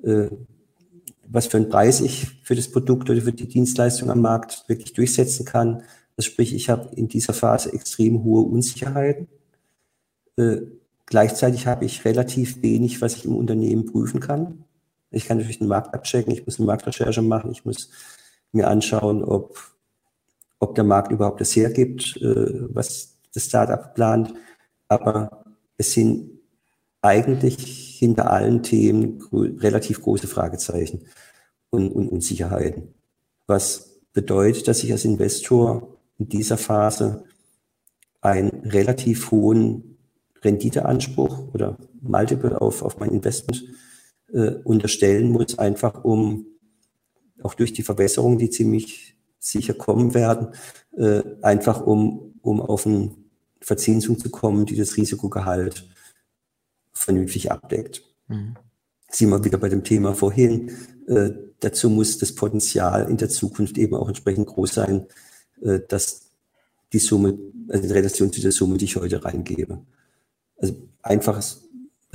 äh, 0.03 0.29
was 1.29 1.47
für 1.47 1.59
einen 1.59 1.69
Preis 1.69 2.01
ich 2.01 2.41
für 2.43 2.57
das 2.57 2.71
Produkt 2.71 3.09
oder 3.09 3.23
für 3.23 3.33
die 3.33 3.47
Dienstleistung 3.47 4.11
am 4.11 4.21
Markt 4.21 4.65
wirklich 4.67 4.93
durchsetzen 4.95 5.47
kann. 5.47 5.83
Also 6.17 6.31
sprich, 6.31 6.53
ich 6.55 6.69
habe 6.69 6.95
in 6.97 7.07
dieser 7.07 7.35
Phase 7.35 7.73
extrem 7.73 8.25
hohe 8.25 8.43
Unsicherheiten. 8.43 9.29
Äh, 10.37 10.63
gleichzeitig 11.07 11.67
habe 11.67 11.85
ich 11.85 12.05
relativ 12.05 12.63
wenig, 12.63 13.01
was 13.01 13.17
ich 13.17 13.25
im 13.25 13.37
Unternehmen 13.37 13.87
prüfen 13.87 14.21
kann. 14.21 14.65
Ich 15.11 15.27
kann 15.27 15.39
natürlich 15.39 15.59
den 15.59 15.69
Markt 15.69 15.95
abchecken, 15.95 16.33
ich 16.33 16.45
muss 16.45 16.59
eine 16.59 16.67
Marktrecherche 16.67 17.23
machen, 17.23 17.53
ich 17.53 17.65
muss 17.65 17.91
mir 18.53 18.69
anschauen, 18.69 19.25
ob, 19.25 19.59
ob 20.59 20.75
der 20.75 20.85
Markt 20.85 21.13
überhaupt 21.13 21.41
das 21.41 21.55
hergibt, 21.57 22.17
äh, 22.19 22.75
was 22.75 23.17
das 23.33 23.45
Startup 23.45 23.95
plant. 23.95 24.35
Aber 24.89 25.45
es 25.77 25.93
sind 25.93 26.31
eigentlich 27.03 27.99
hinter 27.99 28.31
allen 28.31 28.63
Themen 28.63 29.23
relativ 29.33 30.03
große 30.03 30.27
Fragezeichen 30.27 31.07
und, 31.71 31.93
und 31.93 32.09
Unsicherheiten. 32.09 32.95
Was 33.47 34.01
bedeutet, 34.13 34.67
dass 34.67 34.83
ich 34.83 34.93
als 34.93 35.05
Investor 35.05 35.97
in 36.19 36.29
dieser 36.29 36.57
Phase 36.57 37.25
einen 38.21 38.51
relativ 38.65 39.31
hohen 39.31 39.96
Renditeanspruch 40.47 41.53
oder 41.53 41.77
Multiple 42.01 42.61
auf, 42.61 42.83
auf 42.83 42.99
mein 42.99 43.11
Investment 43.11 43.65
äh, 44.33 44.53
unterstellen 44.65 45.31
muss, 45.31 45.59
einfach 45.59 46.05
um 46.05 46.47
auch 47.43 47.55
durch 47.55 47.73
die 47.73 47.83
Verbesserungen, 47.83 48.39
die 48.39 48.51
ziemlich 48.51 49.17
sicher 49.39 49.75
kommen 49.75 50.15
werden, 50.15 50.49
äh, 50.97 51.23
einfach 51.43 51.87
um, 51.87 52.35
um 52.43 52.61
auf 52.61 52.87
eine 52.87 53.15
Verzinsung 53.61 54.19
zu 54.19 54.31
kommen, 54.31 54.67
die 54.67 54.77
das 54.77 54.97
Risikogehalt 54.97 55.89
vernünftig 56.93 57.51
abdeckt. 57.51 58.03
Mhm. 58.29 58.57
Sind 59.11 59.31
wir 59.31 59.45
wieder 59.45 59.59
bei 59.59 59.69
dem 59.69 59.85
Thema 59.85 60.15
vorhin. 60.15 60.73
Äh, 61.07 61.31
dazu 61.61 61.91
muss 61.91 62.19
das 62.19 62.35
Potenzial 62.35 63.09
in 63.09 63.17
der 63.17 63.29
Zukunft 63.29 63.79
eben 63.79 63.95
auch 63.95 64.09
entsprechend 64.09 64.47
groß 64.47 64.75
sein, 64.75 65.07
äh, 65.63 65.81
dass 65.89 66.31
die 66.93 66.99
Summe, 66.99 67.39
also 67.69 67.85
in 67.85 67.91
Relation 67.91 68.33
zu 68.33 68.41
der 68.41 68.53
Summe, 68.53 68.79
die 68.79 68.87
ich 68.87 68.97
heute 68.97 69.25
reingebe. 69.25 69.85
Also 70.59 70.75
einfaches 71.03 71.67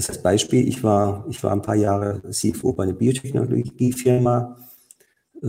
das 0.02 0.10
als 0.10 0.22
Beispiel, 0.24 0.68
ich 0.68 0.84
war, 0.84 1.26
ich 1.30 1.44
war 1.44 1.52
ein 1.52 1.62
paar 1.62 1.76
Jahre 1.76 2.22
CFO 2.30 2.74
bei 2.74 2.84
einer 2.84 2.94
Biotechnologiefirma. 2.94 4.58
Äh, 5.44 5.48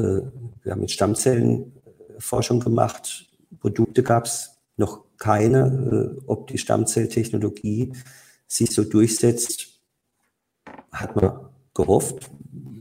wir 0.62 0.72
haben 0.72 0.80
mit 0.80 0.90
Stammzellenforschung 0.90 2.60
gemacht. 2.60 3.30
Produkte 3.60 4.02
gab 4.02 4.26
es 4.26 4.58
noch 4.76 5.04
keine. 5.16 6.16
Äh, 6.18 6.22
ob 6.26 6.48
die 6.48 6.58
Stammzelltechnologie 6.58 7.92
sich 8.46 8.74
so 8.74 8.84
durchsetzt, 8.84 9.80
hat 10.90 11.16
man 11.16 11.48
gehofft. 11.72 12.30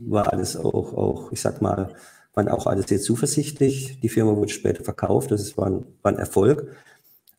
War 0.06 0.32
alles 0.32 0.56
auch, 0.56 0.92
auch 0.92 1.32
ich 1.32 1.40
sag 1.40 1.62
mal, 1.62 1.94
waren 2.34 2.48
auch 2.48 2.66
alles 2.66 2.88
sehr 2.88 3.00
zuversichtlich. 3.00 4.00
Die 4.00 4.08
Firma 4.08 4.36
wurde 4.36 4.52
später 4.52 4.84
verkauft. 4.84 5.30
Das 5.30 5.56
war 5.56 5.68
ein, 5.68 5.86
war 6.02 6.12
ein 6.12 6.18
Erfolg. 6.18 6.76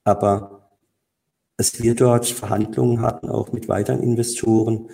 Aber 0.04 0.63
dass 1.58 1.82
wir 1.82 1.96
dort 1.96 2.26
Verhandlungen 2.26 3.02
hatten, 3.02 3.30
auch 3.30 3.52
mit 3.52 3.68
weiteren 3.68 4.02
Investoren. 4.02 4.90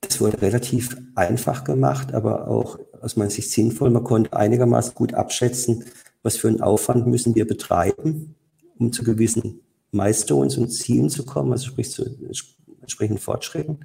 Das 0.00 0.20
wurde 0.20 0.40
relativ 0.40 0.96
einfach 1.14 1.64
gemacht, 1.64 2.14
aber 2.14 2.48
auch 2.48 2.78
aus 3.00 3.16
meiner 3.16 3.30
Sicht 3.30 3.50
sinnvoll. 3.50 3.90
Man 3.90 4.04
konnte 4.04 4.34
einigermaßen 4.34 4.94
gut 4.94 5.14
abschätzen, 5.14 5.84
was 6.22 6.36
für 6.36 6.48
einen 6.48 6.60
Aufwand 6.60 7.06
müssen 7.06 7.34
wir 7.34 7.46
betreiben, 7.46 8.34
um 8.78 8.92
zu 8.92 9.02
gewissen 9.02 9.60
Milestones 9.92 10.56
und 10.56 10.68
Zielen 10.70 11.10
zu 11.10 11.24
kommen, 11.24 11.52
also 11.52 11.66
sprich 11.66 11.90
zu 11.90 12.04
entsprechenden 12.80 13.20
Fortschritten. 13.20 13.80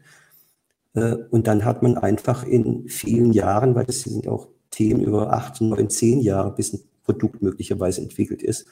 Äh, 0.94 1.16
und 1.32 1.48
dann 1.48 1.66
hat 1.66 1.84
man 1.84 1.98
einfach 1.98 2.44
in 2.44 2.88
vielen 2.88 3.34
Jahren, 3.34 3.76
weil 3.76 3.86
das 3.86 4.02
sind 4.02 4.28
auch 4.28 4.48
Themen 4.72 5.02
über 5.02 5.34
acht, 5.34 5.62
neun, 5.62 5.90
zehn 5.90 6.20
Jahre, 6.20 6.54
bis 6.54 6.74
ein 6.74 6.82
Produkt 7.04 7.42
möglicherweise 7.42 8.02
entwickelt 8.02 8.44
ist, 8.44 8.66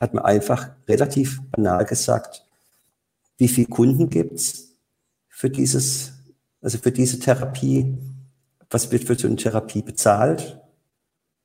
hat 0.00 0.14
man 0.14 0.24
einfach 0.24 0.70
relativ 0.88 1.42
banal 1.50 1.84
gesagt, 1.84 2.44
wie 3.36 3.48
viele 3.48 3.68
Kunden 3.68 4.08
gibt's 4.08 4.74
für 5.28 5.50
dieses, 5.50 6.12
also 6.60 6.78
für 6.78 6.92
diese 6.92 7.18
Therapie, 7.18 7.96
was 8.70 8.90
wird 8.90 9.04
für 9.04 9.14
so 9.14 9.26
eine 9.26 9.36
Therapie 9.36 9.82
bezahlt, 9.82 10.60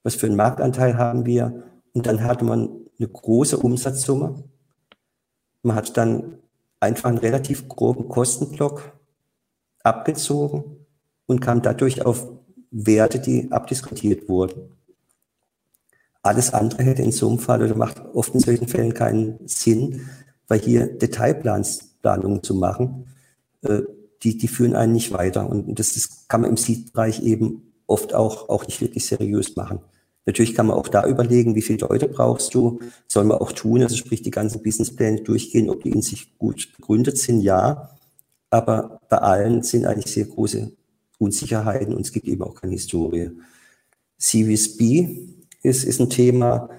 was 0.03 0.15
für 0.15 0.27
einen 0.27 0.35
Marktanteil 0.35 0.97
haben 0.97 1.25
wir 1.25 1.63
und 1.93 2.05
dann 2.05 2.23
hatte 2.23 2.45
man 2.45 2.69
eine 2.97 3.07
große 3.07 3.57
Umsatzsumme. 3.57 4.43
Man 5.63 5.75
hat 5.75 5.97
dann 5.97 6.39
einfach 6.79 7.09
einen 7.09 7.17
relativ 7.17 7.67
groben 7.67 8.07
Kostenblock 8.07 8.93
abgezogen 9.83 10.85
und 11.25 11.41
kam 11.41 11.61
dadurch 11.61 12.05
auf 12.05 12.27
Werte, 12.71 13.19
die 13.19 13.51
abdiskutiert 13.51 14.29
wurden. 14.29 14.75
Alles 16.25 16.55
andere 16.55 16.81
hätte 16.81 17.03
in 17.03 17.11
so 17.11 17.29
einem 17.29 17.37
Fall 17.37 17.61
oder 17.61 17.75
macht 17.75 18.01
oft 18.15 18.33
in 18.33 18.39
solchen 18.39 18.67
Fällen 18.67 18.95
keinen 18.95 19.37
Sinn, 19.45 20.09
weil 20.47 20.59
hier 20.59 20.87
Detailplanungen 20.87 22.41
zu 22.41 22.55
machen, 22.55 23.05
äh, 23.61 23.81
die, 24.23 24.35
die 24.35 24.47
führen 24.47 24.75
einen 24.75 24.93
nicht 24.93 25.13
weiter. 25.13 25.47
Und 25.47 25.77
das, 25.77 25.93
das 25.93 26.27
kann 26.27 26.41
man 26.41 26.49
im 26.49 26.57
Seed-Bereich 26.57 27.21
eben 27.21 27.73
oft 27.85 28.15
auch, 28.15 28.49
auch 28.49 28.65
nicht 28.65 28.81
wirklich 28.81 29.05
seriös 29.05 29.55
machen. 29.55 29.81
Natürlich 30.25 30.55
kann 30.55 30.65
man 30.65 30.77
auch 30.77 30.87
da 30.87 31.05
überlegen, 31.05 31.53
wie 31.53 31.61
viele 31.61 31.85
Leute 31.87 32.07
brauchst 32.07 32.55
du, 32.55 32.79
soll 33.07 33.25
man 33.25 33.37
auch 33.37 33.51
tun, 33.51 33.83
also 33.83 33.95
sprich 33.95 34.23
die 34.23 34.31
ganzen 34.31 34.63
Businesspläne 34.63 35.21
durchgehen, 35.21 35.69
ob 35.69 35.83
die 35.83 35.91
in 35.91 36.01
sich 36.01 36.39
gut 36.39 36.69
begründet 36.75 37.19
sind, 37.19 37.41
ja. 37.41 37.91
Aber 38.49 38.99
bei 39.09 39.19
allen 39.19 39.61
sind 39.61 39.85
eigentlich 39.85 40.11
sehr 40.11 40.25
große 40.25 40.71
Unsicherheiten 41.19 41.93
und 41.93 42.01
es 42.01 42.11
gibt 42.11 42.27
eben 42.27 42.41
auch 42.41 42.55
keine 42.55 42.73
Historie. 42.73 43.29
Series 44.17 44.75
B 44.75 45.34
ist, 45.65 45.83
ist 45.83 45.99
ein 45.99 46.09
Thema, 46.09 46.69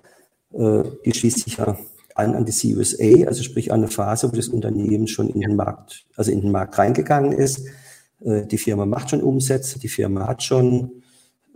äh, 0.52 0.82
die 1.04 1.12
schließt 1.12 1.44
sich 1.44 1.56
ja 1.58 1.76
an 2.14 2.34
an 2.34 2.46
die 2.46 2.52
CUSA, 2.52 3.26
also 3.26 3.42
sprich 3.42 3.72
an 3.72 3.80
eine 3.80 3.88
Phase, 3.88 4.30
wo 4.30 4.36
das 4.36 4.48
Unternehmen 4.48 5.06
schon 5.06 5.28
in 5.28 5.40
den 5.40 5.56
Markt, 5.56 6.06
also 6.16 6.30
in 6.30 6.40
den 6.40 6.50
Markt 6.50 6.78
reingegangen 6.78 7.32
ist. 7.32 7.66
Äh, 8.24 8.46
die 8.46 8.58
Firma 8.58 8.86
macht 8.86 9.10
schon 9.10 9.22
Umsätze, 9.22 9.78
die 9.78 9.88
Firma 9.88 10.26
hat 10.26 10.42
schon 10.42 11.02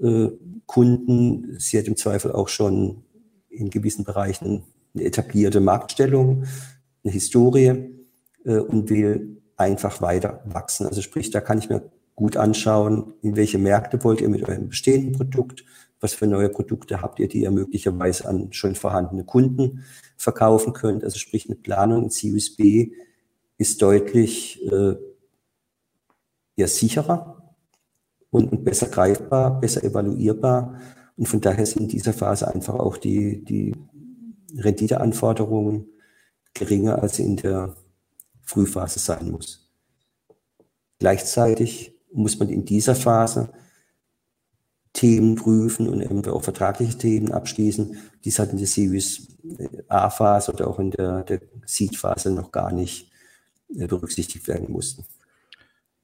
äh, 0.02 0.28
Kunden, 0.66 1.56
sie 1.58 1.78
hat 1.78 1.86
im 1.86 1.96
Zweifel 1.96 2.32
auch 2.32 2.48
schon 2.48 3.02
in 3.48 3.70
gewissen 3.70 4.04
Bereichen 4.04 4.62
eine 4.94 5.04
etablierte 5.04 5.60
Marktstellung, 5.60 6.44
eine 7.02 7.12
Historie 7.12 7.90
äh, 8.44 8.58
und 8.58 8.90
will 8.90 9.40
einfach 9.56 10.00
weiter 10.02 10.42
wachsen. 10.44 10.86
Also 10.86 11.00
sprich, 11.02 11.30
da 11.30 11.40
kann 11.40 11.58
ich 11.58 11.68
mir 11.68 11.90
gut 12.14 12.36
anschauen, 12.36 13.14
in 13.22 13.36
welche 13.36 13.58
Märkte 13.58 14.02
wollt 14.04 14.20
ihr 14.20 14.28
mit 14.28 14.46
eurem 14.46 14.68
bestehenden 14.68 15.12
Produkt 15.12 15.64
was 16.00 16.14
für 16.14 16.26
neue 16.26 16.48
Produkte 16.48 17.02
habt 17.02 17.18
ihr, 17.20 17.28
die 17.28 17.42
ihr 17.42 17.50
möglicherweise 17.50 18.26
an 18.28 18.52
schon 18.52 18.74
vorhandene 18.74 19.24
Kunden 19.24 19.84
verkaufen 20.16 20.72
könnt. 20.72 21.04
Also 21.04 21.18
sprich, 21.18 21.46
eine 21.46 21.56
Planung 21.56 22.04
in 22.04 22.08
CUSB 22.08 22.92
ist 23.58 23.82
deutlich 23.82 24.62
äh, 24.70 24.96
ja, 26.56 26.66
sicherer 26.66 27.54
und, 28.30 28.50
und 28.50 28.64
besser 28.64 28.88
greifbar, 28.88 29.60
besser 29.60 29.84
evaluierbar. 29.84 30.80
Und 31.16 31.26
von 31.26 31.40
daher 31.40 31.66
sind 31.66 31.82
in 31.82 31.88
dieser 31.88 32.14
Phase 32.14 32.48
einfach 32.48 32.74
auch 32.74 32.96
die, 32.96 33.44
die 33.44 33.74
Renditeanforderungen 34.56 35.86
geringer 36.54 37.02
als 37.02 37.18
in 37.18 37.36
der, 37.36 37.76
Frühphase 38.50 38.98
sein 38.98 39.30
muss. 39.30 39.70
Gleichzeitig 40.98 41.94
muss 42.12 42.38
man 42.40 42.48
in 42.48 42.64
dieser 42.64 42.96
Phase 42.96 43.52
Themen 44.92 45.36
prüfen 45.36 45.88
und 45.88 46.00
eben 46.00 46.24
auch 46.26 46.42
vertragliche 46.42 46.98
Themen 46.98 47.32
abschließen, 47.32 47.96
die 48.24 48.28
es 48.28 48.38
halt 48.38 48.50
in 48.50 48.58
der 48.58 48.66
Series 48.66 49.28
A-Phase 49.88 50.52
oder 50.52 50.66
auch 50.68 50.78
in 50.78 50.90
der, 50.90 51.22
der 51.22 51.40
Seed-Phase 51.64 52.32
noch 52.32 52.50
gar 52.50 52.72
nicht 52.72 53.10
äh, 53.76 53.86
berücksichtigt 53.86 54.48
werden 54.48 54.70
mussten. 54.70 55.04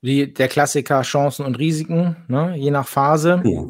Wie 0.00 0.28
der 0.28 0.48
Klassiker 0.48 1.02
Chancen 1.02 1.44
und 1.44 1.58
Risiken, 1.58 2.16
ne? 2.28 2.56
je 2.56 2.70
nach 2.70 2.86
Phase. 2.86 3.42
Ja. 3.44 3.64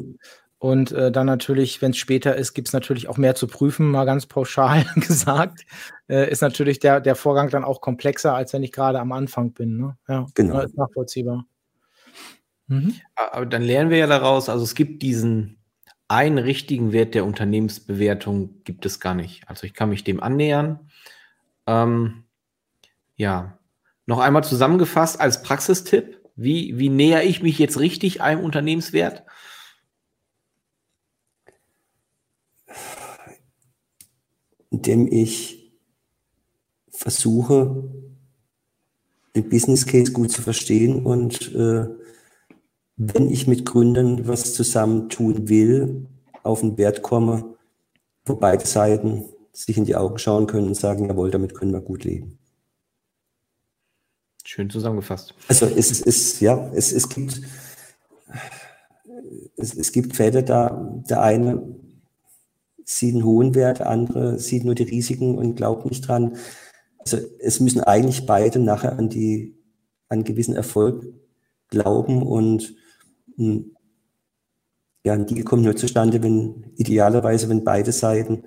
Und 0.59 0.91
äh, 0.91 1.11
dann 1.11 1.27
natürlich, 1.27 1.81
wenn 1.81 1.91
es 1.91 1.97
später 1.97 2.35
ist, 2.35 2.53
gibt 2.53 2.67
es 2.67 2.73
natürlich 2.73 3.07
auch 3.07 3.17
mehr 3.17 3.35
zu 3.35 3.47
prüfen, 3.47 3.89
mal 3.89 4.05
ganz 4.05 4.25
pauschal 4.25 4.85
gesagt. 4.95 5.65
Äh, 6.07 6.31
ist 6.31 6.41
natürlich 6.41 6.79
der, 6.79 6.99
der 6.99 7.15
Vorgang 7.15 7.49
dann 7.49 7.63
auch 7.63 7.81
komplexer, 7.81 8.33
als 8.33 8.53
wenn 8.53 8.63
ich 8.63 8.71
gerade 8.71 8.99
am 8.99 9.11
Anfang 9.11 9.53
bin. 9.53 9.77
Ne? 9.77 9.97
Ja, 10.07 10.25
genau. 10.33 10.59
Ist 10.59 10.77
nachvollziehbar. 10.77 11.45
Mhm. 12.67 12.95
Aber 13.15 13.45
dann 13.45 13.63
lernen 13.63 13.89
wir 13.89 13.97
ja 13.97 14.07
daraus, 14.07 14.49
also 14.49 14.63
es 14.63 14.75
gibt 14.75 15.01
diesen 15.01 15.57
einen 16.07 16.37
richtigen 16.37 16.93
Wert 16.93 17.15
der 17.15 17.25
Unternehmensbewertung, 17.25 18.63
gibt 18.63 18.85
es 18.85 18.99
gar 18.99 19.13
nicht. 19.13 19.47
Also 19.47 19.65
ich 19.65 19.73
kann 19.73 19.89
mich 19.89 20.03
dem 20.03 20.21
annähern. 20.21 20.89
Ähm, 21.65 22.23
ja, 23.15 23.59
noch 24.05 24.19
einmal 24.19 24.43
zusammengefasst 24.43 25.19
als 25.19 25.41
Praxistipp, 25.41 26.21
wie, 26.35 26.77
wie 26.77 26.89
näher 26.89 27.23
ich 27.23 27.41
mich 27.41 27.59
jetzt 27.59 27.79
richtig 27.79 28.21
einem 28.21 28.41
Unternehmenswert? 28.41 29.23
Indem 34.69 35.11
ich 35.11 35.73
versuche, 36.89 37.89
den 39.35 39.49
Business 39.49 39.85
Case 39.85 40.11
gut 40.11 40.31
zu 40.31 40.41
verstehen 40.41 41.05
und 41.05 41.53
äh, 41.53 41.87
wenn 42.97 43.29
ich 43.29 43.47
mit 43.47 43.65
Gründern 43.65 44.27
was 44.27 44.53
zusammen 44.53 45.09
tun 45.09 45.47
will, 45.49 46.07
auf 46.43 46.63
einen 46.63 46.77
Wert 46.77 47.03
komme, 47.03 47.55
wo 48.25 48.35
beide 48.35 48.65
Seiten 48.65 49.25
sich 49.53 49.77
in 49.77 49.85
die 49.85 49.95
Augen 49.95 50.17
schauen 50.17 50.47
können 50.47 50.67
und 50.67 50.75
sagen, 50.75 51.07
jawohl, 51.07 51.31
damit 51.31 51.53
können 51.53 51.71
wir 51.71 51.81
gut 51.81 52.03
leben. 52.03 52.37
Schön 54.43 54.69
zusammengefasst. 54.69 55.35
Also 55.47 55.65
es 55.65 56.01
ist, 56.01 56.41
ja, 56.41 56.71
es, 56.73 56.91
es 56.91 57.09
gibt 57.09 57.41
es, 59.57 59.75
es 59.75 59.91
gibt 59.91 60.15
Fälle, 60.15 60.43
da 60.43 61.01
der 61.09 61.21
eine 61.21 61.75
sieht 62.85 63.13
einen 63.13 63.25
hohen 63.25 63.55
Wert, 63.55 63.79
der 63.79 63.89
andere 63.89 64.39
sieht 64.39 64.63
nur 64.63 64.75
die 64.75 64.83
Risiken 64.83 65.37
und 65.37 65.55
glaubt 65.55 65.85
nicht 65.85 66.07
dran. 66.07 66.37
Also 66.99 67.17
es 67.39 67.59
müssen 67.59 67.81
eigentlich 67.81 68.25
beide 68.25 68.59
nachher 68.59 68.97
an 68.97 69.09
die 69.09 69.55
an 70.07 70.23
gewissen 70.23 70.55
Erfolg 70.55 71.05
glauben 71.69 72.23
und 72.23 72.75
ja, 73.37 75.13
ein 75.13 75.25
Deal 75.25 75.43
kommt 75.43 75.63
nur 75.63 75.75
zustande, 75.75 76.21
wenn 76.21 76.73
idealerweise, 76.75 77.49
wenn 77.49 77.63
beide 77.63 77.91
Seiten 77.91 78.43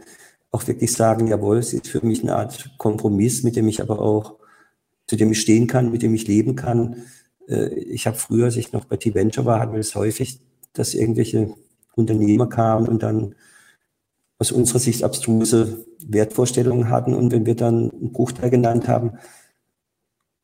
auch 0.50 0.66
wirklich 0.66 0.92
sagen, 0.92 1.28
jawohl, 1.28 1.58
es 1.58 1.72
ist 1.72 1.88
für 1.88 2.04
mich 2.04 2.22
eine 2.22 2.36
Art 2.36 2.74
Kompromiss, 2.76 3.42
mit 3.44 3.56
dem 3.56 3.68
ich 3.68 3.80
aber 3.80 4.00
auch, 4.00 4.36
zu 5.06 5.16
dem 5.16 5.30
ich 5.32 5.40
stehen 5.40 5.66
kann, 5.66 5.90
mit 5.90 6.02
dem 6.02 6.14
ich 6.14 6.26
leben 6.26 6.56
kann. 6.56 7.04
Äh, 7.48 7.74
ich 7.74 8.06
habe 8.06 8.16
früher, 8.16 8.46
als 8.46 8.56
ich 8.56 8.72
noch 8.72 8.84
bei 8.84 8.96
T-Venture 8.96 9.44
war, 9.44 9.60
hatten 9.60 9.72
wir 9.72 9.80
es 9.80 9.94
häufig, 9.94 10.40
dass 10.72 10.94
irgendwelche 10.94 11.54
Unternehmer 11.94 12.48
kamen 12.48 12.88
und 12.88 13.02
dann 13.02 13.34
aus 14.38 14.52
unserer 14.52 14.78
Sicht 14.78 15.04
abstruse 15.04 15.84
Wertvorstellungen 16.04 16.88
hatten. 16.88 17.14
Und 17.14 17.30
wenn 17.30 17.46
wir 17.46 17.54
dann 17.54 17.90
einen 17.90 18.12
Bruchteil 18.12 18.50
genannt 18.50 18.88
haben 18.88 19.18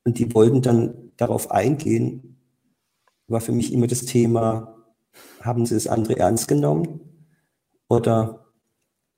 und 0.04 0.18
die 0.18 0.32
wollten 0.34 0.62
dann 0.62 1.12
darauf 1.16 1.50
eingehen, 1.50 2.35
war 3.28 3.40
für 3.40 3.52
mich 3.52 3.72
immer 3.72 3.86
das 3.86 4.04
Thema, 4.04 4.84
haben 5.40 5.66
sie 5.66 5.74
das 5.74 5.86
andere 5.86 6.18
ernst 6.18 6.48
genommen 6.48 7.00
oder 7.88 8.46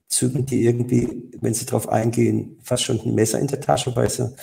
zügen 0.08 0.46
die 0.46 0.64
irgendwie, 0.64 1.30
wenn 1.40 1.54
sie 1.54 1.66
darauf 1.66 1.88
eingehen, 1.88 2.58
fast 2.62 2.84
schon 2.84 3.00
ein 3.00 3.14
Messer 3.14 3.38
in 3.38 3.46
der 3.46 3.60
Tasche, 3.60 3.94
weil 3.94 4.08
sie 4.08 4.34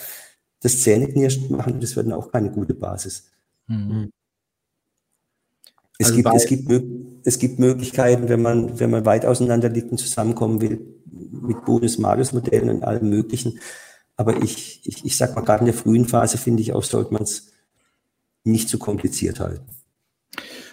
das 0.60 0.80
Zähneknirschen 0.80 1.56
machen 1.56 1.80
das 1.80 1.96
wird 1.96 2.06
dann 2.06 2.14
auch 2.14 2.30
keine 2.30 2.50
gute 2.50 2.74
Basis. 2.74 3.30
Mhm. 3.66 4.10
Es, 5.98 6.08
also 6.08 6.16
gibt, 6.16 6.34
es, 6.34 6.46
gibt, 6.46 6.70
es 7.24 7.38
gibt 7.38 7.58
Möglichkeiten, 7.58 8.28
wenn 8.28 8.42
man, 8.42 8.78
wenn 8.78 8.90
man 8.90 9.06
weit 9.06 9.24
auseinander 9.24 9.68
liegt 9.68 9.90
und 9.90 9.98
zusammenkommen 9.98 10.60
will, 10.60 10.94
mit 11.06 11.64
Bonus-Malus-Modellen 11.64 12.68
und 12.70 12.84
allem 12.84 13.08
Möglichen. 13.08 13.58
Aber 14.16 14.42
ich, 14.42 14.80
ich, 14.84 15.04
ich 15.04 15.16
sag 15.16 15.34
mal, 15.34 15.42
gerade 15.42 15.60
in 15.60 15.66
der 15.66 15.74
frühen 15.74 16.06
Phase 16.06 16.38
finde 16.38 16.62
ich 16.62 16.72
auch, 16.72 16.82
sollte 16.82 17.12
man 17.12 17.22
es 17.22 17.52
nicht 18.46 18.68
zu 18.68 18.78
kompliziert 18.78 19.40
halten. 19.40 19.66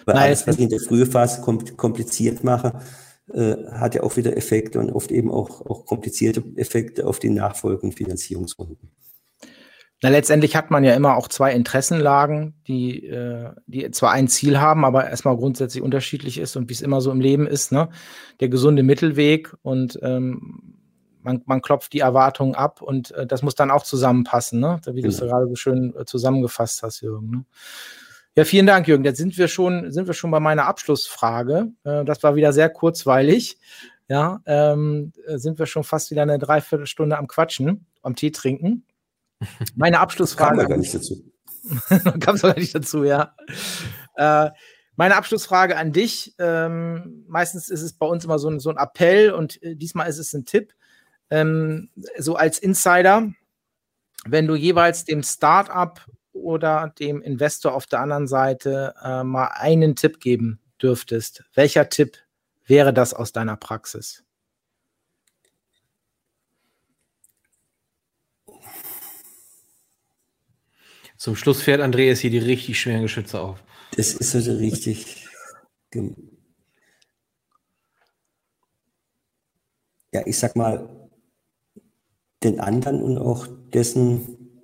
Weil 0.04 0.14
Nein, 0.14 0.24
alles, 0.24 0.46
was 0.46 0.56
ich 0.56 0.62
in 0.62 0.70
der 0.70 0.80
frühen 0.80 1.10
Phase 1.10 1.40
kompliziert 1.42 2.44
mache, 2.44 2.80
äh, 3.32 3.56
hat 3.72 3.94
ja 3.94 4.02
auch 4.02 4.16
wieder 4.16 4.36
Effekte 4.36 4.78
und 4.78 4.90
oft 4.90 5.10
eben 5.10 5.30
auch, 5.30 5.64
auch 5.64 5.86
komplizierte 5.86 6.44
Effekte 6.56 7.06
auf 7.06 7.18
die 7.18 7.30
nachfolgenden 7.30 7.96
Finanzierungsrunden. 7.96 8.90
Na, 10.02 10.10
letztendlich 10.10 10.54
hat 10.54 10.70
man 10.70 10.84
ja 10.84 10.94
immer 10.94 11.16
auch 11.16 11.28
zwei 11.28 11.54
Interessenlagen, 11.54 12.54
die, 12.68 13.06
äh, 13.06 13.52
die 13.66 13.90
zwar 13.92 14.12
ein 14.12 14.28
Ziel 14.28 14.60
haben, 14.60 14.84
aber 14.84 15.08
erstmal 15.08 15.36
grundsätzlich 15.36 15.82
unterschiedlich 15.82 16.36
ist 16.36 16.56
und 16.56 16.68
wie 16.68 16.74
es 16.74 16.82
immer 16.82 17.00
so 17.00 17.10
im 17.10 17.22
Leben 17.22 17.46
ist, 17.46 17.72
ne? 17.72 17.88
Der 18.40 18.50
gesunde 18.50 18.82
Mittelweg 18.82 19.54
und 19.62 19.98
ähm, 20.02 20.73
man, 21.24 21.42
man 21.46 21.62
klopft 21.62 21.92
die 21.92 22.00
Erwartungen 22.00 22.54
ab 22.54 22.82
und 22.82 23.10
äh, 23.12 23.26
das 23.26 23.42
muss 23.42 23.54
dann 23.54 23.70
auch 23.70 23.82
zusammenpassen, 23.82 24.60
ne? 24.60 24.80
wie 24.92 25.02
du 25.02 25.08
es 25.08 25.20
ja. 25.20 25.26
gerade 25.26 25.48
so 25.48 25.56
schön 25.56 25.94
äh, 25.96 26.04
zusammengefasst 26.04 26.82
hast, 26.82 27.00
Jürgen. 27.00 27.30
Ne? 27.30 27.44
Ja, 28.36 28.44
vielen 28.44 28.66
Dank, 28.66 28.86
Jürgen. 28.86 29.04
Jetzt 29.04 29.18
sind 29.18 29.36
wir 29.38 29.48
schon, 29.48 29.90
sind 29.90 30.06
wir 30.06 30.14
schon 30.14 30.30
bei 30.30 30.40
meiner 30.40 30.66
Abschlussfrage. 30.66 31.72
Äh, 31.84 32.04
das 32.04 32.22
war 32.22 32.36
wieder 32.36 32.52
sehr 32.52 32.68
kurzweilig. 32.68 33.58
Ja, 34.06 34.42
ähm, 34.44 35.12
äh, 35.26 35.38
sind 35.38 35.58
wir 35.58 35.66
schon 35.66 35.82
fast 35.82 36.10
wieder 36.10 36.22
eine 36.22 36.38
Dreiviertelstunde 36.38 37.16
am 37.16 37.26
Quatschen, 37.26 37.86
am 38.02 38.14
Tee 38.14 38.32
trinken. 38.32 38.84
Meine 39.74 40.00
Abschlussfrage. 40.00 40.58
Kam 40.58 40.68
gar 40.68 40.76
nicht 40.76 40.94
dazu. 40.94 41.24
Kam 42.20 42.36
gar 42.36 42.58
nicht 42.58 42.74
dazu, 42.74 43.04
ja. 43.04 43.34
Äh, 44.16 44.50
meine 44.96 45.16
Abschlussfrage 45.16 45.76
an 45.76 45.92
dich. 45.92 46.34
Ähm, 46.38 47.24
meistens 47.26 47.68
ist 47.68 47.82
es 47.82 47.94
bei 47.94 48.06
uns 48.06 48.24
immer 48.24 48.38
so 48.38 48.48
ein, 48.48 48.60
so 48.60 48.70
ein 48.70 48.76
Appell 48.76 49.32
und 49.32 49.60
äh, 49.62 49.74
diesmal 49.74 50.08
ist 50.08 50.18
es 50.18 50.32
ein 50.34 50.44
Tipp 50.44 50.74
ähm, 51.30 51.90
so 52.18 52.36
als 52.36 52.58
Insider, 52.58 53.32
wenn 54.26 54.46
du 54.46 54.54
jeweils 54.54 55.04
dem 55.04 55.22
Startup 55.22 56.00
oder 56.32 56.92
dem 56.98 57.22
Investor 57.22 57.74
auf 57.74 57.86
der 57.86 58.00
anderen 58.00 58.26
Seite 58.26 58.94
äh, 59.02 59.22
mal 59.22 59.48
einen 59.54 59.96
Tipp 59.96 60.20
geben 60.20 60.60
dürftest, 60.80 61.44
welcher 61.54 61.88
Tipp 61.88 62.18
wäre 62.66 62.92
das 62.92 63.14
aus 63.14 63.32
deiner 63.32 63.56
Praxis? 63.56 64.24
Zum 71.16 71.36
Schluss 71.36 71.62
fährt 71.62 71.80
Andreas 71.80 72.18
hier 72.18 72.30
die 72.30 72.38
richtig 72.38 72.78
schweren 72.78 73.02
Geschütze 73.02 73.40
auf. 73.40 73.62
Das 73.96 74.12
ist 74.12 74.34
also 74.34 74.56
richtig. 74.56 75.26
Ja, 80.12 80.26
ich 80.26 80.38
sag 80.38 80.56
mal, 80.56 81.03
den 82.44 82.60
anderen 82.60 83.02
und 83.02 83.18
auch 83.18 83.46
dessen 83.72 84.60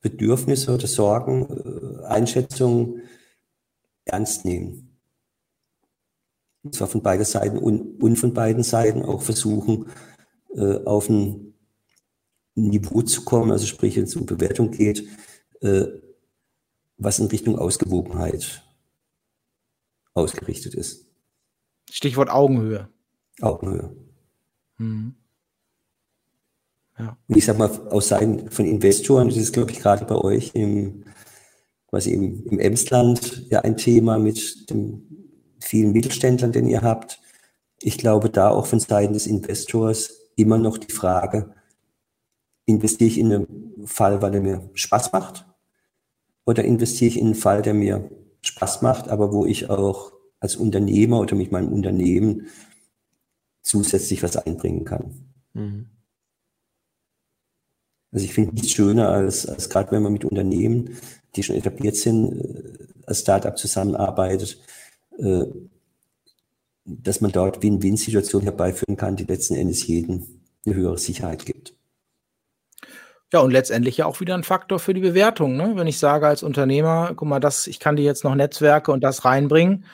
Bedürfnisse 0.00 0.72
oder 0.74 0.86
Sorgen, 0.86 2.02
äh, 2.02 2.06
Einschätzungen 2.06 3.02
ernst 4.04 4.44
nehmen. 4.44 4.98
Und 6.62 6.74
zwar 6.74 6.88
von 6.88 7.02
beiden 7.02 7.24
Seiten 7.24 7.58
und, 7.58 8.02
und 8.02 8.16
von 8.16 8.34
beiden 8.34 8.62
Seiten 8.62 9.02
auch 9.02 9.22
versuchen, 9.22 9.86
äh, 10.54 10.84
auf 10.84 11.08
ein 11.08 11.54
Niveau 12.54 13.02
zu 13.02 13.24
kommen, 13.24 13.50
also 13.50 13.66
sprich, 13.66 13.96
wenn 13.96 14.04
es 14.04 14.16
um 14.16 14.26
Bewertung 14.26 14.70
geht, 14.70 15.06
äh, 15.60 15.86
was 16.96 17.18
in 17.18 17.26
Richtung 17.26 17.58
Ausgewogenheit 17.58 18.62
ausgerichtet 20.12 20.74
ist. 20.74 21.06
Stichwort 21.90 22.30
Augenhöhe. 22.30 22.88
Augenhöhe. 23.40 23.96
Mhm. 24.78 25.14
Ja. 27.00 27.16
Und 27.28 27.36
ich 27.36 27.44
sag 27.44 27.58
mal, 27.58 27.70
aus 27.90 28.08
Seiten 28.08 28.50
von 28.50 28.66
Investoren, 28.66 29.28
das 29.28 29.38
ist, 29.38 29.52
glaube 29.52 29.70
ich, 29.70 29.80
gerade 29.80 30.04
bei 30.04 30.16
euch 30.16 30.50
im, 30.54 31.04
quasi 31.88 32.12
im, 32.12 32.46
im 32.46 32.58
Emsland 32.58 33.46
ja 33.50 33.60
ein 33.60 33.76
Thema 33.76 34.18
mit 34.18 34.68
den 34.70 35.10
vielen 35.60 35.92
Mittelständlern, 35.92 36.52
den 36.52 36.66
ihr 36.66 36.82
habt. 36.82 37.20
Ich 37.80 37.96
glaube, 37.96 38.28
da 38.30 38.50
auch 38.50 38.66
von 38.66 38.80
Seiten 38.80 39.14
des 39.14 39.26
Investors 39.26 40.10
immer 40.36 40.58
noch 40.58 40.78
die 40.78 40.92
Frage, 40.92 41.54
investiere 42.66 43.08
ich 43.08 43.18
in 43.18 43.32
einen 43.32 43.86
Fall, 43.86 44.20
weil 44.22 44.34
er 44.34 44.40
mir 44.40 44.70
Spaß 44.74 45.12
macht? 45.12 45.46
Oder 46.44 46.64
investiere 46.64 47.08
ich 47.08 47.18
in 47.18 47.26
einen 47.26 47.34
Fall, 47.34 47.62
der 47.62 47.74
mir 47.74 48.10
Spaß 48.42 48.82
macht, 48.82 49.08
aber 49.08 49.32
wo 49.32 49.46
ich 49.46 49.70
auch 49.70 50.12
als 50.38 50.56
Unternehmer 50.56 51.20
oder 51.20 51.34
mit 51.34 51.52
meinem 51.52 51.72
Unternehmen 51.72 52.46
zusätzlich 53.62 54.22
was 54.22 54.36
einbringen 54.36 54.84
kann? 54.84 55.32
Mhm. 55.54 55.86
Also 58.12 58.24
ich 58.24 58.34
finde 58.34 58.54
nichts 58.54 58.72
schöner, 58.72 59.08
als, 59.08 59.46
als 59.46 59.70
gerade 59.70 59.92
wenn 59.92 60.02
man 60.02 60.12
mit 60.12 60.24
Unternehmen, 60.24 60.96
die 61.36 61.42
schon 61.42 61.56
etabliert 61.56 61.96
sind, 61.96 62.40
äh, 62.40 62.86
als 63.06 63.20
Startup 63.20 63.56
zusammenarbeitet, 63.56 64.58
äh, 65.18 65.44
dass 66.84 67.20
man 67.20 67.30
dort 67.30 67.62
Win-Win-Situationen 67.62 68.44
herbeiführen 68.44 68.96
kann, 68.96 69.16
die 69.16 69.24
letzten 69.24 69.54
Endes 69.54 69.86
jedem 69.86 70.26
eine 70.66 70.74
höhere 70.74 70.98
Sicherheit 70.98 71.46
gibt. 71.46 71.74
Ja, 73.32 73.40
und 73.40 73.52
letztendlich 73.52 73.96
ja 73.96 74.06
auch 74.06 74.18
wieder 74.18 74.34
ein 74.34 74.42
Faktor 74.42 74.80
für 74.80 74.92
die 74.92 75.00
Bewertung. 75.00 75.56
Ne? 75.56 75.72
Wenn 75.76 75.86
ich 75.86 75.98
sage 75.98 76.26
als 76.26 76.42
Unternehmer, 76.42 77.12
guck 77.14 77.28
mal, 77.28 77.38
das, 77.38 77.68
ich 77.68 77.78
kann 77.78 77.94
dir 77.94 78.02
jetzt 78.02 78.24
noch 78.24 78.34
Netzwerke 78.34 78.90
und 78.90 79.04
das 79.04 79.24
reinbringen, 79.24 79.84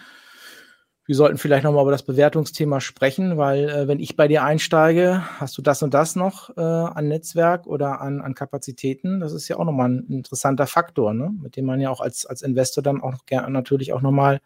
wir 1.07 1.15
sollten 1.15 1.39
vielleicht 1.39 1.63
nochmal 1.63 1.83
über 1.83 1.93
das 1.93 2.03
Bewertungsthema 2.03 2.81
sprechen, 2.81 3.37
weil 3.37 3.69
äh, 3.69 3.89
wenn 3.89 4.01
ich 4.01 4.17
bei 4.17 4.27
dir 4.27 4.43
einsteige, 4.43 5.23
hast 5.39 5.57
du 5.57 5.63
das 5.63 5.83
und 5.83 5.95
das 5.95 6.17
noch 6.17 6.57
äh, 6.57 6.61
an 6.61 7.07
Netzwerk 7.07 7.67
oder 7.67 8.01
an, 8.01 8.21
an 8.21 8.35
Kapazitäten. 8.35 9.21
Das 9.21 9.33
ist 9.33 9.47
ja 9.47 9.57
auch 9.57 9.65
nochmal 9.65 9.91
ein 9.91 10.07
interessanter 10.09 10.67
Faktor, 10.67 11.15
ne? 11.15 11.33
mit 11.41 11.57
dem 11.57 11.65
man 11.65 11.81
ja 11.81 11.91
auch 11.91 12.01
als, 12.01 12.27
als 12.27 12.43
Investor 12.43 12.83
dann 12.83 13.01
auch 13.01 13.25
gerne 13.25 13.51
natürlich 13.51 13.93
auch 13.93 14.03
nochmal 14.03 14.41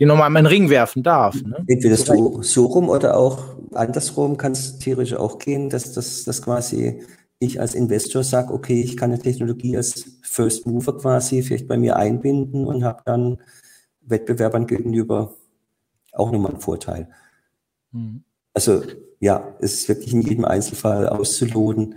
den 0.00 0.08
nochmal 0.08 0.28
in 0.28 0.34
den 0.34 0.46
Ring 0.46 0.68
werfen 0.68 1.04
darf. 1.04 1.40
Ne? 1.40 1.64
Entweder 1.68 1.96
so, 1.96 2.42
so 2.42 2.66
rum 2.66 2.88
oder 2.88 3.16
auch 3.16 3.56
andersrum 3.72 4.36
kann 4.36 4.52
es 4.52 4.78
theoretisch 4.78 5.14
auch 5.14 5.38
gehen, 5.38 5.70
dass 5.70 5.92
das 5.92 6.24
dass 6.24 6.42
quasi 6.42 7.02
ich 7.38 7.60
als 7.60 7.74
Investor 7.74 8.24
sage, 8.24 8.52
okay, 8.52 8.80
ich 8.80 8.96
kann 8.96 9.12
eine 9.12 9.20
Technologie 9.20 9.76
als 9.76 10.04
First 10.22 10.66
Mover 10.66 10.96
quasi 10.98 11.42
vielleicht 11.42 11.68
bei 11.68 11.76
mir 11.76 11.96
einbinden 11.96 12.66
und 12.66 12.82
habe 12.82 13.02
dann 13.04 13.38
Wettbewerbern 14.00 14.66
gegenüber 14.66 15.34
auch 16.14 16.30
nochmal 16.30 16.54
ein 16.54 16.60
Vorteil. 16.60 17.08
Mhm. 17.92 18.24
Also 18.52 18.82
ja, 19.20 19.56
es 19.60 19.74
ist 19.74 19.88
wirklich 19.88 20.12
in 20.12 20.22
jedem 20.22 20.44
Einzelfall 20.44 21.08
auszuloten, 21.08 21.96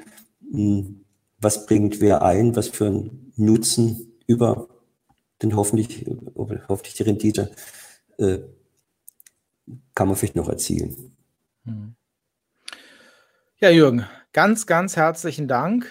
hm, 0.52 1.06
was 1.40 1.66
bringt 1.66 2.02
wer 2.02 2.22
ein, 2.24 2.56
was 2.56 2.70
für 2.70 2.88
einen 2.88 3.34
Nutzen 3.36 4.14
über 4.26 4.68
den 5.42 5.56
hoffentlich, 5.56 6.06
hoffentlich 6.36 6.96
die 6.96 7.04
Rendite 7.04 7.52
äh, 8.18 8.40
kann 9.94 10.08
man 10.08 10.16
vielleicht 10.16 10.36
noch 10.36 10.50
erzielen. 10.50 11.16
Mhm. 11.64 11.96
Ja, 13.60 13.70
Jürgen, 13.70 14.06
ganz, 14.34 14.66
ganz 14.66 14.96
herzlichen 14.96 15.48
Dank. 15.48 15.88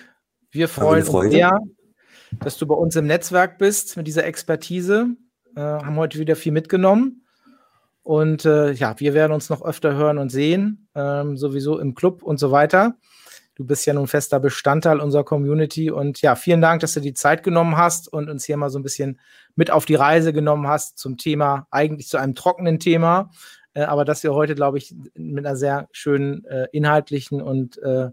Wir 0.50 0.68
freuen 0.68 1.06
uns 1.06 1.32
sehr, 1.32 1.60
dass 2.40 2.56
du 2.58 2.66
bei 2.66 2.74
uns 2.74 2.96
im 2.96 3.06
Netzwerk 3.06 3.58
bist 3.58 3.96
mit 3.96 4.06
dieser 4.06 4.24
Expertise. 4.24 5.16
Äh, 5.54 5.60
haben 5.60 5.96
heute 5.96 6.18
wieder 6.18 6.36
viel 6.36 6.52
mitgenommen. 6.52 7.25
Und 8.06 8.44
äh, 8.44 8.70
ja, 8.70 8.94
wir 9.00 9.14
werden 9.14 9.32
uns 9.32 9.50
noch 9.50 9.62
öfter 9.62 9.96
hören 9.96 10.18
und 10.18 10.30
sehen, 10.30 10.86
ähm, 10.94 11.36
sowieso 11.36 11.80
im 11.80 11.96
Club 11.96 12.22
und 12.22 12.38
so 12.38 12.52
weiter. 12.52 12.94
Du 13.56 13.66
bist 13.66 13.84
ja 13.84 13.94
nun 13.94 14.06
fester 14.06 14.38
Bestandteil 14.38 15.00
unserer 15.00 15.24
Community. 15.24 15.90
Und 15.90 16.22
ja, 16.22 16.36
vielen 16.36 16.60
Dank, 16.60 16.82
dass 16.82 16.94
du 16.94 17.00
die 17.00 17.14
Zeit 17.14 17.42
genommen 17.42 17.76
hast 17.76 18.06
und 18.06 18.30
uns 18.30 18.44
hier 18.44 18.56
mal 18.58 18.70
so 18.70 18.78
ein 18.78 18.84
bisschen 18.84 19.18
mit 19.56 19.72
auf 19.72 19.86
die 19.86 19.96
Reise 19.96 20.32
genommen 20.32 20.68
hast 20.68 20.98
zum 20.98 21.16
Thema, 21.16 21.66
eigentlich 21.72 22.06
zu 22.06 22.16
einem 22.16 22.36
trockenen 22.36 22.78
Thema, 22.78 23.30
äh, 23.74 23.82
aber 23.82 24.04
dass 24.04 24.22
wir 24.22 24.34
heute, 24.34 24.54
glaube 24.54 24.78
ich, 24.78 24.94
mit 25.16 25.44
einer 25.44 25.56
sehr 25.56 25.88
schönen 25.90 26.44
äh, 26.44 26.68
inhaltlichen 26.70 27.42
und 27.42 27.76
äh, 27.82 28.10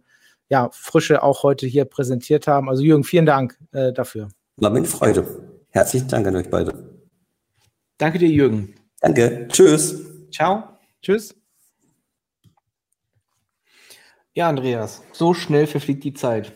ja, 0.50 0.70
Frische 0.72 1.22
auch 1.22 1.44
heute 1.44 1.68
hier 1.68 1.86
präsentiert 1.86 2.48
haben. 2.48 2.68
Also 2.68 2.82
Jürgen, 2.82 3.04
vielen 3.04 3.28
Dank 3.28 3.60
äh, 3.74 3.94
dafür. 3.94 4.30
War 4.58 4.72
mit 4.72 4.88
Freude. 4.88 5.28
Herzlichen 5.70 6.08
Dank 6.08 6.26
an 6.26 6.36
euch 6.36 6.50
beide. 6.50 6.74
Danke 8.00 8.18
dir, 8.18 8.30
Jürgen. 8.30 8.74
Danke. 9.04 9.49
Tschüss. 9.49 10.01
Ciao. 10.32 10.64
Tschüss. 11.01 11.36
Ja, 14.34 14.47
Andreas, 14.47 15.04
so 15.12 15.34
schnell 15.34 15.68
verfliegt 15.68 16.06
die 16.06 16.14
Zeit. 16.14 16.54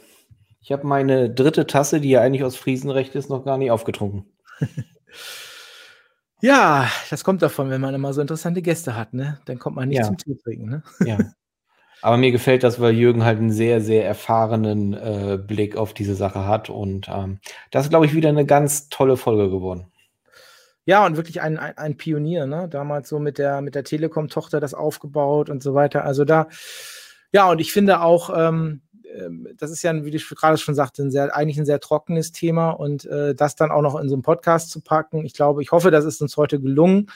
Ich 0.61 0.71
habe 0.71 0.87
meine 0.87 1.29
dritte 1.29 1.67
Tasse, 1.67 1.99
die 1.99 2.09
ja 2.09 2.21
eigentlich 2.21 2.45
aus 2.45 2.55
Friesenrecht 2.55 3.15
ist, 3.15 3.29
noch 3.29 3.43
gar 3.43 3.57
nicht 3.57 3.69
aufgetrunken. 3.69 4.31
ja, 6.41 6.89
das 7.09 7.25
kommt 7.25 7.41
davon, 7.41 7.69
wenn 7.69 7.81
man 7.81 7.93
immer 7.93 8.13
so 8.13 8.21
interessante 8.21 8.61
Gäste 8.61 8.95
hat, 8.95 9.13
ne? 9.13 9.41
Dann 9.43 9.59
kommt 9.59 9.75
man 9.75 9.89
nicht 9.89 9.97
ja. 9.97 10.05
zum 10.05 10.17
Tee 10.17 10.37
trinken, 10.41 10.69
ne? 10.69 10.83
Ja. 11.05 11.17
Aber 12.01 12.15
mir 12.15 12.31
gefällt 12.31 12.63
das, 12.63 12.79
weil 12.79 12.93
Jürgen 12.93 13.25
halt 13.25 13.39
einen 13.39 13.51
sehr, 13.51 13.81
sehr 13.81 14.05
erfahrenen 14.05 14.93
äh, 14.93 15.37
Blick 15.37 15.75
auf 15.75 15.93
diese 15.93 16.15
Sache 16.15 16.47
hat. 16.47 16.69
Und 16.69 17.09
ähm, 17.09 17.39
das 17.71 17.85
ist, 17.85 17.89
glaube 17.89 18.05
ich, 18.05 18.13
wieder 18.13 18.29
eine 18.29 18.45
ganz 18.45 18.87
tolle 18.87 19.17
Folge 19.17 19.49
geworden. 19.49 19.91
Ja, 20.87 21.05
und 21.05 21.17
wirklich 21.17 21.41
ein, 21.41 21.59
ein, 21.59 21.77
ein 21.77 21.97
Pionier, 21.97 22.45
ne? 22.45 22.69
Damals 22.69 23.09
so 23.09 23.19
mit 23.19 23.37
der, 23.37 23.59
mit 23.59 23.75
der 23.75 23.83
Telekom-Tochter 23.83 24.61
das 24.61 24.73
aufgebaut 24.73 25.49
und 25.49 25.61
so 25.61 25.73
weiter. 25.73 26.05
Also 26.05 26.23
da, 26.23 26.47
ja, 27.33 27.51
und 27.51 27.59
ich 27.59 27.73
finde 27.73 27.99
auch, 27.99 28.31
ähm, 28.33 28.83
ähm 29.13 29.49
das 29.57 29.69
ist 29.69 29.83
ja, 29.83 30.05
wie 30.05 30.15
ich 30.15 30.29
gerade 30.29 30.57
schon 30.57 30.75
sagte, 30.75 31.03
ein 31.03 31.11
sehr, 31.11 31.35
eigentlich 31.35 31.57
ein 31.57 31.65
sehr 31.65 31.81
trockenes 31.81 32.31
Thema 32.31 32.69
und 32.69 33.03
äh, 33.05 33.35
das 33.35 33.57
dann 33.57 33.69
auch 33.69 33.81
noch 33.81 33.99
in 33.99 34.07
so 34.07 34.15
einen 34.15 34.21
Podcast 34.21 34.69
zu 34.71 34.79
packen. 34.79 35.25
Ich 35.25 35.33
glaube, 35.33 35.61
ich 35.61 35.73
hoffe, 35.73 35.91
das 35.91 36.05
ist 36.05 36.21
uns 36.21 36.37
heute 36.37 36.57
gelungen. 36.61 37.11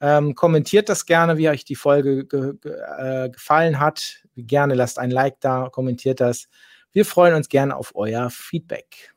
Ähm, 0.00 0.34
kommentiert 0.34 0.88
das 0.88 1.04
gerne, 1.04 1.36
wie 1.36 1.50
euch 1.50 1.66
die 1.66 1.76
Folge 1.76 2.24
ge 2.24 2.54
ge 2.58 2.72
äh, 2.72 3.28
gefallen 3.28 3.80
hat. 3.80 4.22
Gerne 4.34 4.72
lasst 4.72 4.98
ein 4.98 5.10
Like 5.10 5.40
da, 5.40 5.68
kommentiert 5.70 6.20
das. 6.20 6.48
Wir 6.92 7.04
freuen 7.04 7.34
uns 7.34 7.50
gerne 7.50 7.76
auf 7.76 7.94
euer 7.94 8.30
Feedback. 8.30 9.12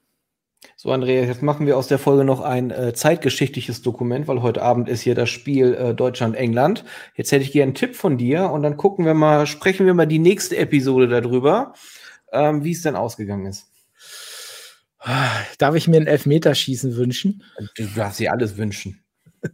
So, 0.84 0.92
Andreas, 0.92 1.28
jetzt 1.28 1.42
machen 1.42 1.66
wir 1.66 1.78
aus 1.78 1.88
der 1.88 1.98
Folge 1.98 2.26
noch 2.26 2.42
ein 2.42 2.70
äh, 2.70 2.94
zeitgeschichtliches 2.94 3.84
Dokument, 3.84 4.28
weil 4.28 4.42
heute 4.42 4.62
Abend 4.62 4.90
ist 4.90 5.00
hier 5.00 5.16
das 5.16 5.30
Spiel 5.30 5.76
äh, 5.76 5.94
Deutschland-England. 5.94 6.84
Jetzt 7.16 7.32
hätte 7.32 7.46
ich 7.46 7.54
gerne 7.54 7.70
einen 7.70 7.74
Tipp 7.74 7.96
von 7.96 8.18
dir 8.18 8.50
und 8.50 8.64
dann 8.64 8.76
gucken 8.76 9.06
wir 9.06 9.14
mal, 9.14 9.48
sprechen 9.48 9.86
wir 9.86 9.94
mal 9.94 10.08
die 10.08 10.20
nächste 10.20 10.58
Episode 10.58 11.08
darüber, 11.08 11.74
ähm, 12.34 12.66
wie 12.66 12.74
es 12.74 12.82
denn 12.82 12.98
ausgegangen 12.98 13.46
ist. 13.46 13.72
Darf 15.58 15.76
ich 15.76 15.88
mir 15.88 16.02
ein 16.02 16.08
Elfmeterschießen 16.08 16.98
wünschen? 16.98 17.46
Du 17.78 17.86
darfst 17.96 18.20
dir 18.20 18.34
alles 18.34 18.58
wünschen. 18.58 19.06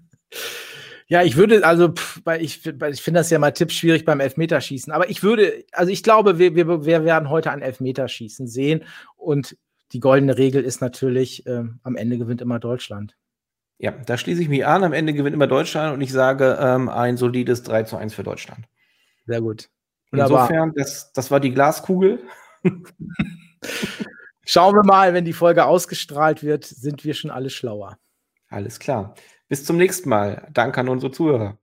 Ja, 1.11 1.23
ich 1.23 1.37
würde, 1.37 1.65
also, 1.65 1.91
pff, 1.91 2.21
weil 2.23 2.43
ich, 2.43 2.63
ich 2.67 3.01
finde 3.01 3.19
das 3.19 3.31
ja 3.31 3.39
mal 3.39 3.49
Tipps 3.49 3.73
schwierig 3.73 4.05
beim 4.05 4.19
Elfmeterschießen. 4.19 4.93
Aber 4.93 5.09
ich 5.09 5.23
würde, 5.23 5.65
also 5.71 5.91
ich 5.91 6.03
glaube, 6.03 6.37
wir, 6.37 6.53
wir, 6.53 6.85
wir 6.85 7.03
werden 7.03 7.31
heute 7.31 7.49
ein 7.49 7.63
Elfmeterschießen 7.63 8.45
sehen. 8.45 8.83
Und 9.17 9.57
die 9.91 9.99
goldene 9.99 10.37
Regel 10.37 10.63
ist 10.63 10.81
natürlich, 10.81 11.45
äh, 11.45 11.63
am 11.83 11.95
Ende 11.95 12.17
gewinnt 12.17 12.41
immer 12.41 12.59
Deutschland. 12.59 13.15
Ja, 13.77 13.91
da 13.91 14.17
schließe 14.17 14.41
ich 14.41 14.49
mich 14.49 14.65
an. 14.65 14.83
Am 14.83 14.93
Ende 14.93 15.13
gewinnt 15.13 15.33
immer 15.33 15.47
Deutschland 15.47 15.93
und 15.93 16.01
ich 16.01 16.11
sage 16.11 16.57
ähm, 16.59 16.89
ein 16.89 17.15
solides 17.15 17.63
3 17.63 17.83
zu 17.83 17.95
1 17.95 18.13
für 18.13 18.23
Deutschland. 18.23 18.67
Sehr 19.25 19.41
gut. 19.41 19.69
Wunderbar. 20.11 20.49
Insofern, 20.49 20.73
das, 20.75 21.13
das 21.13 21.31
war 21.31 21.39
die 21.39 21.51
Glaskugel. 21.51 22.19
Schauen 24.45 24.75
wir 24.75 24.83
mal, 24.83 25.13
wenn 25.13 25.25
die 25.25 25.33
Folge 25.33 25.65
ausgestrahlt 25.65 26.43
wird, 26.43 26.65
sind 26.65 27.05
wir 27.05 27.13
schon 27.13 27.31
alle 27.31 27.49
schlauer. 27.49 27.97
Alles 28.49 28.79
klar. 28.79 29.13
Bis 29.47 29.63
zum 29.63 29.77
nächsten 29.77 30.09
Mal. 30.09 30.47
Danke 30.51 30.81
an 30.81 30.89
unsere 30.89 31.11
Zuhörer. 31.11 31.57